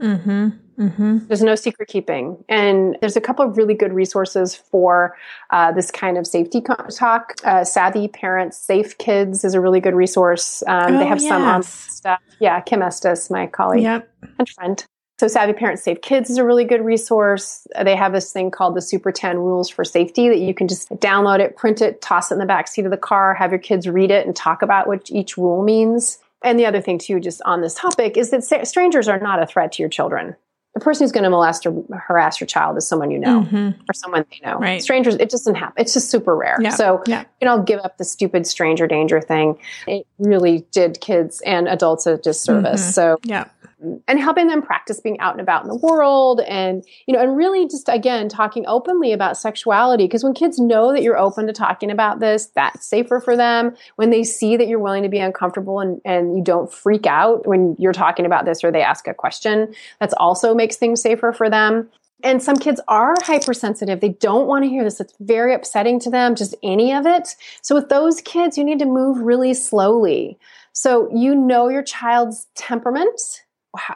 Mm-hmm. 0.01 0.49
Mm-hmm. 0.79 1.19
There's 1.27 1.43
no 1.43 1.57
secret 1.57 1.89
keeping, 1.89 2.43
and 2.49 2.97
there's 3.01 3.17
a 3.17 3.21
couple 3.21 3.45
of 3.45 3.57
really 3.57 3.75
good 3.75 3.93
resources 3.93 4.55
for 4.55 5.17
uh, 5.51 5.73
this 5.73 5.91
kind 5.91 6.17
of 6.17 6.25
safety 6.25 6.61
co- 6.61 6.77
talk. 6.89 7.35
Uh, 7.43 7.65
Savvy 7.65 8.07
Parents, 8.07 8.57
Safe 8.57 8.97
Kids 8.99 9.45
is 9.45 9.55
a 9.55 9.61
really 9.61 9.81
good 9.81 9.95
resource. 9.97 10.63
Um, 10.69 10.99
they 10.99 11.03
Oh, 11.05 11.09
have 11.09 11.21
some 11.21 11.43
on 11.43 11.65
stuff. 11.65 12.21
Yeah, 12.39 12.61
Kim 12.61 12.81
Estes, 12.81 13.29
my 13.29 13.49
colleague 13.49 13.83
Yep. 13.83 14.09
and 14.39 14.49
friend. 14.51 14.85
So 15.19 15.27
Savvy 15.27 15.53
Parents 15.53 15.83
Safe 15.83 16.01
Kids 16.01 16.31
is 16.31 16.37
a 16.39 16.45
really 16.45 16.65
good 16.65 16.85
resource. 16.85 17.67
They 17.83 17.97
have 17.97 18.13
this 18.13 18.33
thing 18.33 18.53
called 18.53 18.77
the 18.77 18.81
Super 18.83 19.11
10 19.11 19.37
Rules 19.39 19.69
for 19.69 19.85
Safety 19.85 20.29
that 20.29 20.39
you 20.39 20.55
can 20.55 20.69
just 20.69 20.91
download 21.01 21.41
it, 21.41 21.57
print 21.57 21.83
it, 21.83 22.01
toss 22.01 22.31
it 22.31 22.35
in 22.35 22.39
the 22.39 22.47
back 22.47 22.69
seat 22.69 22.85
of 22.85 22.93
the 22.93 22.97
car, 22.97 23.35
have 23.35 23.51
your 23.51 23.59
kids 23.59 23.89
read 23.89 24.13
it 24.13 24.25
and 24.29 24.37
talk 24.37 24.63
about 24.63 24.87
what 24.87 25.11
each 25.11 25.37
rule 25.37 25.65
means. 25.65 26.19
And 26.45 26.59
the 26.59 26.67
other 26.67 26.81
thing 26.81 26.99
too, 26.99 27.21
just 27.21 27.43
on 27.45 27.61
this 27.63 27.75
topic, 27.75 28.17
is 28.17 28.31
that 28.31 28.45
strangers 28.67 29.09
are 29.09 29.19
not 29.19 29.43
a 29.43 29.47
threat 29.47 29.73
to 29.73 29.83
your 29.83 29.91
children. 29.91 30.37
The 30.75 30.81
person 30.81 31.03
who's 31.05 31.13
going 31.13 31.25
to 31.25 31.31
molest 31.31 31.67
or 31.67 31.75
harass 32.07 32.39
your 32.41 32.47
child 32.47 32.77
is 32.77 32.87
someone 32.87 33.11
you 33.11 33.19
know 33.19 33.41
Mhm. 33.41 33.75
or 33.89 33.93
someone 33.95 34.25
they 34.31 34.47
know. 34.49 34.59
Right. 34.59 34.81
Strangers, 34.81 35.17
it 35.17 35.29
doesn't 35.31 35.57
happen. 35.57 35.75
It's 35.83 35.93
just 35.93 36.09
super 36.11 36.37
rare. 36.37 36.57
Yeah. 36.61 36.71
So 36.71 37.03
Yeah. 37.07 37.25
you 37.41 37.47
know, 37.47 37.61
give 37.63 37.81
up 37.81 37.99
the 37.99 38.05
stupid 38.05 38.47
stranger 38.47 38.87
danger 38.87 39.21
thing. 39.21 39.59
It 39.89 40.07
really 40.19 40.67
did 40.71 41.01
kids 41.01 41.41
and 41.45 41.67
adults 41.67 42.07
a 42.07 42.19
disservice. 42.19 42.87
Mhm. 42.91 42.93
So 42.93 43.17
Yeah. 43.25 43.45
And 43.81 44.21
helping 44.21 44.49
them 44.49 44.61
practice 44.61 45.01
being 45.01 45.19
out 45.21 45.33
and 45.33 45.41
about 45.41 45.63
in 45.63 45.69
the 45.69 45.77
world 45.77 46.41
and 46.41 46.85
you 47.07 47.15
know 47.15 47.21
and 47.21 47.37
really 47.37 47.67
just 47.67 47.89
again 47.89 48.29
talking 48.29 48.65
openly 48.67 49.13
about 49.13 49.37
sexuality 49.37 50.05
because 50.05 50.25
when 50.25 50.35
kids 50.35 50.59
know 50.59 50.93
that 50.93 51.03
you're 51.03 51.19
open 51.19 51.47
to 51.47 51.53
talking 51.53 51.91
about 51.91 52.19
this 52.19 52.47
that's 52.47 52.87
safer 52.87 53.21
for 53.21 53.37
them 53.37 53.75
when 53.97 54.11
they 54.11 54.25
see 54.25 54.57
that 54.57 54.67
you're 54.67 54.81
willing 54.81 55.03
to 55.03 55.09
be 55.09 55.19
uncomfortable 55.19 55.79
and 55.81 56.01
and 56.05 56.37
you 56.37 56.43
don't 56.43 56.73
freak 56.73 57.07
out 57.07 57.47
when 57.47 57.77
you're 57.79 57.93
talking 57.93 58.27
about 58.27 58.45
this 58.45 58.65
or 58.65 58.73
they 58.73 58.83
ask 58.83 59.07
a 59.07 59.15
question 59.15 59.73
that's 60.01 60.15
also 60.15 60.55
makes 60.55 60.77
things 60.77 61.01
safer 61.01 61.33
for 61.33 61.49
them 61.49 61.89
and 62.25 62.43
some 62.43 62.57
kids 62.57 62.81
are 62.89 63.15
hypersensitive. 63.23 64.01
They 64.01 64.09
don't 64.09 64.49
want 64.49 64.65
to 64.65 64.69
hear 64.69 64.83
this. 64.83 64.99
It's 64.99 65.15
very 65.21 65.55
upsetting 65.55 66.01
to 66.01 66.11
them, 66.11 66.35
just 66.35 66.53
any 66.65 66.93
of 66.93 67.07
it. 67.07 67.37
So 67.63 67.77
with 67.77 67.91
those 67.91 68.21
kids, 68.23 68.59
you 68.59 68.65
need 68.65 68.81
to 68.81 68.87
move 68.87 69.19
really 69.19 69.55
slowly. 69.55 70.37
So 70.73 71.09
you 71.15 71.37
know 71.37 71.69
your 71.69 71.85
child's 71.85 72.49
temperament. 72.57 73.45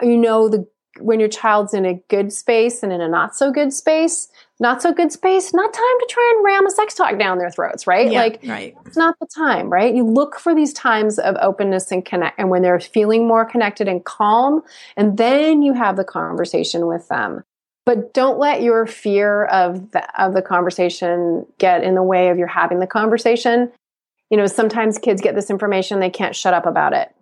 You 0.02 0.16
know 0.16 0.48
the 0.48 0.66
when 1.00 1.18
your 1.18 1.28
child's 1.28 1.72
in 1.72 1.86
a 1.86 1.94
good 2.08 2.30
space 2.30 2.82
and 2.82 2.92
in 2.92 3.00
a 3.00 3.08
not 3.08 3.34
so 3.34 3.50
good 3.50 3.72
space. 3.72 4.28
Not 4.60 4.80
so 4.82 4.92
good 4.92 5.10
space, 5.10 5.52
not 5.52 5.72
time 5.72 5.82
to 5.82 6.06
try 6.08 6.32
and 6.36 6.44
ram 6.44 6.66
a 6.66 6.70
sex 6.70 6.94
talk 6.94 7.18
down 7.18 7.38
their 7.38 7.50
throats, 7.50 7.86
right? 7.86 8.12
Yeah, 8.12 8.20
like 8.20 8.40
right. 8.46 8.76
it's 8.86 8.96
not 8.96 9.16
the 9.18 9.26
time, 9.34 9.70
right? 9.70 9.92
You 9.92 10.04
look 10.04 10.38
for 10.38 10.54
these 10.54 10.72
times 10.72 11.18
of 11.18 11.36
openness 11.40 11.90
and 11.90 12.04
connect 12.04 12.38
and 12.38 12.48
when 12.48 12.62
they're 12.62 12.78
feeling 12.78 13.26
more 13.26 13.44
connected 13.44 13.88
and 13.88 14.04
calm, 14.04 14.62
and 14.96 15.16
then 15.16 15.62
you 15.62 15.72
have 15.72 15.96
the 15.96 16.04
conversation 16.04 16.86
with 16.86 17.08
them. 17.08 17.42
But 17.84 18.14
don't 18.14 18.38
let 18.38 18.62
your 18.62 18.86
fear 18.86 19.46
of 19.46 19.90
the, 19.90 20.22
of 20.22 20.34
the 20.34 20.42
conversation 20.42 21.44
get 21.58 21.82
in 21.82 21.96
the 21.96 22.02
way 22.02 22.28
of 22.28 22.38
your 22.38 22.46
having 22.46 22.78
the 22.78 22.86
conversation 22.86 23.72
you 24.32 24.38
know, 24.38 24.46
sometimes 24.46 24.96
kids 24.96 25.20
get 25.20 25.34
this 25.34 25.50
information, 25.50 26.00
they 26.00 26.08
can't 26.08 26.34
shut 26.34 26.54
up 26.54 26.64
about 26.64 26.94
it, 26.94 27.14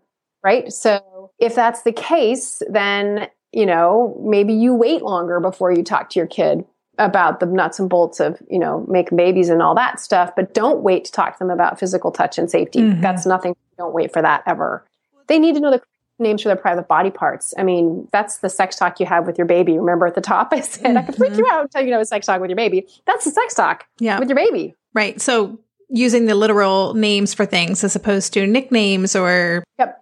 right? 0.44 0.72
So 0.72 1.19
if 1.40 1.54
that's 1.54 1.82
the 1.82 1.92
case, 1.92 2.62
then, 2.68 3.28
you 3.52 3.66
know, 3.66 4.20
maybe 4.22 4.52
you 4.52 4.74
wait 4.74 5.02
longer 5.02 5.40
before 5.40 5.72
you 5.72 5.82
talk 5.82 6.10
to 6.10 6.20
your 6.20 6.26
kid 6.26 6.64
about 6.98 7.40
the 7.40 7.46
nuts 7.46 7.78
and 7.78 7.88
bolts 7.88 8.20
of, 8.20 8.40
you 8.50 8.58
know, 8.58 8.84
making 8.86 9.16
babies 9.16 9.48
and 9.48 9.62
all 9.62 9.74
that 9.74 9.98
stuff, 9.98 10.30
but 10.36 10.52
don't 10.52 10.82
wait 10.82 11.06
to 11.06 11.12
talk 11.12 11.34
to 11.34 11.38
them 11.38 11.50
about 11.50 11.80
physical 11.80 12.10
touch 12.10 12.38
and 12.38 12.50
safety. 12.50 12.80
Mm-hmm. 12.80 13.00
That's 13.00 13.24
nothing. 13.24 13.56
Don't 13.78 13.94
wait 13.94 14.12
for 14.12 14.20
that 14.20 14.42
ever. 14.46 14.84
They 15.26 15.38
need 15.38 15.54
to 15.54 15.60
know 15.60 15.70
the 15.70 15.82
names 16.18 16.42
for 16.42 16.48
their 16.48 16.56
private 16.56 16.86
body 16.86 17.10
parts. 17.10 17.54
I 17.56 17.62
mean, 17.62 18.06
that's 18.12 18.38
the 18.38 18.50
sex 18.50 18.76
talk 18.76 19.00
you 19.00 19.06
have 19.06 19.26
with 19.26 19.38
your 19.38 19.46
baby. 19.46 19.78
Remember 19.78 20.06
at 20.06 20.14
the 20.14 20.20
top 20.20 20.48
I 20.52 20.60
said 20.60 20.84
mm-hmm. 20.84 20.98
I 20.98 21.02
could 21.02 21.16
freak 21.16 21.36
you 21.36 21.46
out 21.50 21.62
until 21.62 21.82
you 21.82 21.90
know 21.90 22.00
a 22.00 22.04
sex 22.04 22.26
talk 22.26 22.40
with 22.40 22.50
your 22.50 22.56
baby. 22.56 22.86
That's 23.06 23.24
the 23.24 23.30
sex 23.30 23.54
talk 23.54 23.86
yeah. 23.98 24.18
with 24.18 24.28
your 24.28 24.36
baby. 24.36 24.74
Right. 24.92 25.18
So 25.20 25.58
using 25.88 26.26
the 26.26 26.34
literal 26.34 26.94
names 26.94 27.32
for 27.32 27.46
things 27.46 27.82
as 27.82 27.96
opposed 27.96 28.34
to 28.34 28.46
nicknames 28.46 29.16
or 29.16 29.64
yep 29.78 29.99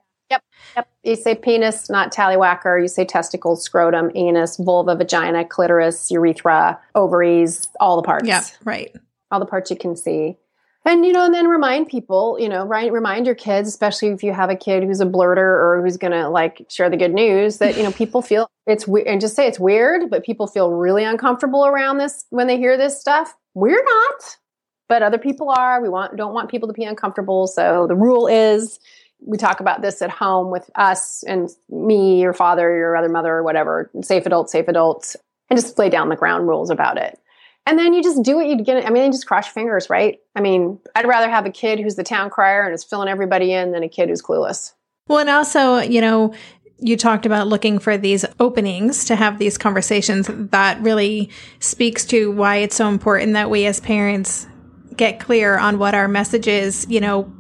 yep. 0.79 0.89
You 1.03 1.17
say 1.17 1.35
penis 1.35 1.91
not 1.91 2.13
tallywhacker. 2.13 2.81
You 2.81 2.89
say 2.89 3.05
testicles 3.05 3.63
scrotum 3.63 4.11
anus 4.15 4.57
vulva 4.57 4.95
vagina 4.97 5.45
clitoris 5.45 6.11
urethra 6.11 6.79
ovaries 6.95 7.69
all 7.81 7.97
the 7.97 8.03
parts. 8.03 8.27
Yeah 8.27 8.45
right. 8.65 8.95
All 9.31 9.41
the 9.41 9.47
parts 9.47 9.71
you 9.71 9.77
can 9.77 9.97
see. 9.97 10.37
And 10.85 11.05
you 11.05 11.13
know 11.13 11.25
and 11.25 11.35
then 11.35 11.49
remind 11.49 11.89
people 11.89 12.39
you 12.41 12.49
know 12.49 12.65
right 12.65 12.91
remind 12.91 13.27
your 13.27 13.35
kids 13.35 13.69
especially 13.69 14.09
if 14.09 14.23
you 14.23 14.33
have 14.33 14.49
a 14.49 14.57
kid 14.57 14.85
who's 14.85 15.01
a 15.01 15.07
blurter 15.07 15.37
or 15.37 15.83
who's 15.83 15.97
gonna 15.97 16.31
like 16.31 16.65
share 16.71 16.89
the 16.89 16.97
good 16.97 17.13
news 17.13 17.59
that 17.59 17.77
you 17.77 17.83
know 17.83 17.93
people 17.93 18.23
feel 18.23 18.49
it's 18.67 18.89
weird 18.89 19.07
and 19.07 19.21
just 19.21 19.37
say 19.37 19.47
it's 19.47 19.59
weird 19.59 20.09
but 20.09 20.25
people 20.25 20.47
feel 20.47 20.73
really 20.73 21.05
uncomfortable 21.05 21.67
around 21.67 21.99
this 21.99 22.25
when 22.31 22.47
they 22.47 22.57
hear 22.57 22.77
this 22.77 22.99
stuff. 22.99 23.35
We're 23.55 23.85
not 23.85 24.39
but 24.89 25.03
other 25.03 25.19
people 25.19 25.51
are. 25.51 25.81
We 25.83 25.89
want 25.89 26.17
don't 26.17 26.33
want 26.33 26.51
people 26.51 26.67
to 26.69 26.75
be 26.75 26.85
uncomfortable. 26.85 27.47
So 27.47 27.87
the 27.87 27.95
rule 27.95 28.27
is 28.27 28.81
we 29.21 29.37
talk 29.37 29.61
about 29.61 29.83
this 29.83 30.01
at 30.03 30.11
home 30.11 30.51
with 30.51 30.71
us 30.75 31.23
and 31.25 31.49
me, 31.69 32.21
your 32.21 32.33
father, 32.33 32.75
your 32.75 32.97
other 32.97 33.09
mother, 33.09 33.33
or 33.35 33.43
whatever. 33.43 33.91
Safe 34.03 34.25
adults, 34.27 34.53
safe 34.53 34.69
adults, 34.69 35.17
and 35.51 35.59
just 35.59 35.79
lay 35.79 35.89
down 35.89 36.09
the 36.09 36.17
ground 36.17 36.49
rules 36.49 36.71
about 36.71 36.99
it. 36.99 37.19
And 37.67 37.79
then 37.79 37.93
you 37.93 38.03
just 38.03 38.23
do 38.23 38.37
what 38.37 38.47
you'd 38.47 38.65
get. 38.65 38.87
I 38.87 38.91
mean, 38.91 39.13
just 39.13 39.27
cross 39.27 39.47
fingers, 39.49 39.91
right? 39.91 40.19
I 40.35 40.41
mean, 40.41 40.79
I'd 40.95 41.07
rather 41.07 41.29
have 41.29 41.45
a 41.45 41.51
kid 41.51 41.79
who's 41.79 41.97
the 41.97 42.05
town 42.05 42.31
crier 42.31 42.65
and 42.65 42.75
is 42.75 42.83
filling 42.83 43.09
everybody 43.09 43.53
in 43.53 43.73
than 43.73 43.83
a 43.83 43.89
kid 43.89 44.09
who's 44.09 44.23
clueless. 44.23 44.73
Well, 45.07 45.19
and 45.19 45.29
also, 45.29 45.79
you 45.79 46.01
know, 46.01 46.33
you 46.79 46.97
talked 46.97 47.27
about 47.27 47.49
looking 47.49 47.79
for 47.79 47.99
these 47.99 48.25
openings 48.41 49.05
to 49.07 49.17
have 49.17 49.39
these 49.39 49.59
conversations. 49.59 50.31
That 50.31 50.81
really 50.81 51.31
speaks 51.61 52.07
to 52.07 52.31
why 52.31 52.57
it's 52.57 52.77
so 52.77 52.89
important 52.89 53.35
that 53.35 53.51
we 53.51 53.67
as 53.67 53.81
parents 53.81 54.47
get 54.97 55.21
clear 55.21 55.59
on 55.59 55.79
what 55.79 55.95
our 55.95 56.09
message 56.09 56.49
is, 56.49 56.87
you 56.89 57.01
know, 57.01 57.33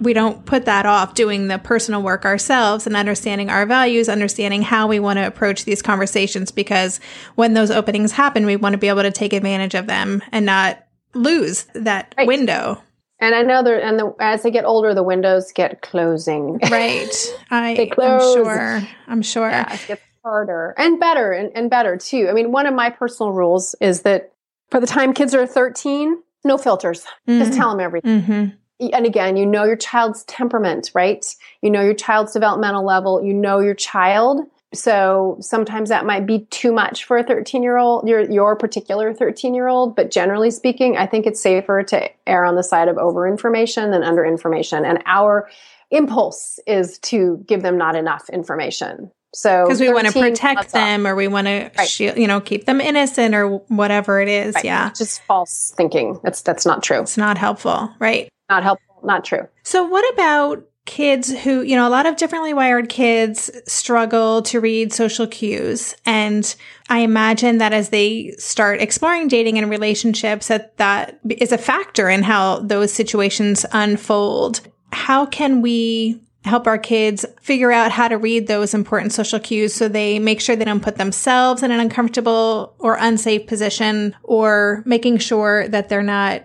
we 0.00 0.12
don't 0.12 0.44
put 0.44 0.64
that 0.64 0.86
off 0.86 1.14
doing 1.14 1.48
the 1.48 1.58
personal 1.58 2.02
work 2.02 2.24
ourselves 2.24 2.86
and 2.86 2.96
understanding 2.96 3.50
our 3.50 3.66
values, 3.66 4.08
understanding 4.08 4.62
how 4.62 4.86
we 4.86 5.00
want 5.00 5.18
to 5.18 5.26
approach 5.26 5.64
these 5.64 5.82
conversations 5.82 6.50
because 6.50 7.00
when 7.34 7.54
those 7.54 7.70
openings 7.70 8.12
happen, 8.12 8.46
we 8.46 8.56
want 8.56 8.72
to 8.72 8.78
be 8.78 8.88
able 8.88 9.02
to 9.02 9.10
take 9.10 9.32
advantage 9.32 9.74
of 9.74 9.86
them 9.86 10.22
and 10.32 10.46
not 10.46 10.84
lose 11.14 11.66
that 11.74 12.14
right. 12.16 12.26
window. 12.26 12.82
And 13.20 13.34
I 13.34 13.42
know 13.42 13.62
that, 13.62 13.82
and 13.84 13.98
the, 13.98 14.14
as 14.18 14.42
they 14.42 14.50
get 14.50 14.64
older, 14.64 14.94
the 14.94 15.02
windows 15.02 15.52
get 15.52 15.80
closing. 15.82 16.58
Right. 16.70 17.14
I, 17.50 17.74
they 17.74 17.86
close. 17.86 18.36
I'm 18.36 18.44
sure. 18.44 18.88
I'm 19.06 19.22
sure. 19.22 19.48
Yeah, 19.48 19.72
it 19.72 19.86
gets 19.86 20.02
harder 20.24 20.74
and 20.78 20.98
better 20.98 21.32
and, 21.32 21.50
and 21.54 21.70
better 21.70 21.96
too. 21.96 22.28
I 22.28 22.32
mean, 22.32 22.52
one 22.52 22.66
of 22.66 22.74
my 22.74 22.90
personal 22.90 23.32
rules 23.32 23.74
is 23.80 24.02
that 24.02 24.32
for 24.70 24.80
the 24.80 24.86
time 24.86 25.12
kids 25.12 25.34
are 25.34 25.46
13, 25.46 26.20
no 26.44 26.58
filters. 26.58 27.04
Mm-hmm. 27.28 27.38
Just 27.38 27.52
tell 27.54 27.70
them 27.70 27.80
everything. 27.80 28.22
Mm-hmm. 28.22 28.56
And 28.92 29.06
again, 29.06 29.36
you 29.36 29.46
know 29.46 29.64
your 29.64 29.76
child's 29.76 30.24
temperament, 30.24 30.90
right? 30.94 31.24
You 31.60 31.70
know 31.70 31.82
your 31.82 31.94
child's 31.94 32.32
developmental 32.32 32.84
level. 32.84 33.22
You 33.22 33.34
know 33.34 33.60
your 33.60 33.74
child. 33.74 34.46
So 34.74 35.36
sometimes 35.40 35.90
that 35.90 36.06
might 36.06 36.26
be 36.26 36.46
too 36.50 36.72
much 36.72 37.04
for 37.04 37.18
a 37.18 37.22
13 37.22 37.62
year 37.62 37.76
old, 37.76 38.08
your, 38.08 38.30
your 38.30 38.56
particular 38.56 39.12
13 39.12 39.54
year 39.54 39.68
old. 39.68 39.94
But 39.94 40.10
generally 40.10 40.50
speaking, 40.50 40.96
I 40.96 41.06
think 41.06 41.26
it's 41.26 41.40
safer 41.40 41.82
to 41.84 42.08
err 42.26 42.44
on 42.44 42.56
the 42.56 42.62
side 42.62 42.88
of 42.88 42.96
over 42.96 43.28
information 43.28 43.90
than 43.90 44.02
under 44.02 44.24
information. 44.24 44.84
And 44.84 45.02
our 45.04 45.48
impulse 45.90 46.58
is 46.66 46.98
to 46.98 47.44
give 47.46 47.62
them 47.62 47.76
not 47.76 47.96
enough 47.96 48.30
information. 48.30 49.10
So 49.34 49.64
because 49.64 49.80
we 49.80 49.90
want 49.92 50.06
to 50.08 50.12
protect 50.12 50.72
them 50.72 51.06
off. 51.06 51.12
or 51.12 51.14
we 51.14 51.28
want 51.28 51.46
to 51.46 51.70
right. 51.76 51.88
shield, 51.88 52.18
you 52.18 52.26
know, 52.26 52.40
keep 52.40 52.66
them 52.66 52.80
innocent 52.80 53.34
or 53.34 53.58
whatever 53.68 54.20
it 54.20 54.28
is. 54.28 54.54
Right. 54.54 54.64
Yeah. 54.64 54.90
just 54.96 55.22
false 55.22 55.72
thinking. 55.76 56.18
That's, 56.22 56.42
that's 56.42 56.66
not 56.66 56.82
true. 56.82 57.00
It's 57.00 57.16
not 57.16 57.38
helpful. 57.38 57.94
Right. 57.98 58.28
Not 58.52 58.64
helpful. 58.64 59.00
Not 59.02 59.24
true. 59.24 59.48
So 59.62 59.82
what 59.82 60.04
about 60.12 60.66
kids 60.84 61.32
who, 61.32 61.62
you 61.62 61.74
know, 61.74 61.88
a 61.88 61.90
lot 61.90 62.04
of 62.04 62.16
differently 62.16 62.52
wired 62.52 62.90
kids 62.90 63.50
struggle 63.66 64.42
to 64.42 64.60
read 64.60 64.92
social 64.92 65.26
cues. 65.26 65.94
And 66.04 66.54
I 66.90 66.98
imagine 66.98 67.58
that 67.58 67.72
as 67.72 67.88
they 67.88 68.32
start 68.32 68.82
exploring 68.82 69.28
dating 69.28 69.56
and 69.56 69.70
relationships, 69.70 70.48
that 70.48 70.76
that 70.76 71.18
is 71.30 71.50
a 71.50 71.56
factor 71.56 72.10
in 72.10 72.22
how 72.22 72.58
those 72.58 72.92
situations 72.92 73.64
unfold. 73.72 74.60
How 74.92 75.24
can 75.24 75.62
we 75.62 76.20
help 76.44 76.66
our 76.66 76.78
kids 76.78 77.24
figure 77.40 77.72
out 77.72 77.92
how 77.92 78.08
to 78.08 78.18
read 78.18 78.46
those 78.46 78.74
important 78.74 79.12
social 79.12 79.38
cues 79.38 79.72
so 79.72 79.88
they 79.88 80.18
make 80.18 80.40
sure 80.40 80.56
they 80.56 80.64
don't 80.64 80.82
put 80.82 80.96
themselves 80.96 81.62
in 81.62 81.70
an 81.70 81.80
uncomfortable 81.80 82.74
or 82.80 82.96
unsafe 83.00 83.46
position 83.46 84.14
or 84.24 84.82
making 84.84 85.16
sure 85.16 85.68
that 85.68 85.88
they're 85.88 86.02
not 86.02 86.42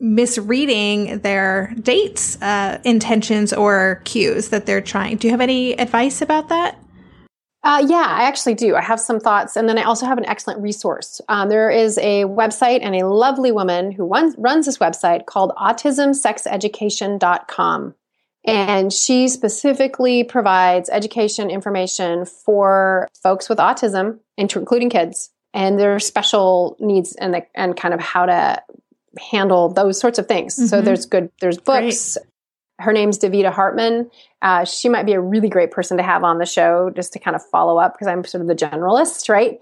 misreading 0.00 1.18
their 1.20 1.72
dates 1.80 2.40
uh, 2.42 2.80
intentions 2.84 3.52
or 3.52 4.00
cues 4.04 4.48
that 4.48 4.66
they're 4.66 4.80
trying 4.80 5.16
do 5.16 5.26
you 5.26 5.32
have 5.32 5.40
any 5.40 5.78
advice 5.78 6.22
about 6.22 6.48
that 6.48 6.78
uh, 7.64 7.84
yeah, 7.86 8.06
I 8.08 8.24
actually 8.24 8.54
do. 8.54 8.76
I 8.76 8.80
have 8.80 9.00
some 9.00 9.18
thoughts, 9.18 9.56
and 9.56 9.68
then 9.68 9.78
I 9.78 9.82
also 9.82 10.06
have 10.06 10.16
an 10.16 10.26
excellent 10.26 10.62
resource. 10.62 11.20
Um, 11.28 11.48
there 11.48 11.70
is 11.70 11.98
a 11.98 12.22
website 12.24 12.78
and 12.82 12.94
a 12.94 13.04
lovely 13.06 13.50
woman 13.50 13.90
who 13.90 14.06
runs, 14.06 14.36
runs 14.38 14.66
this 14.66 14.78
website 14.78 15.26
called 15.26 15.50
autismsexeducation.com. 15.58 17.94
And 18.46 18.92
she 18.92 19.26
specifically 19.28 20.22
provides 20.24 20.88
education 20.88 21.50
information 21.50 22.24
for 22.24 23.08
folks 23.22 23.48
with 23.48 23.58
autism, 23.58 24.20
including 24.36 24.88
kids, 24.88 25.30
and 25.52 25.78
their 25.78 25.98
special 25.98 26.76
needs 26.78 27.14
and 27.16 27.34
the, 27.34 27.44
and 27.54 27.76
kind 27.76 27.92
of 27.92 28.00
how 28.00 28.26
to 28.26 28.62
handle 29.18 29.68
those 29.68 29.98
sorts 29.98 30.18
of 30.18 30.26
things. 30.26 30.56
Mm-hmm. 30.56 30.66
So 30.66 30.80
there's 30.80 31.06
good 31.06 31.30
there's 31.40 31.58
books. 31.58 32.16
Great. 32.16 32.26
Her 32.80 32.92
name's 32.92 33.18
Davida 33.18 33.52
Hartman. 33.52 34.08
Uh, 34.40 34.64
she 34.64 34.88
might 34.88 35.04
be 35.04 35.12
a 35.12 35.20
really 35.20 35.48
great 35.48 35.72
person 35.72 35.96
to 35.96 36.02
have 36.02 36.22
on 36.22 36.38
the 36.38 36.46
show 36.46 36.90
just 36.94 37.12
to 37.14 37.18
kind 37.18 37.34
of 37.34 37.44
follow 37.50 37.78
up 37.78 37.94
because 37.94 38.06
I'm 38.06 38.24
sort 38.24 38.40
of 38.40 38.46
the 38.46 38.54
generalist, 38.54 39.28
right? 39.28 39.58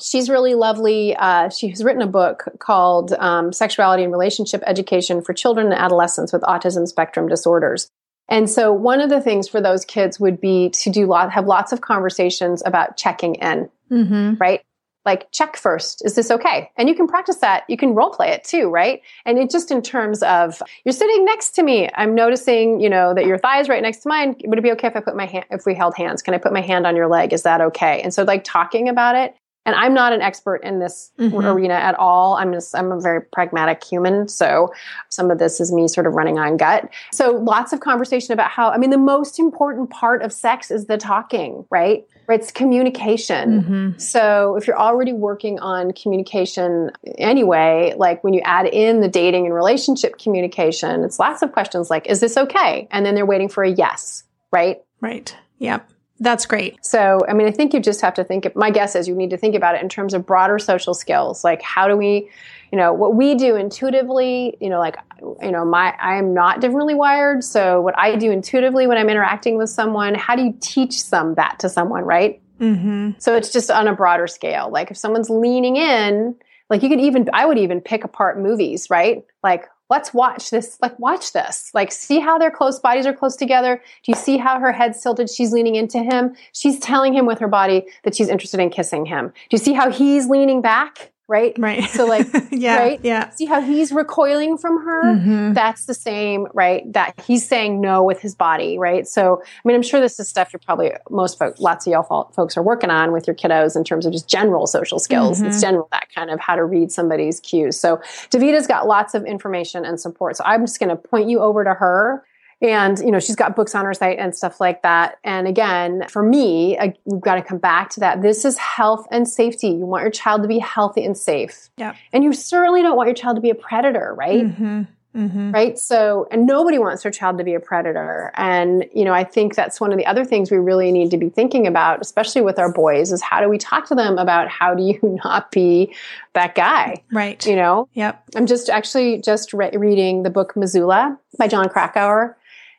She's 0.00 0.30
really 0.30 0.54
lovely. 0.54 1.16
Uh, 1.16 1.50
she 1.50 1.68
has 1.68 1.82
written 1.82 2.00
a 2.00 2.06
book 2.06 2.44
called 2.60 3.12
um, 3.14 3.52
Sexuality 3.52 4.04
and 4.04 4.12
Relationship 4.12 4.62
Education 4.66 5.20
for 5.20 5.32
Children 5.32 5.66
and 5.66 5.74
Adolescents 5.74 6.32
with 6.32 6.42
Autism 6.42 6.86
Spectrum 6.86 7.28
Disorders. 7.28 7.90
And 8.28 8.48
so 8.48 8.72
one 8.72 9.00
of 9.00 9.10
the 9.10 9.20
things 9.20 9.48
for 9.48 9.60
those 9.60 9.84
kids 9.84 10.20
would 10.20 10.40
be 10.40 10.70
to 10.70 10.90
do 10.90 11.06
lot, 11.06 11.32
have 11.32 11.46
lots 11.46 11.72
of 11.72 11.80
conversations 11.80 12.62
about 12.64 12.96
checking 12.96 13.34
in, 13.34 13.68
mm-hmm. 13.90 14.34
right? 14.38 14.62
Like 15.04 15.30
check 15.32 15.56
first 15.56 16.04
is 16.04 16.14
this 16.14 16.30
okay? 16.30 16.70
And 16.76 16.88
you 16.88 16.94
can 16.94 17.06
practice 17.06 17.36
that. 17.36 17.64
You 17.68 17.76
can 17.76 17.94
role 17.94 18.10
play 18.10 18.30
it 18.30 18.44
too 18.44 18.68
right? 18.68 19.02
And 19.24 19.38
it 19.38 19.50
just 19.50 19.70
in 19.70 19.82
terms 19.82 20.22
of 20.22 20.62
you're 20.84 20.92
sitting 20.92 21.24
next 21.24 21.50
to 21.52 21.62
me. 21.62 21.88
I'm 21.94 22.14
noticing 22.14 22.80
you 22.80 22.90
know 22.90 23.14
that 23.14 23.26
your 23.26 23.38
thigh 23.38 23.60
is 23.60 23.68
right 23.68 23.82
next 23.82 23.98
to 23.98 24.08
mine. 24.08 24.36
Would 24.44 24.58
it 24.58 24.62
be 24.62 24.72
okay 24.72 24.88
if 24.88 24.96
i 24.96 25.00
put 25.00 25.16
my 25.16 25.26
hand 25.26 25.46
if 25.50 25.66
we 25.66 25.74
held 25.74 25.94
hands? 25.96 26.22
Can 26.22 26.34
i 26.34 26.38
put 26.38 26.52
my 26.52 26.60
hand 26.60 26.86
on 26.86 26.96
your 26.96 27.08
leg? 27.08 27.32
Is 27.32 27.42
that 27.42 27.60
okay? 27.60 28.00
And 28.02 28.12
so 28.12 28.22
like 28.22 28.44
talking 28.44 28.88
about 28.88 29.16
it 29.16 29.34
and 29.66 29.76
i'm 29.76 29.92
not 29.94 30.12
an 30.12 30.22
expert 30.22 30.56
in 30.56 30.78
this 30.78 31.12
mm-hmm. 31.18 31.36
arena 31.46 31.74
at 31.74 31.94
all. 31.96 32.34
I'm 32.34 32.52
just 32.52 32.74
i'm 32.76 32.92
a 32.92 33.00
very 33.00 33.22
pragmatic 33.22 33.82
human 33.84 34.28
so 34.28 34.72
some 35.08 35.30
of 35.30 35.38
this 35.38 35.60
is 35.60 35.72
me 35.72 35.88
sort 35.88 36.06
of 36.06 36.14
running 36.14 36.38
on 36.38 36.56
gut. 36.56 36.88
So 37.12 37.32
lots 37.32 37.72
of 37.72 37.80
conversation 37.80 38.32
about 38.32 38.50
how 38.50 38.70
i 38.70 38.78
mean 38.78 38.90
the 38.90 38.98
most 38.98 39.38
important 39.38 39.90
part 39.90 40.22
of 40.22 40.32
sex 40.32 40.70
is 40.70 40.86
the 40.86 40.96
talking 40.96 41.64
right 41.70 42.04
it's 42.30 42.50
communication 42.50 43.62
mm-hmm. 43.62 43.98
so 43.98 44.56
if 44.56 44.66
you're 44.66 44.78
already 44.78 45.12
working 45.12 45.58
on 45.60 45.92
communication 45.92 46.90
anyway 47.18 47.94
like 47.96 48.22
when 48.24 48.34
you 48.34 48.40
add 48.44 48.66
in 48.66 49.00
the 49.00 49.08
dating 49.08 49.46
and 49.46 49.54
relationship 49.54 50.18
communication 50.18 51.02
it's 51.04 51.18
lots 51.18 51.42
of 51.42 51.52
questions 51.52 51.90
like 51.90 52.06
is 52.06 52.20
this 52.20 52.36
okay 52.36 52.88
and 52.90 53.04
then 53.04 53.14
they're 53.14 53.26
waiting 53.26 53.48
for 53.48 53.62
a 53.62 53.70
yes 53.70 54.24
right 54.52 54.82
right 55.00 55.36
yep 55.58 55.88
that's 56.22 56.44
great. 56.44 56.84
So, 56.84 57.20
I 57.26 57.32
mean, 57.32 57.48
I 57.48 57.50
think 57.50 57.72
you 57.72 57.80
just 57.80 58.02
have 58.02 58.12
to 58.14 58.24
think, 58.24 58.54
my 58.54 58.70
guess 58.70 58.94
is 58.94 59.08
you 59.08 59.14
need 59.14 59.30
to 59.30 59.38
think 59.38 59.54
about 59.54 59.74
it 59.74 59.82
in 59.82 59.88
terms 59.88 60.12
of 60.12 60.26
broader 60.26 60.58
social 60.58 60.92
skills. 60.92 61.42
Like, 61.42 61.62
how 61.62 61.88
do 61.88 61.96
we, 61.96 62.28
you 62.72 62.78
know, 62.78 62.92
what 62.92 63.14
we 63.14 63.34
do 63.34 63.56
intuitively, 63.56 64.56
you 64.60 64.68
know, 64.68 64.78
like, 64.78 64.96
you 65.42 65.50
know, 65.50 65.64
my, 65.64 65.94
I 66.00 66.16
am 66.16 66.32
not 66.34 66.60
differently 66.60 66.94
wired. 66.94 67.42
So, 67.42 67.80
what 67.80 67.98
I 67.98 68.16
do 68.16 68.30
intuitively 68.30 68.86
when 68.86 68.96
I'm 68.96 69.08
interacting 69.08 69.56
with 69.56 69.70
someone, 69.70 70.14
how 70.14 70.36
do 70.36 70.42
you 70.42 70.54
teach 70.60 71.02
some 71.02 71.34
that 71.34 71.58
to 71.60 71.68
someone, 71.68 72.04
right? 72.04 72.40
Mm-hmm. 72.60 73.12
So, 73.18 73.36
it's 73.36 73.52
just 73.52 73.70
on 73.70 73.88
a 73.88 73.94
broader 73.94 74.28
scale. 74.28 74.70
Like, 74.70 74.90
if 74.90 74.96
someone's 74.96 75.30
leaning 75.30 75.76
in, 75.76 76.36
like, 76.68 76.82
you 76.82 76.88
could 76.88 77.00
even, 77.00 77.28
I 77.32 77.44
would 77.44 77.58
even 77.58 77.80
pick 77.80 78.04
apart 78.04 78.38
movies, 78.38 78.88
right? 78.88 79.24
Like, 79.42 79.68
let's 79.88 80.14
watch 80.14 80.50
this 80.50 80.78
like 80.80 80.96
watch 81.00 81.32
this 81.32 81.68
like 81.74 81.90
see 81.90 82.20
how 82.20 82.38
their 82.38 82.50
close 82.50 82.78
bodies 82.78 83.06
are 83.06 83.12
close 83.12 83.34
together 83.34 83.82
do 84.04 84.12
you 84.12 84.14
see 84.14 84.36
how 84.36 84.60
her 84.60 84.70
head's 84.70 85.02
tilted 85.02 85.28
she's 85.28 85.52
leaning 85.52 85.74
into 85.74 85.98
him 85.98 86.32
she's 86.52 86.78
telling 86.78 87.12
him 87.12 87.26
with 87.26 87.40
her 87.40 87.48
body 87.48 87.84
that 88.04 88.14
she's 88.14 88.28
interested 88.28 88.60
in 88.60 88.70
kissing 88.70 89.04
him 89.04 89.26
do 89.26 89.32
you 89.50 89.58
see 89.58 89.72
how 89.72 89.90
he's 89.90 90.28
leaning 90.28 90.62
back 90.62 91.10
right? 91.30 91.54
Right. 91.58 91.84
So 91.84 92.04
like, 92.06 92.26
yeah, 92.50 92.76
right? 92.76 93.00
Yeah. 93.02 93.30
See 93.30 93.46
how 93.46 93.60
he's 93.60 93.92
recoiling 93.92 94.58
from 94.58 94.84
her? 94.84 95.04
Mm-hmm. 95.04 95.52
That's 95.52 95.86
the 95.86 95.94
same, 95.94 96.48
right? 96.52 96.92
That 96.92 97.18
he's 97.24 97.48
saying 97.48 97.80
no 97.80 98.02
with 98.02 98.20
his 98.20 98.34
body, 98.34 98.78
right? 98.78 99.06
So, 99.06 99.40
I 99.42 99.60
mean, 99.64 99.76
I'm 99.76 99.82
sure 99.82 100.00
this 100.00 100.18
is 100.18 100.28
stuff 100.28 100.52
you're 100.52 100.60
probably 100.60 100.92
most 101.08 101.38
folks, 101.38 101.60
lots 101.60 101.86
of 101.86 101.92
y'all 101.92 102.30
folks 102.34 102.56
are 102.56 102.62
working 102.62 102.90
on 102.90 103.12
with 103.12 103.28
your 103.28 103.36
kiddos 103.36 103.76
in 103.76 103.84
terms 103.84 104.04
of 104.06 104.12
just 104.12 104.28
general 104.28 104.66
social 104.66 104.98
skills. 104.98 105.38
Mm-hmm. 105.38 105.48
It's 105.48 105.60
general 105.60 105.88
that 105.92 106.08
kind 106.12 106.30
of 106.30 106.40
how 106.40 106.56
to 106.56 106.64
read 106.64 106.90
somebody's 106.90 107.38
cues. 107.40 107.78
So, 107.78 108.00
Davida's 108.30 108.66
got 108.66 108.88
lots 108.88 109.14
of 109.14 109.24
information 109.24 109.84
and 109.84 110.00
support. 110.00 110.36
So, 110.36 110.44
I'm 110.44 110.66
just 110.66 110.80
going 110.80 110.90
to 110.90 110.96
point 110.96 111.30
you 111.30 111.38
over 111.38 111.62
to 111.62 111.74
her 111.74 112.24
and 112.62 112.98
you 112.98 113.10
know 113.10 113.20
she's 113.20 113.36
got 113.36 113.56
books 113.56 113.74
on 113.74 113.84
her 113.84 113.94
site 113.94 114.18
and 114.18 114.34
stuff 114.34 114.60
like 114.60 114.82
that 114.82 115.18
and 115.24 115.46
again 115.48 116.04
for 116.08 116.22
me 116.22 116.78
I, 116.78 116.94
we've 117.04 117.20
got 117.20 117.36
to 117.36 117.42
come 117.42 117.58
back 117.58 117.90
to 117.90 118.00
that 118.00 118.22
this 118.22 118.44
is 118.44 118.58
health 118.58 119.06
and 119.10 119.28
safety 119.28 119.68
you 119.68 119.86
want 119.86 120.02
your 120.02 120.10
child 120.10 120.42
to 120.42 120.48
be 120.48 120.58
healthy 120.58 121.04
and 121.04 121.16
safe 121.16 121.70
yeah 121.76 121.94
and 122.12 122.24
you 122.24 122.32
certainly 122.32 122.82
don't 122.82 122.96
want 122.96 123.08
your 123.08 123.14
child 123.14 123.36
to 123.36 123.42
be 123.42 123.50
a 123.50 123.54
predator 123.54 124.14
right 124.16 124.44
mm-hmm. 124.44 124.82
Mm-hmm. 125.16 125.50
Right. 125.50 125.76
So, 125.76 126.28
and 126.30 126.46
nobody 126.46 126.78
wants 126.78 127.02
their 127.02 127.10
child 127.10 127.38
to 127.38 127.44
be 127.44 127.54
a 127.54 127.58
predator. 127.58 128.30
And, 128.36 128.86
you 128.94 129.04
know, 129.04 129.12
I 129.12 129.24
think 129.24 129.56
that's 129.56 129.80
one 129.80 129.90
of 129.90 129.98
the 129.98 130.06
other 130.06 130.24
things 130.24 130.52
we 130.52 130.58
really 130.58 130.92
need 130.92 131.10
to 131.10 131.16
be 131.16 131.28
thinking 131.28 131.66
about, 131.66 132.00
especially 132.00 132.42
with 132.42 132.60
our 132.60 132.72
boys, 132.72 133.10
is 133.10 133.20
how 133.20 133.40
do 133.40 133.48
we 133.48 133.58
talk 133.58 133.86
to 133.88 133.96
them 133.96 134.18
about 134.18 134.48
how 134.48 134.72
do 134.72 134.84
you 134.84 135.00
not 135.24 135.50
be 135.50 135.92
that 136.34 136.54
guy? 136.54 137.02
Right. 137.10 137.44
You 137.44 137.56
know? 137.56 137.88
Yep. 137.94 138.22
I'm 138.36 138.46
just 138.46 138.70
actually 138.70 139.20
just 139.20 139.52
re- 139.52 139.76
reading 139.76 140.22
the 140.22 140.30
book 140.30 140.56
Missoula 140.56 141.18
by 141.38 141.48
Jon 141.48 141.68
Krakauer 141.68 142.36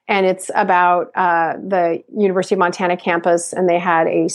and 0.07 0.25
it's 0.25 0.51
about 0.53 1.11
uh, 1.15 1.53
the 1.57 2.03
University 2.15 2.55
of 2.55 2.59
Montana 2.59 2.97
campus, 2.97 3.53
and 3.53 3.67
they 3.69 3.79
had 3.79 4.07
a 4.07 4.27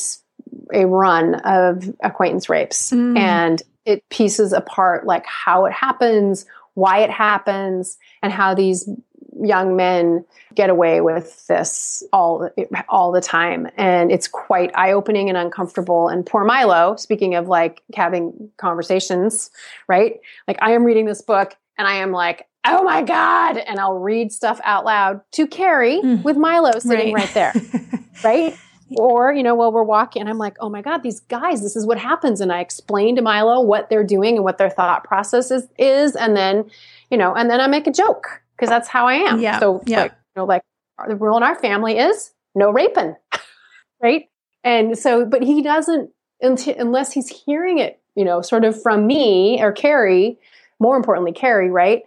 a 0.73 0.87
run 0.87 1.37
of 1.37 1.85
acquaintance 2.03 2.49
rapes, 2.49 2.91
mm. 2.91 3.17
and 3.17 3.62
it 3.85 4.09
pieces 4.09 4.53
apart 4.53 5.07
like 5.07 5.25
how 5.27 5.67
it 5.67 5.73
happens, 5.73 6.47
why 6.75 6.99
it 7.01 7.11
happens, 7.11 7.99
and 8.23 8.33
how 8.33 8.55
these 8.55 8.89
young 9.43 9.77
men 9.77 10.25
get 10.55 10.71
away 10.71 11.01
with 11.01 11.47
this 11.47 12.03
all 12.12 12.49
all 12.89 13.12
the 13.12 13.21
time. 13.21 13.69
And 13.77 14.11
it's 14.11 14.29
quite 14.29 14.71
eye-opening 14.75 15.29
and 15.29 15.37
uncomfortable. 15.37 16.09
And 16.09 16.25
poor 16.25 16.45
milo 16.45 16.97
speaking 16.97 17.35
of 17.35 17.49
like 17.49 17.83
having 17.95 18.51
conversations 18.57 19.51
right? 19.89 20.21
Like 20.49 20.59
i 20.62 20.73
am 20.73 20.85
reading 20.85 21.07
this 21.07 21.23
book 21.23 21.57
and 21.79 21.87
i 21.87 21.97
am 21.97 22.12
like 22.12 22.47
oh 22.66 22.83
my 22.83 23.03
God. 23.03 23.59
And 23.59 23.79
I'll 23.79 23.99
read 23.99 24.33
stuff 24.33 24.61
out 24.64 24.85
loud 24.85 25.20
to 25.33 25.47
Carrie 25.47 26.01
mm. 26.03 26.22
with 26.22 26.37
Milo 26.37 26.79
sitting 26.79 27.14
right, 27.14 27.24
right 27.24 27.35
there. 27.35 27.55
right. 28.24 28.57
Or, 28.99 29.33
you 29.33 29.43
know, 29.43 29.55
while 29.55 29.72
we're 29.72 29.83
walking, 29.83 30.29
I'm 30.29 30.39
like, 30.39 30.57
oh 30.61 30.68
my 30.68 30.81
God, 30.81 31.03
these 31.03 31.18
guys, 31.20 31.61
this 31.61 31.74
is 31.74 31.87
what 31.87 31.99
happens. 31.99 32.41
And 32.41 32.53
I 32.53 32.61
explain 32.61 33.16
to 33.16 33.22
Milo 33.22 33.61
what 33.61 33.91
they're 33.91 34.05
doing 34.05 34.37
and 34.37 34.45
what 34.45 34.59
their 34.59 34.70
thought 34.70 35.03
process 35.03 35.51
is, 35.51 35.66
is 35.77 36.14
and 36.14 36.37
then, 36.37 36.70
you 37.11 37.18
know, 37.18 37.35
and 37.35 37.51
then 37.51 37.61
I 37.61 37.66
make 37.66 37.89
a 37.89 37.93
joke 37.93 38.43
because 38.57 38.68
that's 38.68 38.89
how 38.89 39.09
I 39.09 39.14
am. 39.14 39.41
Yeah. 39.41 39.59
So, 39.59 39.83
yeah. 39.87 40.03
like, 40.03 40.12
you 40.12 40.41
know, 40.41 40.45
like 40.45 40.62
the 41.09 41.16
rule 41.16 41.37
in 41.37 41.43
our 41.43 41.57
family 41.57 41.99
is 41.99 42.33
no 42.55 42.70
raping. 42.70 43.16
right. 44.03 44.29
And 44.62 44.97
so, 44.97 45.24
but 45.24 45.43
he 45.43 45.62
doesn't, 45.62 46.11
unless 46.41 47.12
he's 47.12 47.29
hearing 47.29 47.79
it, 47.79 48.01
you 48.14 48.24
know, 48.24 48.41
sort 48.41 48.64
of 48.64 48.81
from 48.81 49.07
me 49.07 49.61
or 49.61 49.72
Carrie, 49.72 50.39
more 50.79 50.97
importantly, 50.97 51.33
Carrie, 51.33 51.70
right? 51.70 52.03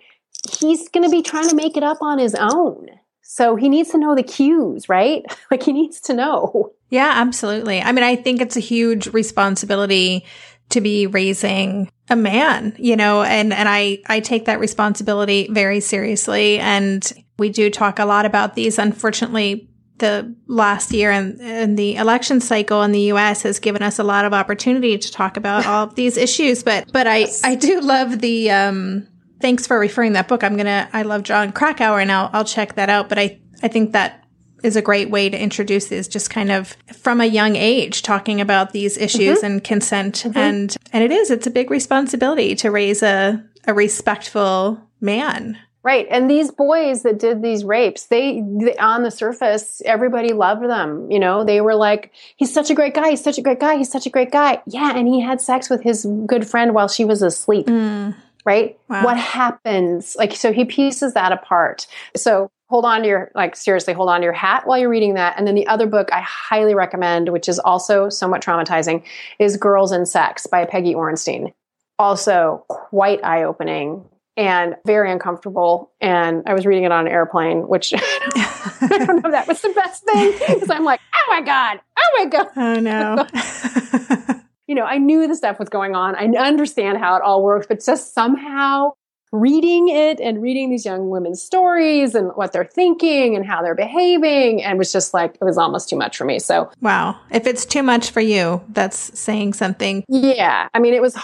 he's 0.60 0.90
going 0.90 1.04
to 1.04 1.10
be 1.10 1.22
trying 1.22 1.50
to 1.50 1.56
make 1.56 1.78
it 1.78 1.84
up 1.84 2.02
on 2.02 2.20
his 2.20 2.36
own. 2.36 2.88
So 3.22 3.56
he 3.56 3.70
needs 3.70 3.90
to 3.92 3.98
know 3.98 4.16
the 4.16 4.24
cues, 4.24 4.90
right? 4.90 5.24
Like 5.52 5.64
he 5.64 5.74
needs 5.74 6.00
to 6.02 6.14
know. 6.14 6.74
Yeah, 6.90 7.12
absolutely. 7.16 7.82
I 7.82 7.92
mean, 7.92 8.04
I 8.04 8.16
think 8.16 8.42
it's 8.42 8.58
a 8.58 8.62
huge 8.62 9.08
responsibility 9.08 10.26
to 10.70 10.82
be 10.82 11.08
raising 11.08 11.92
a 12.10 12.16
man, 12.16 12.76
you 12.78 12.96
know, 12.96 13.24
and, 13.24 13.52
and 13.52 13.68
I, 13.68 14.00
I 14.08 14.20
take 14.20 14.46
that 14.46 14.60
responsibility 14.60 15.48
very 15.50 15.80
seriously. 15.80 16.60
And 16.60 17.12
we 17.40 17.50
do 17.50 17.72
talk 17.72 17.98
a 17.98 18.06
lot 18.06 18.26
about 18.26 18.54
these. 18.54 18.78
Unfortunately, 18.78 19.69
the 20.00 20.36
last 20.48 20.92
year 20.92 21.12
and, 21.12 21.40
and 21.42 21.78
the 21.78 21.96
election 21.96 22.42
cycle 22.42 22.82
in 22.84 22.92
the 22.92 23.12
US 23.14 23.44
has 23.44 23.60
given 23.60 23.84
us 23.84 24.00
a 24.00 24.04
lot 24.04 24.26
of 24.26 24.34
opportunity 24.34 24.98
to 24.98 25.12
talk 25.12 25.38
about 25.38 25.66
all 25.66 25.84
of 25.86 25.96
these 25.96 26.18
issues. 26.18 26.64
But, 26.64 26.92
but 26.92 27.08
I, 27.08 27.28
I 27.44 27.56
do 27.56 27.80
love 27.82 28.20
the, 28.20 28.52
um, 28.52 29.08
thanks 29.40 29.68
for 29.68 29.80
referring 29.80 30.14
that 30.14 30.28
book. 30.28 30.44
I'm 30.44 30.58
gonna. 30.58 30.90
I 30.94 31.04
love 31.04 31.24
Jon 31.24 31.52
Krakauer, 31.52 32.00
and 32.00 32.12
I'll 32.12 32.30
I'll 32.34 32.46
check 32.46 32.76
that 32.76 32.90
out. 32.90 33.10
But 33.10 33.20
I 33.20 33.40
I 33.64 33.68
think 33.68 33.94
that 33.94 34.26
is 34.64 34.76
a 34.76 34.82
great 34.82 35.10
way 35.10 35.30
to 35.30 35.42
introduce 35.42 35.88
this 35.88 36.08
just 36.08 36.30
kind 36.30 36.52
of 36.52 36.76
from 36.94 37.22
a 37.22 37.26
young 37.26 37.56
age 37.56 38.02
talking 38.02 38.42
about 38.42 38.74
these 38.74 38.98
issues 38.98 39.38
mm-hmm. 39.38 39.46
and 39.46 39.64
consent 39.64 40.16
mm-hmm. 40.16 40.38
and 40.38 40.76
and 40.92 41.02
it 41.02 41.12
is 41.12 41.32
it's 41.32 41.48
a 41.48 41.52
big 41.52 41.72
responsibility 41.72 42.56
to 42.56 42.70
raise 42.70 43.02
a 43.02 43.42
a 43.68 43.74
respectful 43.74 44.82
man 45.00 45.58
Right. 45.90 46.06
And 46.12 46.30
these 46.30 46.52
boys 46.52 47.02
that 47.02 47.18
did 47.18 47.42
these 47.42 47.66
rapes, 47.66 48.06
they, 48.06 48.44
they, 48.46 48.76
on 48.76 49.02
the 49.02 49.10
surface, 49.10 49.82
everybody 49.84 50.34
loved 50.34 50.64
them. 50.64 51.10
You 51.10 51.18
know, 51.18 51.44
they 51.44 51.62
were 51.62 51.74
like, 51.74 52.12
he's 52.36 52.54
such 52.54 52.70
a 52.70 52.76
great 52.76 52.94
guy. 52.94 53.10
He's 53.10 53.24
such 53.24 53.40
a 53.40 53.42
great 53.42 53.60
guy. 53.60 53.76
He's 53.76 53.92
such 53.92 54.06
a 54.06 54.12
great 54.12 54.32
guy. 54.32 54.62
Yeah. 54.68 54.96
And 54.96 55.08
he 55.08 55.20
had 55.20 55.42
sex 55.42 55.68
with 55.68 55.82
his 55.82 56.06
good 56.28 56.48
friend 56.48 56.76
while 56.76 56.90
she 56.90 57.06
was 57.06 57.24
asleep. 57.24 57.66
Mm 57.66 58.14
right? 58.46 58.80
Wow. 58.88 59.04
What 59.04 59.18
happens? 59.18 60.16
Like, 60.16 60.34
so 60.34 60.54
he 60.54 60.64
pieces 60.64 61.14
that 61.14 61.34
apart. 61.34 61.86
So 62.16 62.50
hold 62.68 62.86
on 62.86 63.02
to 63.02 63.08
your, 63.08 63.32
like, 63.36 63.56
seriously, 63.56 63.94
hold 63.94 64.10
on 64.10 64.22
to 64.22 64.24
your 64.24 64.34
hat 64.34 64.66
while 64.66 64.78
you're 64.80 64.90
reading 64.90 65.16
that. 65.16 65.38
And 65.38 65.46
then 65.46 65.56
the 65.56 65.68
other 65.68 65.86
book 65.86 66.08
I 66.14 66.22
highly 66.22 66.74
recommend, 66.74 67.30
which 67.30 67.50
is 67.50 67.60
also 67.60 68.08
somewhat 68.08 68.42
traumatizing, 68.42 69.04
is 69.40 69.58
Girls 69.58 69.92
and 69.92 70.08
Sex 70.08 70.48
by 70.48 70.64
Peggy 70.64 70.96
Orenstein. 70.96 71.54
Also 72.00 72.64
quite 72.70 73.24
eye 73.26 73.44
opening 73.44 74.06
and 74.40 74.78
very 74.86 75.12
uncomfortable. 75.12 75.92
And 76.00 76.44
I 76.48 76.54
was 76.54 76.66
reading 76.66 76.86
it 76.86 76.94
on 76.94 77.06
an 77.06 77.12
airplane, 77.12 77.68
which 77.68 77.94
I 77.98 78.88
don't 78.90 79.08
know 79.08 79.18
if 79.18 79.32
that 79.32 79.50
was 79.50 79.62
the 79.62 79.74
best 79.76 80.06
thing 80.06 80.32
because 80.32 80.70
I'm 80.70 80.86
like, 80.86 81.02
oh 81.14 81.26
my 81.30 81.42
God, 81.42 81.82
oh 81.98 82.18
my 82.18 82.26
God. 82.26 82.48
Oh 82.56 82.80
no. 82.80 84.40
you 84.68 84.76
know, 84.76 84.86
I 84.86 84.98
knew 84.98 85.28
the 85.28 85.36
stuff 85.36 85.60
was 85.60 85.68
going 85.68 85.94
on. 85.94 86.16
I 86.16 86.26
understand 86.42 87.00
how 87.00 87.18
it 87.18 87.22
all 87.22 87.44
works, 87.44 87.68
but 87.68 87.84
just 87.84 88.14
somehow 88.14 88.94
reading 89.34 89.90
it 89.90 90.22
and 90.22 90.42
reading 90.42 90.70
these 90.72 90.86
young 90.86 91.10
women's 91.10 91.42
stories 91.42 92.16
and 92.16 92.32
what 92.36 92.54
they're 92.54 92.64
thinking 92.64 93.36
and 93.36 93.46
how 93.46 93.62
they're 93.62 93.76
behaving 93.76 94.64
and 94.64 94.80
was 94.80 94.92
just 94.92 95.14
like 95.14 95.36
it 95.36 95.44
was 95.44 95.58
almost 95.58 95.90
too 95.90 95.98
much 95.98 96.16
for 96.16 96.24
me. 96.24 96.40
So 96.40 96.72
Wow. 96.82 97.20
If 97.30 97.46
it's 97.46 97.66
too 97.66 97.84
much 97.84 98.10
for 98.10 98.22
you, 98.22 98.64
that's 98.70 99.20
saying 99.20 99.54
something. 99.54 100.06
Yeah. 100.08 100.70
I 100.74 100.80
mean, 100.80 100.94
it 100.94 101.02
was 101.02 101.16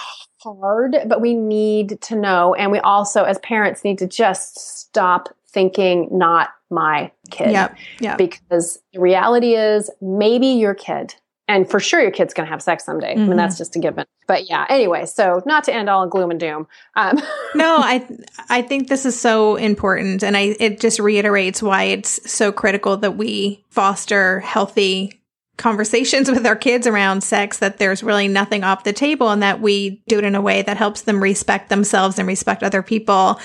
hard, 0.46 0.96
but 1.08 1.22
we 1.22 1.34
need 1.34 2.00
to 2.02 2.16
know 2.16 2.54
and 2.56 2.72
we 2.72 2.80
also 2.80 3.24
as 3.24 3.40
parents 3.40 3.84
need 3.84 3.98
to 3.98 4.08
just 4.08 4.60
stop 4.60 5.36
thinking 5.48 6.08
not 6.12 6.50
my 6.70 7.12
kid. 7.32 7.52
Yep. 7.52 7.78
Yep. 8.02 8.18
Because 8.18 8.80
the 8.94 9.00
reality 9.00 9.56
is 9.56 9.90
maybe 10.02 10.48
your 10.48 10.74
kid 10.74 11.16
and 11.48 11.70
for 11.70 11.80
sure 11.80 12.02
your 12.02 12.12
kid's 12.12 12.34
going 12.34 12.46
to 12.46 12.52
have 12.52 12.62
sex 12.62 12.84
someday. 12.84 13.14
Mm-hmm. 13.14 13.24
I 13.24 13.28
mean, 13.28 13.38
that's 13.38 13.58
just 13.58 13.76
a 13.76 13.80
given. 13.80 14.06
But 14.28 14.50
yeah, 14.50 14.66
anyway, 14.70 15.06
so 15.06 15.44
not 15.46 15.64
to 15.66 15.74
end 15.74 15.90
all 15.90 16.04
in 16.04 16.10
gloom 16.10 16.32
and 16.32 16.40
doom. 16.40 16.68
Um. 16.96 17.18
no, 17.56 17.78
I 17.78 18.08
I 18.50 18.62
think 18.64 18.88
this 18.88 19.06
is 19.06 19.20
so 19.20 19.56
important, 19.56 20.24
and 20.24 20.36
I 20.36 20.56
it 20.60 20.80
just 20.80 21.00
reiterates 21.00 21.62
why 21.62 21.84
it's 21.84 22.32
so 22.32 22.52
critical 22.52 22.98
that 22.98 23.18
we 23.18 23.64
foster 23.70 24.40
healthy 24.40 25.22
conversations 25.58 26.30
with 26.32 26.46
our 26.46 26.56
kids 26.56 26.88
around 26.88 27.22
sex 27.22 27.60
that 27.60 27.78
there's 27.78 28.04
really 28.04 28.28
nothing 28.28 28.64
off 28.64 28.84
the 28.84 28.94
table 28.94 29.30
and 29.30 29.42
that 29.42 29.62
we 29.62 30.02
do 30.08 30.18
it 30.18 30.24
in 30.24 30.36
a 30.36 30.42
way 30.42 30.62
that 30.62 30.78
helps 30.78 31.04
them 31.04 31.22
respect 31.22 31.70
themselves 31.70 32.20
and 32.20 32.28
respect 32.28 32.64
other 32.64 32.82
people 32.82 33.40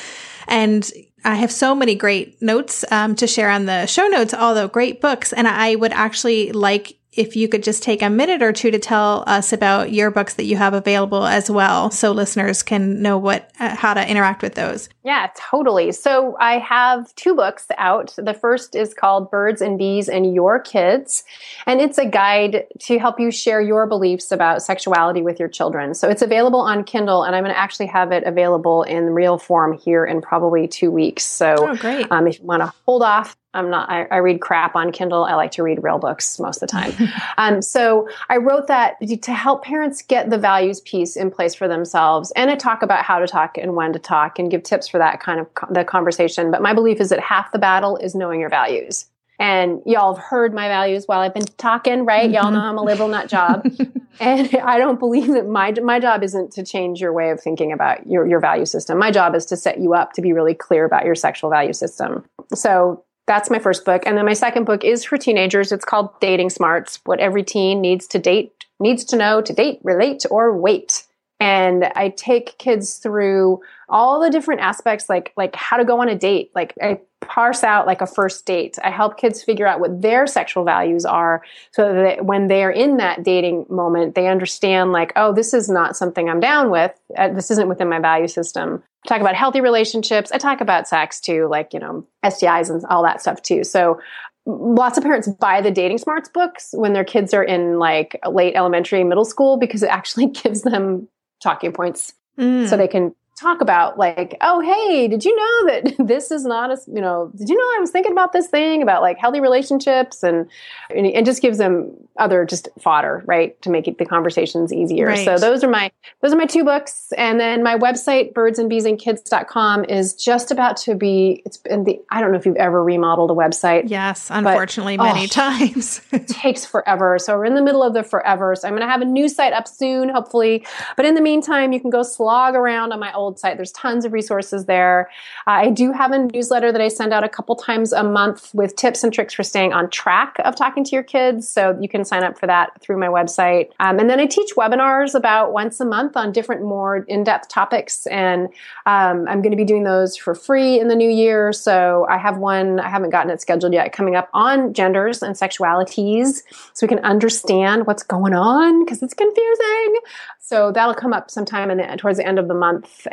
and 0.48 0.90
I 1.24 1.34
have 1.36 1.52
so 1.52 1.74
many 1.74 1.94
great 1.94 2.40
notes 2.40 2.84
um, 2.90 3.14
to 3.16 3.26
share 3.26 3.50
on 3.50 3.66
the 3.66 3.86
show 3.86 4.06
notes, 4.08 4.32
although 4.32 4.68
great 4.68 5.00
books. 5.00 5.32
And 5.32 5.46
I 5.46 5.74
would 5.74 5.92
actually 5.92 6.52
like 6.52 6.96
if 7.21 7.37
you 7.37 7.49
could 7.49 7.62
just 7.62 7.83
take 7.83 8.01
a 8.01 8.09
minute 8.09 8.41
or 8.41 8.51
two 8.51 8.71
to 8.71 8.79
tell 8.79 9.25
us 9.27 9.53
about 9.53 9.93
your 9.93 10.11
books 10.11 10.35
that 10.35 10.45
you 10.45 10.57
have 10.57 10.73
available 10.73 11.27
as 11.27 11.51
well 11.51 11.91
so 11.91 12.12
listeners 12.12 12.62
can 12.62 13.03
know 13.03 13.18
what 13.18 13.51
uh, 13.61 13.77
how 13.77 13.93
to 13.93 14.11
interact 14.11 14.41
with 14.41 14.55
those. 14.55 14.89
Yeah 15.05 15.29
totally. 15.37 15.93
So 15.93 16.35
i 16.41 16.59
have 16.59 17.14
two 17.16 17.35
books 17.35 17.66
out. 17.77 18.14
The 18.16 18.33
first 18.33 18.75
is 18.75 18.95
called 18.95 19.31
birds 19.31 19.61
and 19.61 19.77
bees 19.77 20.09
and 20.09 20.35
your 20.35 20.59
kids 20.59 21.25
and 21.66 21.79
it's 21.79 21.99
a 21.99 22.07
guide 22.07 22.64
to 22.81 22.99
help 22.99 23.21
you 23.21 23.31
share 23.31 23.61
your 23.61 23.87
beliefs 23.87 24.33
about 24.33 24.62
sexuality 24.62 25.21
with 25.21 25.39
your 25.39 25.49
children. 25.49 25.93
So 25.93 26.09
it's 26.09 26.23
available 26.23 26.61
on 26.61 26.85
kindle 26.85 27.23
and 27.23 27.37
i'm 27.37 27.45
going 27.45 27.55
to 27.55 27.61
actually 27.61 27.87
have 27.87 28.12
it 28.12 28.25
available 28.25 28.83
in 28.85 29.11
real 29.11 29.37
form 29.37 29.77
here 29.77 30.07
in 30.07 30.23
probably 30.23 30.66
two 30.66 30.91
weeks. 30.91 31.25
So 31.25 31.68
oh, 31.68 31.77
great. 31.77 32.11
Um, 32.11 32.27
if 32.27 32.39
you 32.39 32.47
want 32.47 32.62
to 32.62 32.73
hold 32.87 33.03
off 33.03 33.37
I'm 33.53 33.68
not, 33.68 33.90
I, 33.90 34.05
I, 34.05 34.16
read 34.18 34.40
crap 34.40 34.76
on 34.76 34.92
Kindle. 34.92 35.24
I 35.24 35.34
like 35.34 35.51
to 35.53 35.62
read 35.62 35.82
real 35.82 35.98
books 35.98 36.38
most 36.38 36.62
of 36.62 36.68
the 36.68 36.72
time. 36.72 36.92
um, 37.38 37.62
so 37.62 38.09
I 38.28 38.36
wrote 38.36 38.68
that 38.68 38.96
to 39.01 39.32
help 39.34 39.64
parents 39.64 40.03
get 40.03 40.30
the 40.30 40.38
values 40.38 40.80
piece 40.82 41.16
in 41.16 41.30
place 41.30 41.55
for 41.55 41.66
themselves 41.66 42.32
and 42.36 42.48
to 42.51 42.57
talk 42.57 42.82
about 42.82 43.05
how 43.05 43.18
to 43.18 43.26
talk 43.26 43.59
and 43.59 43.74
when 43.74 43.92
to 43.92 43.98
talk 43.98 44.38
and 44.38 44.51
give 44.51 44.62
tips 44.62 44.86
for 44.86 44.98
that 44.98 45.20
kind 45.20 45.40
of 45.40 45.53
co- 45.55 45.66
the 45.72 45.84
conversation. 45.84 46.51
But 46.53 46.62
my 46.62 46.72
belief 46.72 47.01
is 47.01 47.09
that 47.09 47.18
half 47.18 47.51
the 47.51 47.59
battle 47.59 47.96
is 47.96 48.14
knowing 48.14 48.38
your 48.38 48.51
values. 48.51 49.07
And 49.40 49.80
y'all 49.86 50.14
have 50.14 50.22
heard 50.22 50.53
my 50.53 50.68
values 50.68 51.07
while 51.07 51.20
I've 51.20 51.32
been 51.32 51.46
talking, 51.57 52.05
right? 52.05 52.24
Mm-hmm. 52.26 52.34
Y'all 52.34 52.51
know 52.53 52.61
I'm 52.61 52.76
a 52.76 52.82
liberal 52.82 53.09
nut 53.09 53.26
job. 53.26 53.66
and 54.20 54.55
I 54.57 54.76
don't 54.76 54.98
believe 54.98 55.28
that 55.28 55.48
my, 55.48 55.72
my 55.82 55.98
job 55.98 56.22
isn't 56.22 56.53
to 56.53 56.62
change 56.62 57.01
your 57.01 57.14
way 57.14 57.30
of 57.30 57.40
thinking 57.40 57.72
about 57.72 58.07
your, 58.07 58.26
your 58.26 58.38
value 58.38 58.66
system. 58.66 58.98
My 58.98 59.11
job 59.11 59.34
is 59.34 59.46
to 59.46 59.57
set 59.57 59.80
you 59.80 59.94
up 59.94 60.12
to 60.12 60.20
be 60.20 60.34
really 60.34 60.55
clear 60.55 60.84
about 60.84 61.07
your 61.07 61.14
sexual 61.14 61.48
value 61.48 61.72
system. 61.72 62.22
So 62.55 63.03
that's 63.27 63.51
my 63.51 63.59
first 63.59 63.85
book. 63.85 64.03
And 64.07 64.16
then 64.16 64.27
my 64.27 64.33
second 64.33 64.64
book 64.64 64.85
is 64.85 65.05
for 65.05 65.16
teenagers. 65.16 65.73
It's 65.73 65.85
called 65.85 66.18
Dating 66.21 66.51
Smarts 66.51 67.01
What 67.05 67.21
Every 67.21 67.45
Teen 67.45 67.81
Needs 67.81 68.07
to 68.09 68.18
Date, 68.18 68.53
Needs 68.81 69.05
to 69.05 69.16
Know 69.16 69.41
to 69.41 69.53
Date, 69.53 69.81
Relate, 69.83 70.25
or 70.31 70.57
Wait. 70.57 71.07
And 71.39 71.85
I 71.97 72.11
take 72.11 72.59
kids 72.59 72.99
through 72.99 73.61
all 73.91 74.20
the 74.20 74.30
different 74.30 74.61
aspects, 74.61 75.09
like, 75.09 75.32
like 75.36 75.55
how 75.55 75.76
to 75.76 75.84
go 75.84 76.01
on 76.01 76.09
a 76.09 76.14
date. 76.14 76.51
Like 76.55 76.74
I 76.80 77.01
parse 77.20 77.62
out 77.62 77.86
like 77.86 78.01
a 78.01 78.07
first 78.07 78.47
date. 78.47 78.78
I 78.82 78.91
help 78.91 79.18
kids 79.18 79.43
figure 79.43 79.66
out 79.66 79.80
what 79.80 80.01
their 80.01 80.26
sexual 80.26 80.64
values 80.64 81.05
are 81.05 81.43
so 81.72 81.93
that 81.93 82.24
when 82.24 82.47
they're 82.47 82.70
in 82.70 82.97
that 82.97 83.22
dating 83.22 83.66
moment, 83.68 84.14
they 84.14 84.28
understand 84.28 84.93
like, 84.93 85.12
oh, 85.16 85.32
this 85.34 85.53
is 85.53 85.68
not 85.68 85.97
something 85.97 86.28
I'm 86.28 86.41
down 86.41 86.70
with. 86.70 86.93
Uh, 87.16 87.28
this 87.28 87.51
isn't 87.51 87.68
within 87.68 87.88
my 87.88 87.99
value 87.99 88.28
system. 88.28 88.82
I 89.05 89.09
talk 89.09 89.20
about 89.20 89.34
healthy 89.34 89.61
relationships. 89.61 90.30
I 90.32 90.38
talk 90.38 90.61
about 90.61 90.88
sex 90.88 91.20
too, 91.20 91.49
like, 91.51 91.74
you 91.74 91.80
know, 91.80 92.07
STIs 92.24 92.70
and 92.70 92.84
all 92.86 93.03
that 93.03 93.20
stuff 93.20 93.43
too. 93.43 93.64
So 93.64 94.01
lots 94.47 94.97
of 94.97 95.05
parents 95.05 95.28
buy 95.28 95.61
the 95.61 95.70
dating 95.70 95.99
smarts 95.99 96.28
books 96.28 96.70
when 96.72 96.93
their 96.93 97.05
kids 97.05 97.34
are 97.34 97.45
in 97.45 97.78
like 97.78 98.18
late 98.28 98.55
elementary, 98.55 99.05
middle 99.05 99.24
school 99.24 99.59
because 99.59 99.82
it 99.82 99.91
actually 99.91 100.26
gives 100.43 100.62
them 100.62 101.09
talking 101.43 101.72
points 101.72 102.12
mm. 102.38 102.68
so 102.68 102.76
they 102.76 102.88
can 102.88 103.14
talk 103.41 103.61
about 103.61 103.99
like 103.99 104.36
oh 104.41 104.61
hey 104.61 105.09
did 105.09 105.24
you 105.24 105.34
know 105.34 105.66
that 105.66 105.95
this 106.07 106.30
is 106.30 106.45
not 106.45 106.70
a 106.70 106.78
you 106.86 107.01
know 107.01 107.30
did 107.36 107.49
you 107.49 107.57
know 107.57 107.76
i 107.76 107.80
was 107.80 107.91
thinking 107.91 108.12
about 108.12 108.32
this 108.32 108.49
thing 108.49 108.82
about 108.82 109.03
like 109.03 109.18
healthy 109.18 109.41
relationships? 109.41 110.22
And 110.22 110.49
and 110.95 111.26
just 111.26 111.43
gives 111.43 111.59
them 111.59 111.93
other 112.18 112.45
just 112.45 112.68
fodder 112.78 113.22
right 113.26 113.61
to 113.62 113.70
make 113.70 113.88
it, 113.88 113.99
the 113.99 114.05
conversations 114.05 114.72
easier. 114.72 115.07
Right. 115.07 115.24
so 115.24 115.38
those 115.38 115.64
are 115.64 115.68
my 115.68 115.91
those 116.20 116.32
are 116.32 116.36
my 116.36 116.47
two 116.47 116.64
books. 116.64 117.12
And 117.16 117.41
then 117.41 117.62
my 117.62 117.76
website 117.76 118.32
birdsandbeesandkids.com 118.32 119.84
is 119.86 120.14
just 120.14 120.51
about 120.51 120.76
to 120.78 120.95
be 120.95 121.43
it's 121.45 121.57
been 121.57 121.84
the 121.84 122.01
i 122.11 122.20
don't 122.20 122.32
know 122.32 122.38
if 122.38 122.47
you've 122.47 122.57
ever 122.57 122.82
remodeled 122.82 123.30
a 123.30 123.34
website 123.34 123.84
yes 123.88 124.30
unfortunately 124.30 124.97
but, 124.97 125.14
many 125.14 125.24
oh, 125.24 125.26
times. 125.26 126.01
it 126.12 126.28
takes 126.28 126.64
forever. 126.64 127.18
So 127.18 127.36
we're 127.36 127.47
in 127.47 127.55
the 127.55 127.62
middle 127.62 127.82
of 127.82 127.95
the 127.95 128.03
forever. 128.03 128.55
So 128.57 128.68
i'm 128.68 128.74
going 128.74 128.86
to 128.86 128.91
have 128.91 129.03
a 129.03 129.07
new 129.07 129.28
site 129.28 129.53
up 129.53 129.68
soon 129.68 130.09
hopefully. 130.09 130.66
But 130.97 131.07
in 131.07 131.14
the 131.14 131.22
meantime 131.22 131.72
you 131.72 131.80
can 131.80 131.91
go 131.91 132.03
slog 132.03 132.55
around 132.55 132.93
on 132.93 133.01
my 133.01 133.12
old 133.12 133.30
site. 133.39 133.57
There's 133.57 133.72
tons 133.72 134.05
of 134.05 134.12
resources 134.12 134.66
there. 134.66 135.11
Uh, 135.47 135.51
I 135.51 135.70
do 135.70 135.93
have 135.93 136.12
a 136.12 136.18
newsletter 136.18 136.72
that 136.72 136.81
I 136.81 136.89
send 136.89 137.12
out 137.12 137.24
a 137.24 137.28
couple 137.28 137.57
times 137.57 137.93
a 137.93 138.03
month 138.03 138.51
with 138.55 138.76
tips 138.76 139.05
and 139.05 139.12
tricks 139.12 139.35
for 139.35 139.43
staying 139.43 139.72
on 139.72 139.91
track 139.91 140.37
of 140.45 140.57
talking 140.57 140.85
to 140.85 140.91
your 140.91 141.03
kids. 141.03 141.49
So 141.49 141.76
you 141.81 141.89
can 141.89 142.05
sign 142.05 142.22
up 142.22 142.39
for 142.39 142.47
that 142.47 142.81
through 142.81 142.99
my 142.99 143.09
website. 143.09 143.70
Um, 143.81 143.99
and 143.99 144.09
then 144.09 144.20
I 144.20 144.26
teach 144.26 144.55
webinars 144.57 145.14
about 145.14 145.53
once 145.53 145.81
a 145.81 145.85
month 145.85 146.16
on 146.16 146.33
different 146.33 146.62
more 146.62 147.05
in-depth 147.09 147.49
topics. 147.49 148.07
And 148.07 148.49
um, 148.87 149.26
I'm 149.28 149.43
going 149.43 149.51
to 149.51 149.57
be 149.57 149.64
doing 149.64 149.85
those 149.85 150.16
for 150.16 150.35
free 150.35 150.81
in 150.81 150.89
the 150.89 150.97
new 150.97 151.11
year. 151.11 151.53
So 151.53 152.07
I 152.09 152.18
have 152.18 152.39
one, 152.39 152.81
I 152.81 152.89
haven't 152.89 153.11
gotten 153.11 153.31
it 153.31 153.41
scheduled 153.41 153.72
yet, 153.72 153.93
coming 153.93 154.16
up 154.16 154.28
on 154.33 154.72
genders 154.72 155.22
and 155.22 155.35
sexualities 155.35 156.43
so 156.72 156.87
we 156.87 156.89
can 156.89 156.99
understand 157.01 157.87
what's 157.87 158.03
going 158.03 158.35
on 158.35 158.85
because 158.85 159.03
it's 159.03 159.14
confusing. 159.14 159.97
So 160.39 160.72
that'll 160.72 160.95
come 160.95 161.12
up 161.12 161.31
sometime 161.31 161.70
in 161.70 161.78
the, 161.78 161.97
towards 161.97 162.18
the 162.18 162.26
end 162.26 162.39
of 162.39 162.49
the 162.49 162.55
month, 162.55 163.07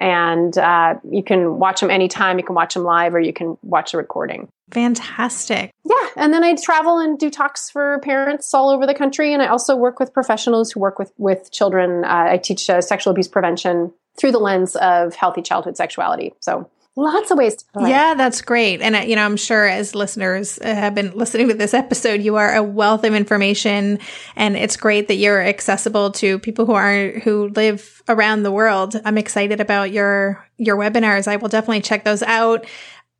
uh, 0.58 0.95
you 1.10 1.24
can 1.24 1.58
watch 1.58 1.82
them 1.82 1.89
anytime. 1.89 2.38
You 2.38 2.43
can 2.43 2.55
watch 2.55 2.76
them 2.76 2.84
live, 2.84 3.16
or 3.16 3.20
you 3.20 3.34
can 3.34 3.58
watch 3.64 3.93
a 3.93 3.97
recording. 3.97 4.47
Fantastic. 4.72 5.72
Yeah, 5.84 6.08
and 6.16 6.34
then 6.34 6.43
I 6.43 6.55
travel 6.55 6.99
and 6.99 7.18
do 7.18 7.30
talks 7.30 7.70
for 7.70 7.99
parents 7.99 8.53
all 8.53 8.70
over 8.70 8.86
the 8.86 8.93
country, 8.93 9.34
and 9.34 9.41
I 9.41 9.47
also 9.47 9.76
work 9.76 9.99
with 9.99 10.14
professionals 10.14 10.72
who 10.72 10.80
work 10.80 10.99
with 10.99 11.12
with 11.18 11.51
children. 11.51 12.05
Uh, 12.05 12.28
I 12.32 12.38
teach 12.38 12.70
uh, 12.70 12.82
sexual 12.82 13.12
abuse 13.12 13.28
prevention 13.28 13.91
through 14.20 14.32
the 14.32 14.39
lens 14.39 14.76
of 14.78 15.16
healthy 15.16 15.41
childhood 15.41 15.78
sexuality. 15.78 16.34
So 16.41 16.70
lots 16.97 17.31
of 17.31 17.37
ways 17.37 17.55
to 17.55 17.65
play. 17.71 17.91
Yeah, 17.91 18.15
that's 18.15 18.41
great. 18.41 18.81
And, 18.81 18.95
uh, 18.95 18.99
you 18.99 19.15
know, 19.15 19.23
I'm 19.23 19.37
sure 19.37 19.67
as 19.67 19.95
listeners 19.95 20.59
uh, 20.59 20.65
have 20.65 20.95
been 20.95 21.11
listening 21.11 21.47
to 21.47 21.53
this 21.53 21.73
episode, 21.73 22.21
you 22.21 22.35
are 22.35 22.55
a 22.55 22.63
wealth 22.63 23.03
of 23.03 23.13
information 23.13 23.99
and 24.35 24.57
it's 24.57 24.75
great 24.75 25.07
that 25.07 25.15
you're 25.15 25.41
accessible 25.41 26.11
to 26.13 26.39
people 26.39 26.65
who 26.65 26.73
are, 26.73 27.11
who 27.19 27.49
live 27.49 28.01
around 28.09 28.43
the 28.43 28.51
world. 28.51 28.99
I'm 29.05 29.17
excited 29.17 29.61
about 29.61 29.91
your, 29.91 30.45
your 30.57 30.75
webinars. 30.75 31.27
I 31.27 31.35
will 31.35 31.49
definitely 31.49 31.81
check 31.81 32.03
those 32.03 32.23
out. 32.23 32.65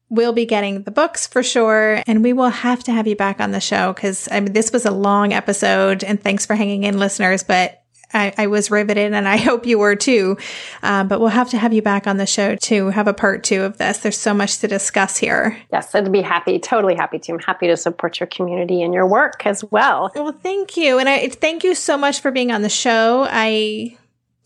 We'll 0.10 0.34
be 0.34 0.46
getting 0.46 0.84
the 0.84 0.92
books 0.92 1.28
for 1.28 1.44
sure, 1.44 2.02
and 2.08 2.24
we 2.24 2.32
will 2.32 2.48
have 2.48 2.82
to 2.86 2.94
have 2.94 3.08
you 3.08 3.16
back 3.18 3.42
on 3.42 3.52
the 3.52 3.60
show 3.60 3.92
because 3.92 4.30
I 4.32 4.40
mean, 4.40 4.54
this 4.54 4.72
was 4.72 4.86
a 4.86 4.92
long 4.92 5.34
episode, 5.34 6.02
and 6.02 6.22
thanks 6.22 6.46
for 6.46 6.56
hanging 6.56 6.86
in, 6.86 6.98
listeners. 6.98 7.44
But 7.44 7.84
I, 8.14 8.34
I, 8.38 8.48
was 8.48 8.72
riveted 8.72 9.14
and 9.14 9.28
I 9.28 9.38
hope 9.50 9.66
you 9.66 9.80
were 9.80 9.96
too. 9.96 10.38
Um, 10.84 11.08
but 11.08 11.20
we'll 11.20 11.30
have 11.30 11.50
to 11.50 11.58
have 11.58 11.74
you 11.74 11.82
back 11.82 12.08
on 12.08 12.18
the 12.18 12.26
show 12.26 12.56
to 12.56 12.90
have 12.90 13.08
a 13.08 13.14
part 13.14 13.44
two 13.44 13.64
of 13.64 13.78
this. 13.78 14.00
There's 14.00 14.18
so 14.18 14.34
much 14.34 14.60
to 14.60 14.68
discuss 14.68 15.18
here. 15.18 15.58
Yes, 15.72 15.94
I'd 15.94 16.12
be 16.12 16.22
happy, 16.22 16.60
totally 16.60 16.96
happy 16.96 17.20
to. 17.20 17.34
I'm 17.34 17.40
happy 17.40 17.68
to 17.68 17.78
support 17.78 18.20
your 18.20 18.28
community 18.28 18.82
and 18.82 18.94
your 18.94 19.06
work 19.06 19.46
as 19.46 19.64
well. 19.72 20.12
Well, 20.16 20.32
thank 20.32 20.78
you. 20.78 21.00
And 21.00 21.10
I 21.10 21.30
thank 21.30 21.64
you 21.64 21.76
so 21.76 21.98
much 21.98 22.22
for 22.22 22.32
being 22.32 22.52
on 22.52 22.62
the 22.62 22.70
show. 22.70 23.28
I 23.30 23.98